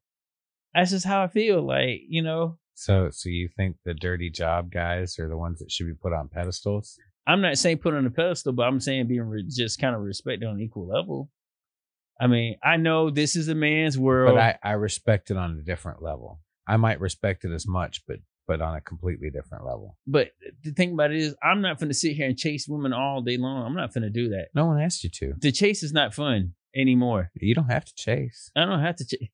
That's 0.75 0.91
just 0.91 1.07
how 1.07 1.23
I 1.23 1.29
feel. 1.29 1.65
Like 1.65 2.01
you 2.09 2.23
know, 2.23 2.59
so 2.75 3.09
so 3.11 3.29
you 3.29 3.49
think 3.57 3.77
the 3.85 3.95
dirty 3.95 4.31
job 4.31 4.73
guys 4.73 5.19
are 5.19 5.29
the 5.29 5.37
ones 5.37 5.61
that 5.61 5.71
should 5.71 5.87
be 5.87 5.95
put 5.95 6.13
on 6.13 6.29
pedestals? 6.29 6.99
I'm 7.27 7.41
not 7.41 7.57
saying 7.57 7.79
put 7.79 7.95
on 7.95 8.07
a 8.07 8.11
pedestal, 8.11 8.53
but 8.53 8.65
I'm 8.65 8.81
saying 8.81 9.07
being 9.07 9.23
re- 9.23 9.47
just 9.49 9.81
kind 9.81 9.95
of 9.95 10.03
respected 10.03 10.47
on 10.47 10.57
an 10.57 10.61
equal 10.61 10.89
level. 10.89 11.31
I 12.21 12.27
mean, 12.29 12.57
I 12.63 12.77
know 12.77 13.11
this 13.11 13.37
is 13.37 13.49
a 13.49 13.55
man's 13.55 13.99
world. 13.99 14.35
But 14.35 14.41
I 14.41 14.71
I 14.71 14.73
respect 14.73 15.31
it 15.31 15.37
on 15.37 15.59
a 15.59 15.63
different 15.63 16.03
level. 16.03 16.41
I 16.67 16.77
might 16.77 17.01
respect 17.01 17.45
it 17.45 17.53
as 17.53 17.67
much, 17.67 18.03
but 18.09 18.19
but 18.49 18.61
on 18.61 18.77
a 18.77 18.81
completely 18.81 19.29
different 19.31 19.65
level. 19.65 19.97
but 20.07 20.29
the 20.63 20.71
thing 20.71 20.93
about 20.93 21.11
it 21.11 21.17
is, 21.19 21.35
I'm 21.43 21.61
not 21.63 21.79
going 21.81 21.89
to 21.89 21.95
sit 21.95 22.15
here 22.17 22.29
and 22.29 22.39
chase 22.39 22.69
women 22.69 22.93
all 22.93 23.21
day 23.21 23.37
long. 23.37 23.67
I'm 23.67 23.75
not 23.75 23.93
going 23.93 24.03
to 24.05 24.11
do 24.11 24.29
that. 24.31 24.49
No 24.55 24.67
one 24.67 24.81
asked 24.81 25.03
you 25.03 25.11
to. 25.11 25.35
The 25.39 25.51
chase 25.51 25.83
is 25.83 25.93
not 25.93 26.15
fun 26.15 26.55
anymore. 26.75 27.31
You 27.35 27.57
don't 27.57 27.71
have 27.71 27.85
to 27.85 27.95
chase. 27.97 28.51
I 28.57 28.65
don't 28.65 28.81
have 28.81 28.97
to 28.97 29.05
chase. 29.05 29.29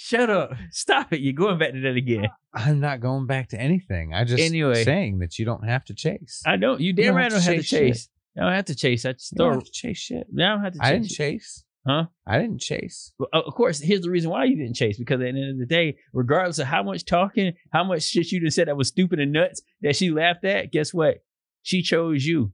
Shut 0.00 0.30
up. 0.30 0.52
Stop 0.70 1.12
it. 1.12 1.20
You're 1.20 1.32
going 1.32 1.58
back 1.58 1.72
to 1.72 1.80
that 1.80 1.96
again. 1.96 2.28
I'm 2.54 2.78
not 2.78 3.00
going 3.00 3.26
back 3.26 3.48
to 3.48 3.60
anything. 3.60 4.14
I 4.14 4.22
just 4.24 4.40
Anyway. 4.42 4.84
saying 4.84 5.18
that 5.18 5.38
you 5.40 5.44
don't 5.44 5.64
have 5.64 5.84
to 5.86 5.94
chase. 5.94 6.40
I 6.46 6.56
don't. 6.56 6.80
You 6.80 6.88
You 6.88 6.92
damn 6.92 7.06
don't 7.06 7.14
right 7.16 7.22
have 7.24 7.32
don't 7.32 7.40
to 7.42 7.46
have 7.46 7.56
to 7.56 7.62
chase 7.62 7.68
shit. 7.68 7.92
chase. 7.94 8.08
I 8.36 8.40
don't 8.42 8.52
have 8.52 8.64
to 8.66 8.74
chase. 8.76 9.04
I 9.04 9.12
just 9.14 9.34
don't 9.34 9.46
throw. 9.48 9.54
have 9.54 9.64
to 9.64 9.72
chase 9.72 9.98
shit. 9.98 10.26
I 10.32 10.40
don't 10.40 10.62
have 10.62 10.72
to 10.74 10.78
chase. 10.78 10.86
I 10.86 10.92
didn't 10.92 11.06
it. 11.06 11.14
chase. 11.14 11.64
Huh? 11.88 12.04
I 12.26 12.38
didn't 12.38 12.60
chase. 12.60 13.14
Well, 13.18 13.30
of 13.32 13.54
course, 13.54 13.80
here's 13.80 14.02
the 14.02 14.10
reason 14.10 14.30
why 14.30 14.44
you 14.44 14.56
didn't 14.56 14.74
chase 14.76 14.98
because 14.98 15.14
at 15.14 15.20
the 15.20 15.28
end 15.28 15.52
of 15.52 15.58
the 15.58 15.64
day, 15.64 15.96
regardless 16.12 16.58
of 16.58 16.66
how 16.66 16.82
much 16.82 17.06
talking, 17.06 17.54
how 17.72 17.82
much 17.82 18.02
shit 18.02 18.30
you 18.30 18.40
just 18.40 18.56
said 18.56 18.68
that 18.68 18.76
was 18.76 18.88
stupid 18.88 19.20
and 19.20 19.32
nuts 19.32 19.62
that 19.80 19.96
she 19.96 20.10
laughed 20.10 20.44
at, 20.44 20.70
guess 20.70 20.92
what? 20.92 21.24
She 21.62 21.80
chose 21.80 22.26
you 22.26 22.52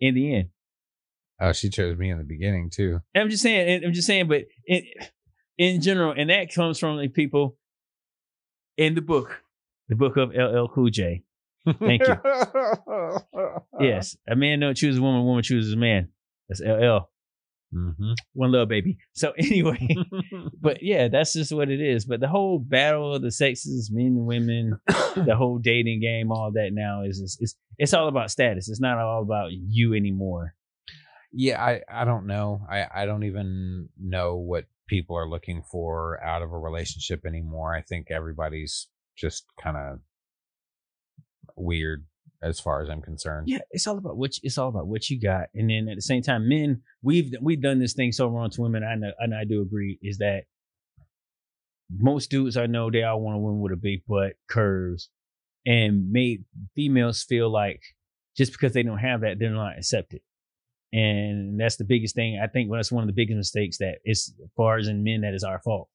in 0.00 0.14
the 0.14 0.36
end. 0.36 0.48
Oh, 1.40 1.52
she 1.52 1.68
chose 1.68 1.98
me 1.98 2.10
in 2.10 2.18
the 2.18 2.24
beginning 2.24 2.70
too. 2.72 3.00
And 3.12 3.24
I'm 3.24 3.30
just 3.30 3.42
saying, 3.42 3.68
and 3.68 3.84
I'm 3.84 3.92
just 3.92 4.06
saying, 4.06 4.28
but 4.28 4.42
in, 4.68 4.84
in 5.58 5.80
general, 5.82 6.14
and 6.16 6.30
that 6.30 6.54
comes 6.54 6.78
from 6.78 6.96
the 6.98 7.08
people 7.08 7.56
in 8.76 8.94
the 8.94 9.02
book, 9.02 9.42
the 9.88 9.96
book 9.96 10.16
of 10.16 10.30
LL 10.30 10.68
Cool 10.72 10.90
J. 10.90 11.24
Thank 11.80 12.02
you. 12.06 12.16
Yes, 13.78 14.16
a 14.26 14.34
man 14.36 14.60
don't 14.60 14.76
choose 14.76 14.96
a 14.96 15.02
woman, 15.02 15.20
a 15.20 15.24
woman 15.24 15.42
chooses 15.42 15.74
a 15.74 15.76
man. 15.76 16.08
That's 16.48 16.60
LL. 16.60 17.10
Hmm 17.76 18.12
One 18.32 18.52
little 18.52 18.66
baby. 18.66 18.98
So 19.12 19.32
anyway, 19.38 19.88
but 20.60 20.82
yeah, 20.82 21.08
that's 21.08 21.32
just 21.32 21.52
what 21.52 21.70
it 21.70 21.80
is. 21.80 22.04
But 22.04 22.20
the 22.20 22.28
whole 22.28 22.58
battle 22.58 23.14
of 23.14 23.22
the 23.22 23.30
sexes, 23.30 23.90
men 23.92 24.06
and 24.06 24.26
women, 24.26 24.78
the 24.86 25.36
whole 25.36 25.58
dating 25.58 26.00
game, 26.00 26.32
all 26.32 26.52
that 26.52 26.70
now 26.72 27.02
is 27.02 27.18
is 27.18 27.36
it's, 27.40 27.54
it's 27.78 27.94
all 27.94 28.08
about 28.08 28.30
status. 28.30 28.68
It's 28.68 28.80
not 28.80 28.98
all 28.98 29.22
about 29.22 29.50
you 29.52 29.94
anymore. 29.94 30.54
Yeah, 31.32 31.62
I 31.62 31.82
I 31.88 32.04
don't 32.04 32.26
know. 32.26 32.62
I 32.70 32.86
I 32.94 33.06
don't 33.06 33.24
even 33.24 33.88
know 34.00 34.36
what 34.36 34.64
people 34.88 35.16
are 35.16 35.28
looking 35.28 35.62
for 35.70 36.22
out 36.22 36.42
of 36.42 36.52
a 36.52 36.58
relationship 36.58 37.26
anymore. 37.26 37.74
I 37.74 37.82
think 37.82 38.10
everybody's 38.10 38.88
just 39.16 39.44
kind 39.60 39.76
of 39.76 39.98
weird 41.56 42.04
as 42.42 42.60
far 42.60 42.82
as 42.82 42.88
I'm 42.88 43.02
concerned. 43.02 43.48
Yeah, 43.48 43.58
it's 43.70 43.86
all 43.86 43.98
about 43.98 44.16
what 44.16 44.38
it's 44.42 44.58
all 44.58 44.68
about 44.68 44.86
what 44.86 45.08
you 45.10 45.20
got, 45.20 45.48
and 45.54 45.70
then 45.70 45.88
at 45.88 45.96
the 45.96 46.02
same 46.02 46.22
time, 46.22 46.48
men 46.48 46.82
we've 47.02 47.32
we've 47.40 47.60
done 47.60 47.78
this 47.78 47.94
thing 47.94 48.12
so 48.12 48.28
wrong 48.28 48.50
to 48.50 48.62
women. 48.62 48.84
I 48.84 48.94
know, 48.94 49.12
and 49.18 49.34
I 49.34 49.44
do 49.44 49.62
agree 49.62 49.98
is 50.02 50.18
that 50.18 50.44
most 51.98 52.30
dudes 52.30 52.56
I 52.56 52.66
know 52.66 52.90
they 52.90 53.02
all 53.02 53.20
want 53.20 53.36
a 53.36 53.40
woman 53.40 53.60
with 53.60 53.72
a 53.72 53.76
big 53.76 54.02
butt, 54.06 54.34
curves, 54.48 55.08
and 55.64 56.10
made 56.10 56.44
females 56.74 57.22
feel 57.22 57.50
like 57.50 57.82
just 58.36 58.52
because 58.52 58.72
they 58.72 58.82
don't 58.82 58.98
have 58.98 59.22
that, 59.22 59.38
they're 59.38 59.50
not 59.50 59.78
accepted. 59.78 60.20
And 60.92 61.58
that's 61.58 61.76
the 61.76 61.84
biggest 61.84 62.14
thing. 62.14 62.40
I 62.42 62.46
think 62.46 62.70
that's 62.70 62.92
one 62.92 63.02
of 63.02 63.08
the 63.08 63.12
biggest 63.12 63.36
mistakes 63.36 63.78
that 63.78 63.98
is 64.04 64.32
as 64.42 64.50
far 64.56 64.78
as 64.78 64.88
in 64.88 65.02
men 65.02 65.22
that 65.22 65.34
is 65.34 65.44
our 65.44 65.60
fault. 65.60 65.88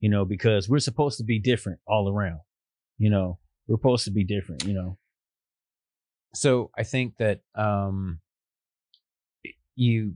You 0.00 0.08
know, 0.08 0.24
because 0.24 0.66
we're 0.66 0.78
supposed 0.78 1.18
to 1.18 1.24
be 1.24 1.38
different 1.38 1.78
all 1.86 2.08
around. 2.08 2.40
You 2.96 3.10
know, 3.10 3.38
we're 3.66 3.76
supposed 3.76 4.04
to 4.04 4.10
be 4.10 4.24
different. 4.24 4.64
You 4.64 4.74
know. 4.74 4.98
So 6.34 6.70
I 6.76 6.82
think 6.84 7.16
that 7.18 7.40
um 7.54 8.20
you 9.76 10.14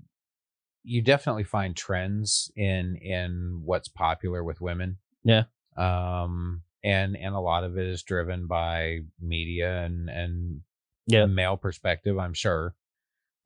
you 0.83 1.03
definitely 1.03 1.45
find 1.45 1.75
trends 1.77 2.51
in 2.57 2.97
in 2.97 3.63
what's 3.65 3.89
popular 3.89 4.45
with 4.45 4.61
women. 4.61 4.99
Yeah. 5.25 5.45
Um 5.77 6.63
and 6.83 7.17
and 7.17 7.35
a 7.35 7.41
lot 7.41 7.65
of 7.65 7.79
it 7.79 7.87
is 7.87 8.03
driven 8.03 8.47
by 8.47 9.01
media 9.21 9.83
and 9.85 10.11
and 10.11 10.61
Yeah. 11.07 11.27
male 11.27 11.57
perspective, 11.57 12.19
I'm 12.19 12.35
sure. 12.35 12.75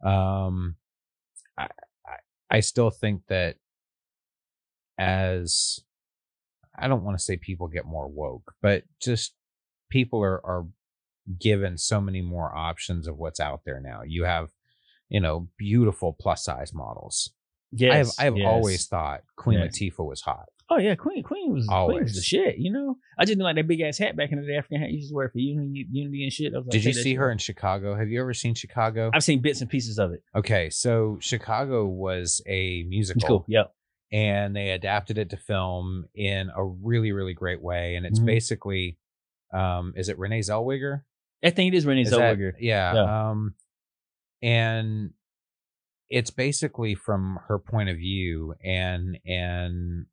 Um 0.04 0.76
I 1.56 1.68
I, 2.06 2.16
I 2.50 2.60
still 2.60 2.90
think 2.90 3.22
that 3.28 3.56
as 4.98 5.80
I 6.76 6.88
don't 6.88 7.04
want 7.04 7.18
to 7.18 7.22
say 7.24 7.36
people 7.36 7.68
get 7.68 7.86
more 7.86 8.08
woke, 8.08 8.54
but 8.62 8.84
just 9.00 9.34
people 9.90 10.22
are 10.22 10.44
are 10.44 10.66
given 11.40 11.76
so 11.78 12.00
many 12.00 12.22
more 12.22 12.54
options 12.56 13.06
of 13.06 13.16
what's 13.18 13.40
out 13.40 13.60
there 13.64 13.80
now. 13.80 14.02
You 14.06 14.24
have, 14.24 14.48
you 15.08 15.20
know, 15.20 15.48
beautiful 15.58 16.16
plus 16.18 16.44
size 16.44 16.72
models. 16.74 17.30
Yes, 17.72 17.92
I 17.92 17.96
have 17.98 18.08
I 18.18 18.24
have 18.24 18.36
yes. 18.38 18.46
always 18.46 18.86
thought 18.86 19.20
Queen 19.36 19.58
Yes. 19.58 19.78
Latifah 19.78 20.06
was 20.06 20.20
hot. 20.22 20.46
Oh 20.70 20.78
yeah, 20.78 20.94
Queen 20.94 21.22
Queen 21.22 21.52
was 21.52 21.66
Queen 21.66 22.02
was 22.02 22.14
the 22.14 22.20
shit. 22.22 22.56
You 22.58 22.70
know, 22.72 22.96
I 23.18 23.22
just 23.22 23.32
didn't 23.32 23.44
like 23.44 23.56
that 23.56 23.66
big 23.68 23.80
ass 23.80 23.96
hat 23.98 24.16
back 24.16 24.32
in 24.32 24.40
the 24.40 24.46
day. 24.46 24.56
African 24.56 24.80
hat 24.80 24.90
you 24.90 24.96
used 24.98 25.10
to 25.10 25.14
wear 25.14 25.28
for 25.30 25.38
unity, 25.38 25.86
unity 25.90 26.24
and 26.24 26.32
shit. 26.32 26.52
I 26.54 26.58
was 26.58 26.66
like, 26.66 26.72
Did 26.72 26.84
you 26.84 26.92
see 26.92 27.14
her 27.14 27.30
in 27.30 27.38
Chicago? 27.38 27.94
Have 27.94 28.08
you 28.08 28.20
ever 28.20 28.34
seen 28.34 28.54
Chicago? 28.54 29.10
I've 29.14 29.24
seen 29.24 29.40
bits 29.40 29.60
and 29.62 29.68
pieces 29.70 29.98
of 29.98 30.12
it. 30.12 30.22
Okay, 30.36 30.68
so 30.70 31.16
Chicago 31.20 31.86
was 31.86 32.42
a 32.46 32.84
musical. 32.88 33.28
cool. 33.28 33.44
Yep. 33.48 33.72
and 34.12 34.56
they 34.56 34.70
adapted 34.70 35.18
it 35.18 35.28
to 35.30 35.36
film 35.36 36.06
in 36.14 36.50
a 36.56 36.64
really 36.64 37.12
really 37.12 37.34
great 37.34 37.60
way 37.62 37.94
and 37.96 38.06
it's 38.06 38.18
Mhm. 38.20 38.24
basically 38.24 38.96
um 39.52 39.92
is 39.96 40.08
it 40.08 40.18
renee 40.18 40.40
zellweger 40.40 41.02
I 41.44 41.50
think 41.50 41.72
it 41.72 41.76
is 41.76 41.86
Renee 41.86 42.02
Is 42.02 42.10
that- 42.10 42.18
Zellweger. 42.36 42.52
yeah, 42.58 42.94
Yeah. 42.94 43.28
um 43.30 43.54
and 44.42 45.10
it's 46.10 46.30
basically 46.30 46.94
from 46.94 47.38
her 47.48 47.58
point 47.58 47.88
of 47.88 47.96
view 47.96 48.54
and 48.64 49.18
and 49.26 50.06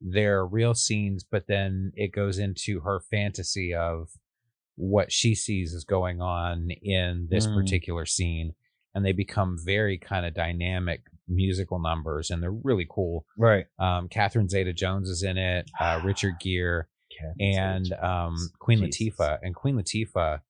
there 0.00 0.38
are 0.38 0.46
real 0.46 0.74
scenes 0.74 1.24
but 1.24 1.46
then 1.46 1.92
it 1.94 2.12
goes 2.12 2.38
into 2.38 2.80
her 2.80 3.00
fantasy 3.10 3.74
of 3.74 4.08
what 4.76 5.12
she 5.12 5.34
sees 5.34 5.72
is 5.72 5.84
going 5.84 6.20
on 6.20 6.70
in 6.82 7.28
this 7.30 7.46
Mm. 7.46 7.54
particular 7.62 8.06
scene 8.06 8.54
and 8.94 9.04
they 9.04 9.12
become 9.12 9.56
very 9.64 9.98
kind 9.98 10.24
of 10.26 10.34
dynamic 10.34 11.02
musical 11.28 11.78
numbers, 11.78 12.28
and 12.28 12.42
they're 12.42 12.50
really 12.50 12.88
cool. 12.90 13.24
Right. 13.38 13.66
Um, 13.78 14.08
Catherine 14.08 14.48
Zeta 14.48 14.72
Jones 14.72 15.08
is 15.08 15.22
in 15.22 15.38
it, 15.38 15.70
uh, 15.78 16.00
Richard 16.04 16.34
Gere, 16.40 16.86
and 17.38 17.92
um, 18.02 18.34
Queen 18.58 18.90
Jesus. 18.90 19.16
Latifah. 19.16 19.38
And 19.42 19.54
Queen 19.54 19.76
Latifah, 19.76 20.40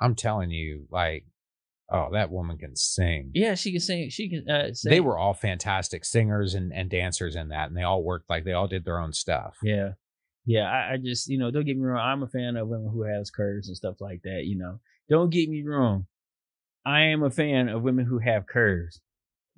I'm 0.00 0.14
telling 0.14 0.50
you, 0.50 0.86
like, 0.90 1.26
oh, 1.92 2.08
that 2.12 2.30
woman 2.30 2.56
can 2.58 2.76
sing. 2.76 3.30
Yeah, 3.34 3.54
she 3.54 3.72
can 3.72 3.80
sing. 3.80 4.10
She 4.10 4.30
can. 4.30 4.48
Uh, 4.48 4.72
sing. 4.72 4.90
They 4.90 5.00
were 5.00 5.18
all 5.18 5.34
fantastic 5.34 6.04
singers 6.04 6.54
and, 6.54 6.72
and 6.72 6.88
dancers 6.88 7.36
in 7.36 7.48
that, 7.48 7.68
and 7.68 7.76
they 7.76 7.82
all 7.82 8.02
worked 8.02 8.30
like 8.30 8.44
they 8.44 8.52
all 8.52 8.68
did 8.68 8.84
their 8.84 8.98
own 8.98 9.12
stuff. 9.12 9.56
Yeah. 9.62 9.90
Yeah, 10.46 10.62
I, 10.62 10.94
I 10.94 10.96
just, 10.96 11.28
you 11.28 11.38
know, 11.38 11.50
don't 11.50 11.66
get 11.66 11.76
me 11.76 11.84
wrong. 11.84 12.00
I'm 12.00 12.22
a 12.22 12.28
fan 12.28 12.56
of 12.56 12.66
women 12.66 12.90
who 12.90 13.02
has 13.02 13.30
curves 13.30 13.68
and 13.68 13.76
stuff 13.76 13.96
like 14.00 14.22
that, 14.22 14.44
you 14.46 14.58
know. 14.58 14.80
Don't 15.08 15.30
get 15.30 15.48
me 15.48 15.62
wrong. 15.62 16.06
I 16.84 17.02
am 17.02 17.22
a 17.22 17.30
fan 17.30 17.68
of 17.68 17.82
women 17.82 18.06
who 18.06 18.18
have 18.18 18.46
curves. 18.46 19.00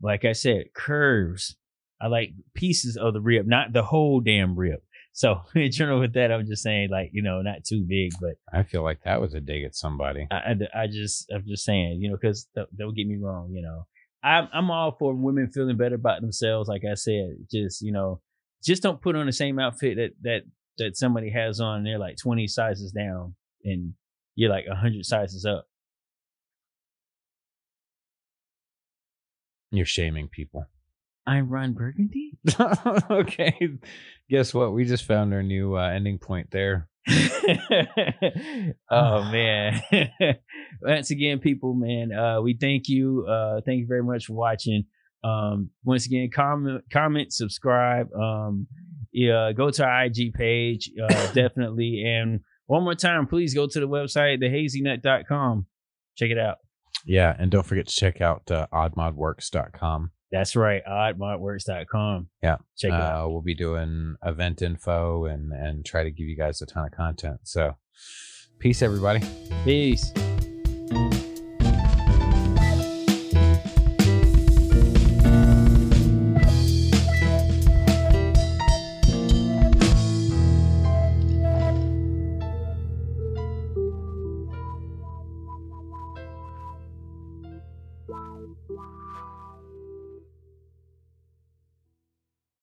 Like 0.03 0.25
I 0.25 0.33
said, 0.33 0.75
curves. 0.75 1.57
I 2.01 2.09
like 2.09 2.33
pieces 2.55 2.97
of 2.97 3.15
the 3.15 3.21
rib, 3.21 3.47
not 3.47 3.73
the 3.73 3.85
whole 3.85 4.21
damn 4.21 4.59
rib. 4.59 4.81
So, 5.13 5.43
in 5.55 5.71
general, 5.71 6.01
with 6.01 6.15
that, 6.15 6.33
I'm 6.33 6.47
just 6.47 6.63
saying, 6.63 6.91
like, 6.91 7.11
you 7.13 7.23
know, 7.23 7.43
not 7.43 7.65
too 7.65 7.85
big, 7.87 8.13
but 8.21 8.35
I 8.53 8.63
feel 8.63 8.83
like 8.83 9.03
that 9.05 9.21
was 9.21 9.35
a 9.35 9.41
dig 9.41 9.65
at 9.65 9.77
somebody. 9.77 10.27
I, 10.31 10.37
I, 10.75 10.83
I 10.83 10.87
just, 10.87 11.31
I'm 11.33 11.45
just 11.47 11.65
saying, 11.65 12.01
you 12.01 12.11
know, 12.11 12.17
because 12.21 12.49
don't 12.55 12.97
get 12.97 13.07
me 13.07 13.17
wrong, 13.21 13.51
you 13.53 13.63
know, 13.63 13.87
I'm, 14.25 14.49
I'm 14.53 14.71
all 14.71 14.97
for 14.99 15.15
women 15.15 15.51
feeling 15.51 15.77
better 15.77 15.97
about 15.97 16.21
themselves. 16.21 16.69
Like 16.69 16.83
I 16.91 16.95
said, 16.95 17.37
just, 17.51 17.83
you 17.83 17.93
know, 17.93 18.21
just 18.65 18.83
don't 18.83 19.03
put 19.03 19.17
on 19.17 19.27
the 19.27 19.33
same 19.33 19.59
outfit 19.59 19.97
that, 19.97 20.11
that, 20.23 20.43
that 20.79 20.97
somebody 20.97 21.31
has 21.31 21.61
on 21.61 21.79
and 21.79 21.87
they're 21.87 21.99
like 21.99 22.17
20 22.23 22.47
sizes 22.47 22.93
down 22.93 23.35
and 23.65 23.95
you're 24.35 24.51
like 24.51 24.67
100 24.67 25.05
sizes 25.05 25.45
up. 25.45 25.67
You're 29.71 29.87
shaming 29.87 30.29
people. 30.29 30.67
I'm 31.27 31.49
Ron 31.49 31.73
Burgundy. 31.73 32.33
okay. 33.11 33.69
Guess 34.33 34.55
what? 34.55 34.73
We 34.73 34.87
just 34.87 35.05
found 35.05 35.35
our 35.35 35.43
new 35.43 35.77
uh, 35.77 35.91
ending 35.91 36.17
point 36.17 36.51
there. 36.51 36.89
oh 38.91 39.25
man. 39.31 39.83
Once 40.83 41.11
again, 41.11 41.39
people, 41.39 41.75
man, 41.75 42.13
uh, 42.15 42.41
we 42.41 42.57
thank 42.59 42.89
you. 42.89 43.27
Uh, 43.29 43.61
thank 43.67 43.81
you 43.81 43.87
very 43.87 44.03
much 44.03 44.25
for 44.25 44.33
watching. 44.33 44.85
Um, 45.23 45.69
once 45.85 46.07
again, 46.07 46.31
comment, 46.35 46.83
comment, 46.91 47.31
subscribe. 47.31 48.11
Um, 48.15 48.67
yeah, 49.13 49.53
go 49.53 49.71
to 49.71 49.85
our 49.85 50.07
IG 50.07 50.33
page, 50.33 50.91
uh, 51.01 51.33
definitely. 51.35 52.03
And 52.03 52.41
one 52.67 52.85
more 52.85 52.95
time, 52.95 53.27
please 53.27 53.53
go 53.53 53.67
to 53.67 53.81
the 53.81 53.87
website, 53.87 54.43
thehazynut.com. 54.43 55.67
Check 56.17 56.31
it 56.31 56.39
out. 56.39 56.57
Yeah. 57.05 57.37
And 57.39 57.51
don't 57.51 57.67
forget 57.67 57.87
to 57.87 57.95
check 57.95 58.23
out 58.23 58.51
uh, 58.51 58.67
oddmodworks.com. 58.73 60.11
That's 60.33 60.57
right, 60.57 60.83
oddmodworks.com. 60.85 62.29
Yeah. 62.43 62.57
Check 62.77 62.91
it 62.91 62.95
out. 62.95 63.27
Uh, 63.27 63.29
we'll 63.29 63.43
be 63.43 63.55
doing 63.55 64.17
event 64.25 64.63
info 64.63 65.27
and, 65.27 65.53
and 65.53 65.85
try 65.85 66.05
to 66.05 66.11
give 66.11 66.27
you 66.27 66.37
guys 66.37 66.63
a 66.63 66.67
ton 66.67 66.87
of 66.87 66.93
content. 66.93 67.41
So, 67.45 67.77
peace, 68.59 68.81
everybody. 68.81 69.21
Peace. 69.65 70.11